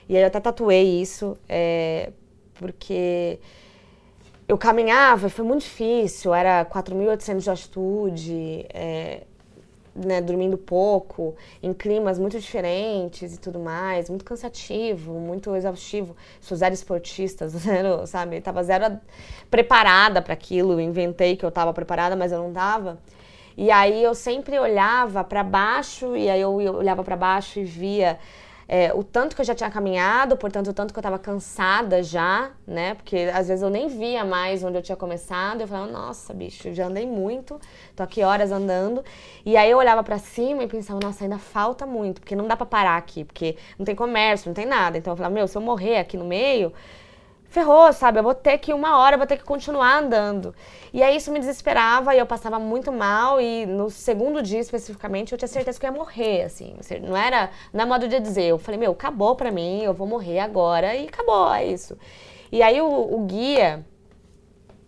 E 0.07 0.15
aí 0.15 0.21
eu 0.21 0.27
até 0.27 0.39
tatuei 0.39 1.01
isso, 1.01 1.35
é, 1.49 2.11
porque 2.59 3.39
eu 4.47 4.57
caminhava, 4.57 5.29
foi 5.29 5.43
muito 5.43 5.61
difícil, 5.63 6.33
era 6.33 6.65
4.800 6.65 7.39
de 7.39 7.49
altitude, 7.49 8.65
é, 8.73 9.23
né, 9.95 10.21
dormindo 10.21 10.57
pouco, 10.57 11.35
em 11.63 11.73
climas 11.73 12.19
muito 12.19 12.37
diferentes 12.39 13.33
e 13.33 13.39
tudo 13.39 13.59
mais, 13.59 14.09
muito 14.09 14.25
cansativo, 14.25 15.13
muito 15.13 15.55
exaustivo. 15.55 16.15
Sou 16.41 16.55
zero 16.57 16.73
esportista, 16.73 17.47
zero, 17.49 18.05
sabe? 18.05 18.41
Tava 18.41 18.61
zero 18.63 18.99
preparada 19.49 20.21
para 20.21 20.33
aquilo, 20.33 20.79
inventei 20.79 21.35
que 21.35 21.45
eu 21.45 21.51
tava 21.51 21.73
preparada, 21.73 22.15
mas 22.15 22.31
eu 22.31 22.39
não 22.39 22.51
tava. 22.51 22.99
E 23.57 23.71
aí 23.71 24.03
eu 24.03 24.13
sempre 24.13 24.59
olhava 24.59 25.23
para 25.23 25.41
baixo 25.41 26.15
e 26.15 26.29
aí 26.29 26.41
eu 26.41 26.53
olhava 26.53 27.03
para 27.03 27.15
baixo 27.15 27.59
e 27.59 27.63
via 27.63 28.19
é, 28.67 28.91
o 28.93 29.03
tanto 29.03 29.35
que 29.35 29.41
eu 29.41 29.45
já 29.45 29.53
tinha 29.53 29.69
caminhado, 29.69 30.35
portanto, 30.35 30.69
o 30.69 30.73
tanto 30.73 30.93
que 30.93 30.97
eu 30.97 31.01
estava 31.01 31.19
cansada 31.19 32.01
já, 32.01 32.51
né? 32.65 32.95
Porque 32.95 33.29
às 33.33 33.47
vezes 33.47 33.61
eu 33.61 33.69
nem 33.69 33.87
via 33.87 34.25
mais 34.25 34.63
onde 34.63 34.77
eu 34.77 34.81
tinha 34.81 34.95
começado. 34.95 35.61
Eu 35.61 35.67
falava, 35.67 35.91
nossa, 35.91 36.33
bicho, 36.33 36.73
já 36.73 36.87
andei 36.87 37.05
muito, 37.05 37.59
tô 37.95 38.01
aqui 38.01 38.23
horas 38.23 38.51
andando. 38.51 39.03
E 39.45 39.55
aí 39.55 39.69
eu 39.69 39.77
olhava 39.77 40.03
para 40.03 40.17
cima 40.17 40.63
e 40.63 40.67
pensava, 40.67 40.99
nossa, 41.01 41.23
ainda 41.23 41.37
falta 41.37 41.85
muito, 41.85 42.21
porque 42.21 42.35
não 42.35 42.47
dá 42.47 42.57
para 42.57 42.65
parar 42.65 42.97
aqui, 42.97 43.23
porque 43.23 43.55
não 43.77 43.85
tem 43.85 43.95
comércio, 43.95 44.49
não 44.49 44.55
tem 44.55 44.65
nada. 44.65 44.97
Então 44.97 45.13
eu 45.13 45.17
falava, 45.17 45.33
meu, 45.33 45.47
se 45.47 45.55
eu 45.55 45.61
morrer 45.61 45.97
aqui 45.97 46.17
no 46.17 46.25
meio, 46.25 46.73
ferrou, 47.55 47.93
sabe? 47.93 48.19
Eu 48.19 48.23
vou 48.23 48.35
ter 48.35 48.57
que 48.57 48.73
uma 48.73 48.97
hora, 48.99 49.17
vou 49.17 49.25
ter 49.25 49.37
que 49.37 49.43
continuar 49.45 49.99
andando. 50.03 50.53
E 50.93 51.01
aí 51.01 51.15
isso 51.15 51.31
me 51.31 51.39
desesperava 51.39 52.13
e 52.13 52.19
eu 52.19 52.25
passava 52.25 52.59
muito 52.59 52.91
mal 52.91 53.39
e 53.39 53.65
no 53.65 53.89
segundo 53.89 54.41
dia 54.41 54.59
especificamente 54.59 55.31
eu 55.31 55.37
tinha 55.37 55.47
certeza 55.47 55.79
que 55.79 55.85
eu 55.85 55.91
ia 55.91 55.97
morrer, 55.97 56.43
assim. 56.43 56.75
Não 57.01 57.15
era, 57.15 57.49
não 57.73 57.83
é 57.83 57.85
modo 57.85 58.07
de 58.09 58.19
dizer. 58.19 58.43
Eu 58.43 58.57
falei, 58.59 58.77
meu, 58.77 58.91
acabou 58.91 59.35
pra 59.35 59.51
mim, 59.51 59.81
eu 59.81 59.93
vou 59.93 60.05
morrer 60.05 60.39
agora 60.39 60.93
e 60.95 61.07
acabou, 61.07 61.53
é 61.53 61.65
isso. 61.65 61.97
E 62.51 62.61
aí 62.61 62.81
o, 62.81 62.87
o 62.87 63.25
guia, 63.25 63.85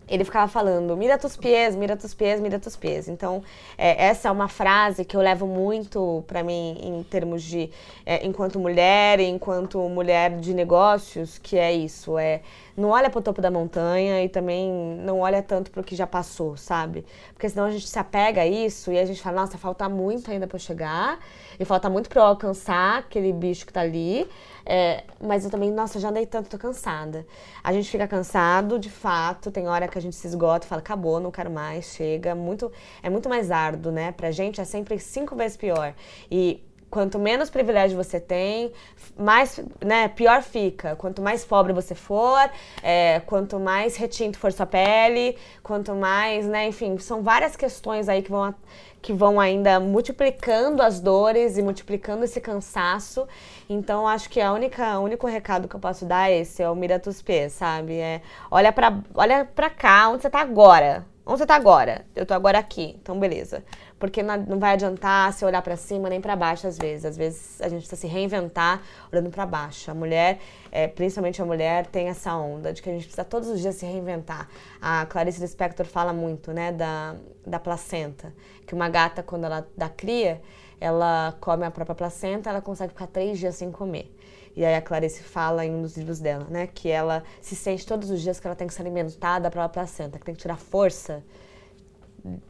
ele 0.08 0.24
ficava 0.24 0.50
falando, 0.50 0.96
mira 0.96 1.18
tus 1.18 1.36
pés, 1.36 1.76
mira 1.76 1.96
tus 1.96 2.14
pés, 2.14 2.40
mira 2.40 2.58
tus 2.58 2.76
pés. 2.76 3.08
Então, 3.08 3.42
é, 3.76 4.06
essa 4.06 4.28
é 4.28 4.30
uma 4.30 4.48
frase 4.48 5.04
que 5.04 5.16
eu 5.16 5.20
levo 5.20 5.46
muito 5.46 6.24
para 6.26 6.42
mim 6.42 6.78
em 6.82 7.02
termos 7.02 7.42
de, 7.42 7.70
é, 8.06 8.24
enquanto 8.26 8.58
mulher, 8.58 9.20
enquanto 9.20 9.78
mulher 9.88 10.38
de 10.38 10.54
negócios, 10.54 11.38
que 11.38 11.58
é 11.58 11.72
isso, 11.72 12.18
é 12.18 12.40
não 12.78 12.90
olha 12.90 13.10
para 13.10 13.18
o 13.18 13.22
topo 13.22 13.42
da 13.42 13.50
montanha 13.50 14.22
e 14.22 14.28
também 14.28 14.70
não 15.02 15.18
olha 15.18 15.42
tanto 15.42 15.68
para 15.68 15.80
o 15.80 15.84
que 15.84 15.96
já 15.96 16.06
passou, 16.06 16.56
sabe? 16.56 17.04
Porque 17.32 17.48
senão 17.48 17.64
a 17.64 17.70
gente 17.72 17.88
se 17.88 17.98
apega 17.98 18.42
a 18.42 18.46
isso 18.46 18.92
e 18.92 18.98
a 18.98 19.04
gente 19.04 19.20
fala, 19.20 19.40
nossa, 19.40 19.58
falta 19.58 19.88
muito 19.88 20.30
ainda 20.30 20.46
para 20.46 20.60
chegar 20.60 21.18
e 21.58 21.64
falta 21.64 21.90
muito 21.90 22.08
para 22.08 22.22
eu 22.22 22.26
alcançar 22.26 23.00
aquele 23.00 23.32
bicho 23.32 23.66
que 23.66 23.72
tá 23.72 23.80
ali. 23.80 24.28
É, 24.70 25.02
mas 25.18 25.46
eu 25.46 25.50
também, 25.50 25.70
nossa, 25.72 25.98
já 25.98 26.10
andei 26.10 26.26
tanto, 26.26 26.50
tô 26.50 26.58
cansada. 26.58 27.26
A 27.64 27.72
gente 27.72 27.88
fica 27.88 28.06
cansado, 28.06 28.78
de 28.78 28.90
fato, 28.90 29.50
tem 29.50 29.66
hora 29.66 29.88
que 29.88 29.96
a 29.96 30.00
gente 30.00 30.14
se 30.14 30.26
esgota 30.26 30.66
e 30.66 30.68
fala, 30.68 30.80
acabou, 30.80 31.18
não 31.18 31.30
quero 31.30 31.50
mais, 31.50 31.86
chega. 31.86 32.34
Muito, 32.34 32.70
é 33.02 33.08
muito 33.08 33.30
mais 33.30 33.50
árduo, 33.50 33.90
né? 33.90 34.12
Pra 34.12 34.30
gente 34.30 34.60
é 34.60 34.64
sempre 34.64 34.98
cinco 34.98 35.34
vezes 35.34 35.56
pior. 35.56 35.94
E 36.30 36.62
quanto 36.90 37.18
menos 37.18 37.50
privilégio 37.50 37.96
você 37.96 38.18
tem, 38.18 38.72
mais, 39.16 39.60
né, 39.84 40.08
pior 40.08 40.42
fica. 40.42 40.96
Quanto 40.96 41.20
mais 41.20 41.44
pobre 41.44 41.72
você 41.72 41.94
for, 41.94 42.50
é, 42.82 43.20
quanto 43.20 43.58
mais 43.58 43.96
retinto 43.96 44.38
for 44.38 44.52
sua 44.52 44.66
pele, 44.66 45.36
quanto 45.62 45.94
mais, 45.94 46.46
né, 46.46 46.66
enfim, 46.66 46.98
são 46.98 47.22
várias 47.22 47.56
questões 47.56 48.08
aí 48.08 48.22
que 48.22 48.30
vão, 48.30 48.54
que 49.02 49.12
vão 49.12 49.38
ainda 49.38 49.78
multiplicando 49.78 50.82
as 50.82 51.00
dores 51.00 51.58
e 51.58 51.62
multiplicando 51.62 52.24
esse 52.24 52.40
cansaço. 52.40 53.26
Então, 53.68 54.08
acho 54.08 54.30
que 54.30 54.40
a 54.40 54.52
única, 54.52 54.98
o 54.98 55.02
único 55.04 55.26
recado 55.26 55.68
que 55.68 55.76
eu 55.76 55.80
posso 55.80 56.04
dar 56.04 56.30
é 56.30 56.38
esse, 56.38 56.62
é 56.62 56.70
o 56.70 56.74
mira 56.74 56.98
tus 56.98 57.20
pés, 57.20 57.52
sabe? 57.52 57.98
É, 57.98 58.22
olha 58.50 58.72
pra, 58.72 58.98
olha 59.14 59.44
pra 59.44 59.68
cá, 59.70 60.08
onde 60.08 60.22
você 60.22 60.30
tá 60.30 60.40
agora. 60.40 61.04
Onde 61.30 61.40
você 61.40 61.46
tá 61.46 61.56
agora? 61.56 62.06
Eu 62.16 62.24
tô 62.24 62.32
agora 62.32 62.58
aqui, 62.58 62.98
então 63.02 63.20
beleza. 63.20 63.62
Porque 63.98 64.22
não 64.22 64.58
vai 64.58 64.72
adiantar 64.72 65.30
se 65.34 65.44
olhar 65.44 65.60
para 65.60 65.76
cima 65.76 66.08
nem 66.08 66.22
para 66.22 66.34
baixo 66.34 66.66
às 66.66 66.78
vezes. 66.78 67.04
Às 67.04 67.18
vezes 67.18 67.60
a 67.60 67.68
gente 67.68 67.80
precisa 67.80 68.00
se 68.00 68.06
reinventar 68.06 68.80
olhando 69.12 69.28
para 69.28 69.44
baixo. 69.44 69.90
A 69.90 69.94
mulher, 69.94 70.38
é, 70.72 70.88
principalmente 70.88 71.42
a 71.42 71.44
mulher, 71.44 71.84
tem 71.84 72.08
essa 72.08 72.34
onda 72.34 72.72
de 72.72 72.80
que 72.80 72.88
a 72.88 72.92
gente 72.94 73.02
precisa 73.02 73.24
todos 73.24 73.46
os 73.50 73.60
dias 73.60 73.74
se 73.74 73.84
reinventar. 73.84 74.48
A 74.80 75.04
Clarice 75.04 75.38
Lispector 75.38 75.84
fala 75.84 76.14
muito, 76.14 76.50
né, 76.50 76.72
da, 76.72 77.14
da 77.46 77.58
placenta. 77.58 78.32
Que 78.66 78.74
uma 78.74 78.88
gata, 78.88 79.22
quando 79.22 79.44
ela 79.44 79.68
dá 79.76 79.90
cria, 79.90 80.40
ela 80.80 81.36
come 81.42 81.66
a 81.66 81.70
própria 81.70 81.94
placenta, 81.94 82.48
ela 82.48 82.62
consegue 82.62 82.94
ficar 82.94 83.06
três 83.06 83.38
dias 83.38 83.54
sem 83.54 83.70
comer. 83.70 84.10
E 84.56 84.64
aí 84.64 84.74
a 84.74 84.82
Clarice 84.82 85.22
fala 85.22 85.64
em 85.64 85.74
um 85.74 85.82
dos 85.82 85.96
livros 85.96 86.18
dela, 86.18 86.46
né, 86.50 86.66
que 86.66 86.88
ela 86.88 87.22
se 87.40 87.54
sente 87.54 87.86
todos 87.86 88.10
os 88.10 88.20
dias 88.20 88.40
que 88.40 88.46
ela 88.46 88.56
tem 88.56 88.66
que 88.66 88.74
se 88.74 88.80
alimentar 88.80 89.38
da 89.38 89.50
própria 89.50 89.68
placenta, 89.68 90.18
que 90.18 90.24
tem 90.24 90.34
que 90.34 90.40
tirar 90.40 90.56
força, 90.56 91.22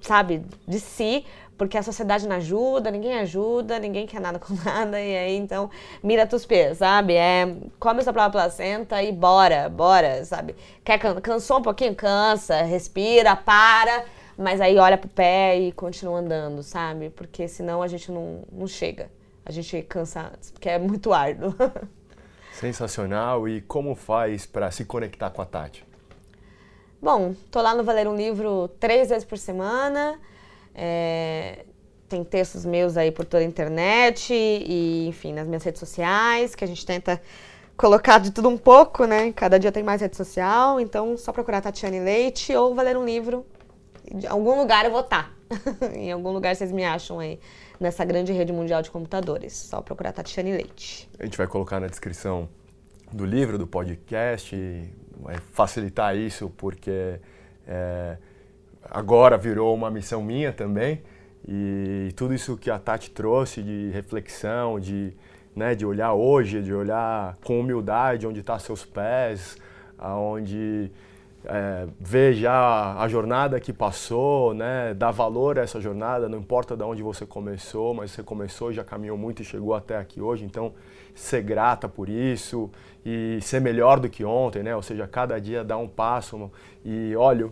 sabe, 0.00 0.44
de 0.66 0.80
si, 0.80 1.24
porque 1.56 1.76
a 1.76 1.82
sociedade 1.82 2.26
não 2.26 2.36
ajuda, 2.36 2.90
ninguém 2.90 3.18
ajuda, 3.18 3.78
ninguém 3.78 4.06
quer 4.06 4.20
nada 4.20 4.38
com 4.38 4.54
nada, 4.64 5.00
e 5.00 5.16
aí 5.16 5.36
então 5.36 5.68
mira 6.02 6.26
tus 6.26 6.46
pés, 6.46 6.78
sabe? 6.78 7.14
É, 7.14 7.56
come 7.78 8.02
sua 8.02 8.12
própria 8.12 8.30
placenta 8.30 9.02
e 9.02 9.12
bora, 9.12 9.68
bora, 9.68 10.24
sabe? 10.24 10.54
Quer, 10.84 10.98
cansou 11.20 11.58
um 11.58 11.62
pouquinho? 11.62 11.94
Cansa, 11.94 12.62
respira, 12.62 13.34
para, 13.34 14.04
mas 14.36 14.60
aí 14.60 14.78
olha 14.78 14.96
pro 14.96 15.08
pé 15.08 15.58
e 15.58 15.72
continua 15.72 16.20
andando, 16.20 16.62
sabe? 16.62 17.10
Porque 17.10 17.48
senão 17.48 17.82
a 17.82 17.88
gente 17.88 18.10
não, 18.12 18.42
não 18.52 18.66
chega. 18.68 19.10
A 19.48 19.50
gente 19.50 19.80
cansa, 19.84 20.30
porque 20.52 20.68
é 20.68 20.78
muito 20.78 21.10
árduo. 21.10 21.54
Sensacional. 22.52 23.48
E 23.48 23.62
como 23.62 23.94
faz 23.94 24.44
para 24.44 24.70
se 24.70 24.84
conectar 24.84 25.30
com 25.30 25.40
a 25.40 25.46
Tati? 25.46 25.86
Bom, 27.00 27.34
tô 27.50 27.62
lá 27.62 27.74
no 27.74 27.82
Valer 27.82 28.06
um 28.06 28.14
Livro 28.14 28.68
três 28.78 29.08
vezes 29.08 29.24
por 29.24 29.38
semana. 29.38 30.20
É, 30.74 31.64
tem 32.10 32.22
textos 32.22 32.66
meus 32.66 32.98
aí 32.98 33.10
por 33.10 33.24
toda 33.24 33.42
a 33.42 33.46
internet 33.46 34.34
e, 34.34 35.06
enfim, 35.08 35.32
nas 35.32 35.46
minhas 35.48 35.62
redes 35.62 35.80
sociais, 35.80 36.54
que 36.54 36.62
a 36.62 36.68
gente 36.68 36.84
tenta 36.84 37.18
colocar 37.74 38.18
de 38.18 38.30
tudo 38.30 38.50
um 38.50 38.58
pouco, 38.58 39.06
né? 39.06 39.32
Cada 39.32 39.58
dia 39.58 39.72
tem 39.72 39.82
mais 39.82 40.02
rede 40.02 40.16
social, 40.16 40.78
então 40.78 41.16
só 41.16 41.32
procurar 41.32 41.62
Tatiane 41.62 42.00
Leite 42.00 42.54
ou 42.54 42.74
Valer 42.74 42.98
um 42.98 43.04
Livro. 43.04 43.46
Em 44.12 44.26
algum 44.26 44.58
lugar 44.58 44.84
eu 44.84 44.90
vou 44.90 45.00
estar. 45.00 45.32
Tá. 45.48 45.86
em 45.96 46.12
algum 46.12 46.32
lugar 46.32 46.54
vocês 46.54 46.70
me 46.70 46.84
acham 46.84 47.18
aí 47.18 47.40
nessa 47.80 48.04
grande 48.04 48.32
rede 48.32 48.52
mundial 48.52 48.82
de 48.82 48.90
computadores. 48.90 49.52
Só 49.52 49.80
procurar 49.80 50.12
Tatiane 50.12 50.52
Leite. 50.52 51.08
A 51.18 51.24
gente 51.24 51.38
vai 51.38 51.46
colocar 51.46 51.80
na 51.80 51.86
descrição 51.86 52.48
do 53.12 53.24
livro, 53.24 53.58
do 53.58 53.66
podcast, 53.66 54.56
vai 55.20 55.36
facilitar 55.52 56.16
isso 56.16 56.50
porque 56.56 57.20
é, 57.66 58.16
agora 58.90 59.36
virou 59.36 59.74
uma 59.74 59.90
missão 59.90 60.22
minha 60.22 60.52
também. 60.52 61.02
E 61.46 62.12
tudo 62.16 62.34
isso 62.34 62.56
que 62.56 62.70
a 62.70 62.78
Tati 62.78 63.10
trouxe 63.10 63.62
de 63.62 63.90
reflexão, 63.90 64.78
de, 64.78 65.14
né, 65.54 65.74
de 65.74 65.86
olhar 65.86 66.12
hoje, 66.12 66.62
de 66.62 66.74
olhar 66.74 67.36
com 67.44 67.60
humildade 67.60 68.26
onde 68.26 68.40
estão 68.40 68.56
tá 68.56 68.58
seus 68.58 68.84
pés, 68.84 69.56
aonde 69.96 70.90
é, 71.44 71.86
ver 72.00 72.34
já 72.34 72.96
a 72.98 73.08
jornada 73.08 73.60
que 73.60 73.72
passou, 73.72 74.52
né, 74.54 74.94
dar 74.94 75.10
valor 75.10 75.58
a 75.58 75.62
essa 75.62 75.80
jornada, 75.80 76.28
não 76.28 76.38
importa 76.38 76.76
de 76.76 76.82
onde 76.82 77.02
você 77.02 77.24
começou, 77.24 77.94
mas 77.94 78.10
você 78.10 78.22
começou, 78.22 78.72
já 78.72 78.84
caminhou 78.84 79.16
muito 79.16 79.42
e 79.42 79.44
chegou 79.44 79.74
até 79.74 79.96
aqui 79.96 80.20
hoje, 80.20 80.44
então 80.44 80.72
ser 81.14 81.42
grata 81.42 81.88
por 81.88 82.08
isso 82.08 82.70
e 83.04 83.38
ser 83.40 83.60
melhor 83.60 84.00
do 84.00 84.08
que 84.08 84.24
ontem, 84.24 84.62
né, 84.62 84.74
ou 84.74 84.82
seja, 84.82 85.06
cada 85.06 85.40
dia 85.40 85.64
dar 85.64 85.78
um 85.78 85.88
passo 85.88 86.50
e 86.84 87.14
olha, 87.16 87.50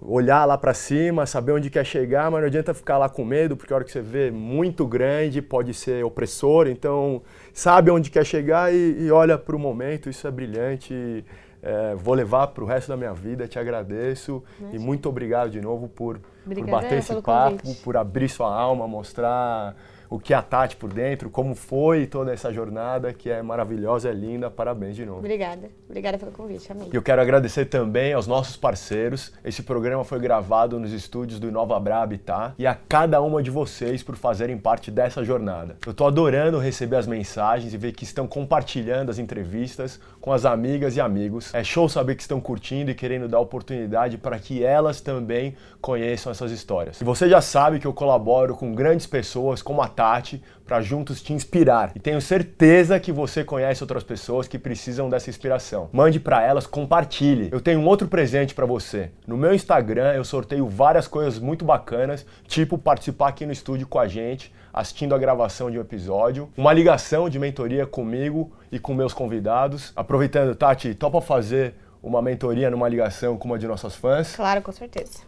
olhar 0.00 0.44
lá 0.44 0.58
para 0.58 0.74
cima, 0.74 1.24
saber 1.24 1.52
onde 1.52 1.70
quer 1.70 1.84
chegar, 1.86 2.30
mas 2.30 2.40
não 2.40 2.48
adianta 2.48 2.74
ficar 2.74 2.98
lá 2.98 3.08
com 3.08 3.24
medo, 3.24 3.56
porque 3.56 3.72
a 3.72 3.76
hora 3.76 3.84
que 3.84 3.92
você 3.92 4.02
vê 4.02 4.30
muito 4.30 4.84
grande 4.86 5.40
pode 5.40 5.72
ser 5.72 6.04
opressor, 6.04 6.66
então 6.66 7.22
sabe 7.52 7.90
onde 7.90 8.10
quer 8.10 8.26
chegar 8.26 8.74
e, 8.74 9.04
e 9.04 9.10
olha 9.12 9.38
para 9.38 9.54
o 9.54 9.58
momento, 9.58 10.10
isso 10.10 10.26
é 10.26 10.30
brilhante. 10.30 10.92
E, 10.92 11.24
é, 11.62 11.94
vou 11.94 12.14
levar 12.14 12.48
para 12.48 12.64
o 12.64 12.66
resto 12.66 12.88
da 12.88 12.96
minha 12.96 13.12
vida. 13.12 13.46
Te 13.46 13.58
agradeço 13.58 14.42
Imagina. 14.58 14.82
e 14.82 14.84
muito 14.84 15.08
obrigado 15.08 15.50
de 15.50 15.60
novo 15.60 15.88
por, 15.88 16.20
por 16.44 16.66
bater 16.66 16.98
esse 16.98 17.14
papo, 17.22 17.62
convite. 17.62 17.82
por 17.82 17.96
abrir 17.96 18.28
sua 18.28 18.52
alma, 18.52 18.88
mostrar 18.88 19.76
o 20.12 20.18
que 20.18 20.34
é 20.34 20.36
a 20.36 20.42
Tati 20.42 20.76
por 20.76 20.92
dentro, 20.92 21.30
como 21.30 21.54
foi 21.54 22.06
toda 22.06 22.34
essa 22.34 22.52
jornada, 22.52 23.14
que 23.14 23.30
é 23.30 23.40
maravilhosa, 23.40 24.10
é 24.10 24.12
linda. 24.12 24.50
Parabéns 24.50 24.94
de 24.94 25.06
novo. 25.06 25.20
Obrigada. 25.20 25.70
Obrigada 25.88 26.18
pelo 26.18 26.30
convite, 26.32 26.70
amém. 26.70 26.90
E 26.92 26.94
eu 26.94 27.00
quero 27.00 27.22
agradecer 27.22 27.64
também 27.64 28.12
aos 28.12 28.26
nossos 28.26 28.54
parceiros. 28.54 29.32
Esse 29.42 29.62
programa 29.62 30.04
foi 30.04 30.20
gravado 30.20 30.78
nos 30.78 30.92
estúdios 30.92 31.40
do 31.40 31.50
Nova 31.50 31.80
Bra 31.80 32.02
Habitat 32.02 32.52
e 32.58 32.66
a 32.66 32.74
cada 32.74 33.22
uma 33.22 33.42
de 33.42 33.50
vocês 33.50 34.02
por 34.02 34.14
fazerem 34.14 34.58
parte 34.58 34.90
dessa 34.90 35.24
jornada. 35.24 35.78
Eu 35.86 35.94
tô 35.94 36.06
adorando 36.06 36.58
receber 36.58 36.96
as 36.96 37.06
mensagens 37.06 37.72
e 37.72 37.78
ver 37.78 37.92
que 37.92 38.04
estão 38.04 38.26
compartilhando 38.26 39.08
as 39.08 39.18
entrevistas 39.18 39.98
com 40.20 40.30
as 40.30 40.44
amigas 40.44 40.94
e 40.94 41.00
amigos. 41.00 41.54
É 41.54 41.64
show 41.64 41.88
saber 41.88 42.16
que 42.16 42.22
estão 42.22 42.38
curtindo 42.38 42.90
e 42.90 42.94
querendo 42.94 43.28
dar 43.28 43.40
oportunidade 43.40 44.18
para 44.18 44.38
que 44.38 44.62
elas 44.62 45.00
também 45.00 45.56
conheçam 45.80 46.30
essas 46.30 46.52
histórias. 46.52 47.00
E 47.00 47.04
você 47.04 47.30
já 47.30 47.40
sabe 47.40 47.80
que 47.80 47.86
eu 47.86 47.94
colaboro 47.94 48.54
com 48.54 48.74
grandes 48.74 49.06
pessoas 49.06 49.62
como 49.62 49.80
a 49.80 49.88
Tati 49.88 50.01
Tati 50.02 50.42
para 50.66 50.80
juntos 50.80 51.22
te 51.22 51.32
inspirar. 51.32 51.92
E 51.94 52.00
tenho 52.00 52.20
certeza 52.20 52.98
que 52.98 53.12
você 53.12 53.44
conhece 53.44 53.84
outras 53.84 54.02
pessoas 54.02 54.48
que 54.48 54.58
precisam 54.58 55.08
dessa 55.08 55.30
inspiração. 55.30 55.88
Mande 55.92 56.18
para 56.18 56.42
elas, 56.42 56.66
compartilhe. 56.66 57.48
Eu 57.52 57.60
tenho 57.60 57.78
um 57.78 57.86
outro 57.86 58.08
presente 58.08 58.52
para 58.52 58.66
você. 58.66 59.12
No 59.24 59.36
meu 59.36 59.54
Instagram 59.54 60.12
eu 60.12 60.24
sorteio 60.24 60.66
várias 60.66 61.06
coisas 61.06 61.38
muito 61.38 61.64
bacanas, 61.64 62.26
tipo 62.48 62.76
participar 62.76 63.28
aqui 63.28 63.46
no 63.46 63.52
estúdio 63.52 63.86
com 63.86 64.00
a 64.00 64.08
gente, 64.08 64.52
assistindo 64.72 65.14
a 65.14 65.18
gravação 65.18 65.70
de 65.70 65.78
um 65.78 65.80
episódio, 65.80 66.50
uma 66.56 66.72
ligação 66.72 67.28
de 67.28 67.38
mentoria 67.38 67.86
comigo 67.86 68.50
e 68.72 68.80
com 68.80 68.94
meus 68.94 69.14
convidados. 69.14 69.92
Aproveitando, 69.94 70.52
Tati, 70.56 70.96
topa 70.96 71.20
fazer 71.20 71.74
uma 72.02 72.20
mentoria 72.20 72.68
numa 72.68 72.88
ligação 72.88 73.38
com 73.38 73.46
uma 73.46 73.58
de 73.58 73.68
nossas 73.68 73.94
fãs? 73.94 74.34
Claro, 74.34 74.62
com 74.62 74.72
certeza. 74.72 75.20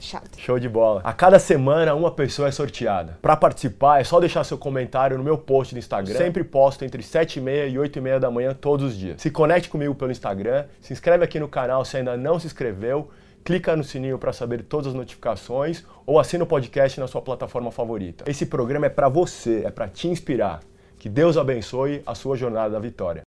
Chato. 0.00 0.38
Show 0.38 0.58
de 0.58 0.68
bola. 0.68 1.00
A 1.04 1.12
cada 1.12 1.38
semana 1.38 1.94
uma 1.94 2.10
pessoa 2.10 2.48
é 2.48 2.50
sorteada. 2.50 3.18
Para 3.22 3.36
participar 3.36 4.00
é 4.00 4.04
só 4.04 4.20
deixar 4.20 4.44
seu 4.44 4.58
comentário 4.58 5.16
no 5.18 5.24
meu 5.24 5.38
post 5.38 5.74
do 5.74 5.78
Instagram. 5.78 6.16
Sempre 6.16 6.44
posto 6.44 6.84
entre 6.84 7.02
7 7.02 7.38
e 7.38 7.42
meia 7.42 7.66
e 7.66 7.78
8 7.78 7.98
e 7.98 8.00
meia 8.00 8.20
da 8.20 8.30
manhã 8.30 8.54
todos 8.54 8.86
os 8.86 8.96
dias. 8.96 9.20
Se 9.20 9.30
conecte 9.30 9.68
comigo 9.68 9.94
pelo 9.94 10.10
Instagram, 10.10 10.64
se 10.80 10.92
inscreve 10.92 11.24
aqui 11.24 11.40
no 11.40 11.48
canal 11.48 11.84
se 11.84 11.96
ainda 11.96 12.16
não 12.16 12.38
se 12.38 12.46
inscreveu, 12.46 13.10
clica 13.44 13.76
no 13.76 13.84
sininho 13.84 14.18
para 14.18 14.32
saber 14.32 14.62
todas 14.64 14.88
as 14.88 14.94
notificações 14.94 15.84
ou 16.04 16.18
assina 16.18 16.44
o 16.44 16.46
podcast 16.46 16.98
na 16.98 17.06
sua 17.06 17.22
plataforma 17.22 17.70
favorita. 17.70 18.24
Esse 18.28 18.46
programa 18.46 18.86
é 18.86 18.90
para 18.90 19.08
você, 19.08 19.62
é 19.64 19.70
para 19.70 19.88
te 19.88 20.08
inspirar. 20.08 20.60
Que 20.98 21.08
Deus 21.08 21.36
abençoe 21.36 22.02
a 22.06 22.14
sua 22.14 22.36
jornada 22.36 22.70
da 22.70 22.78
vitória. 22.78 23.22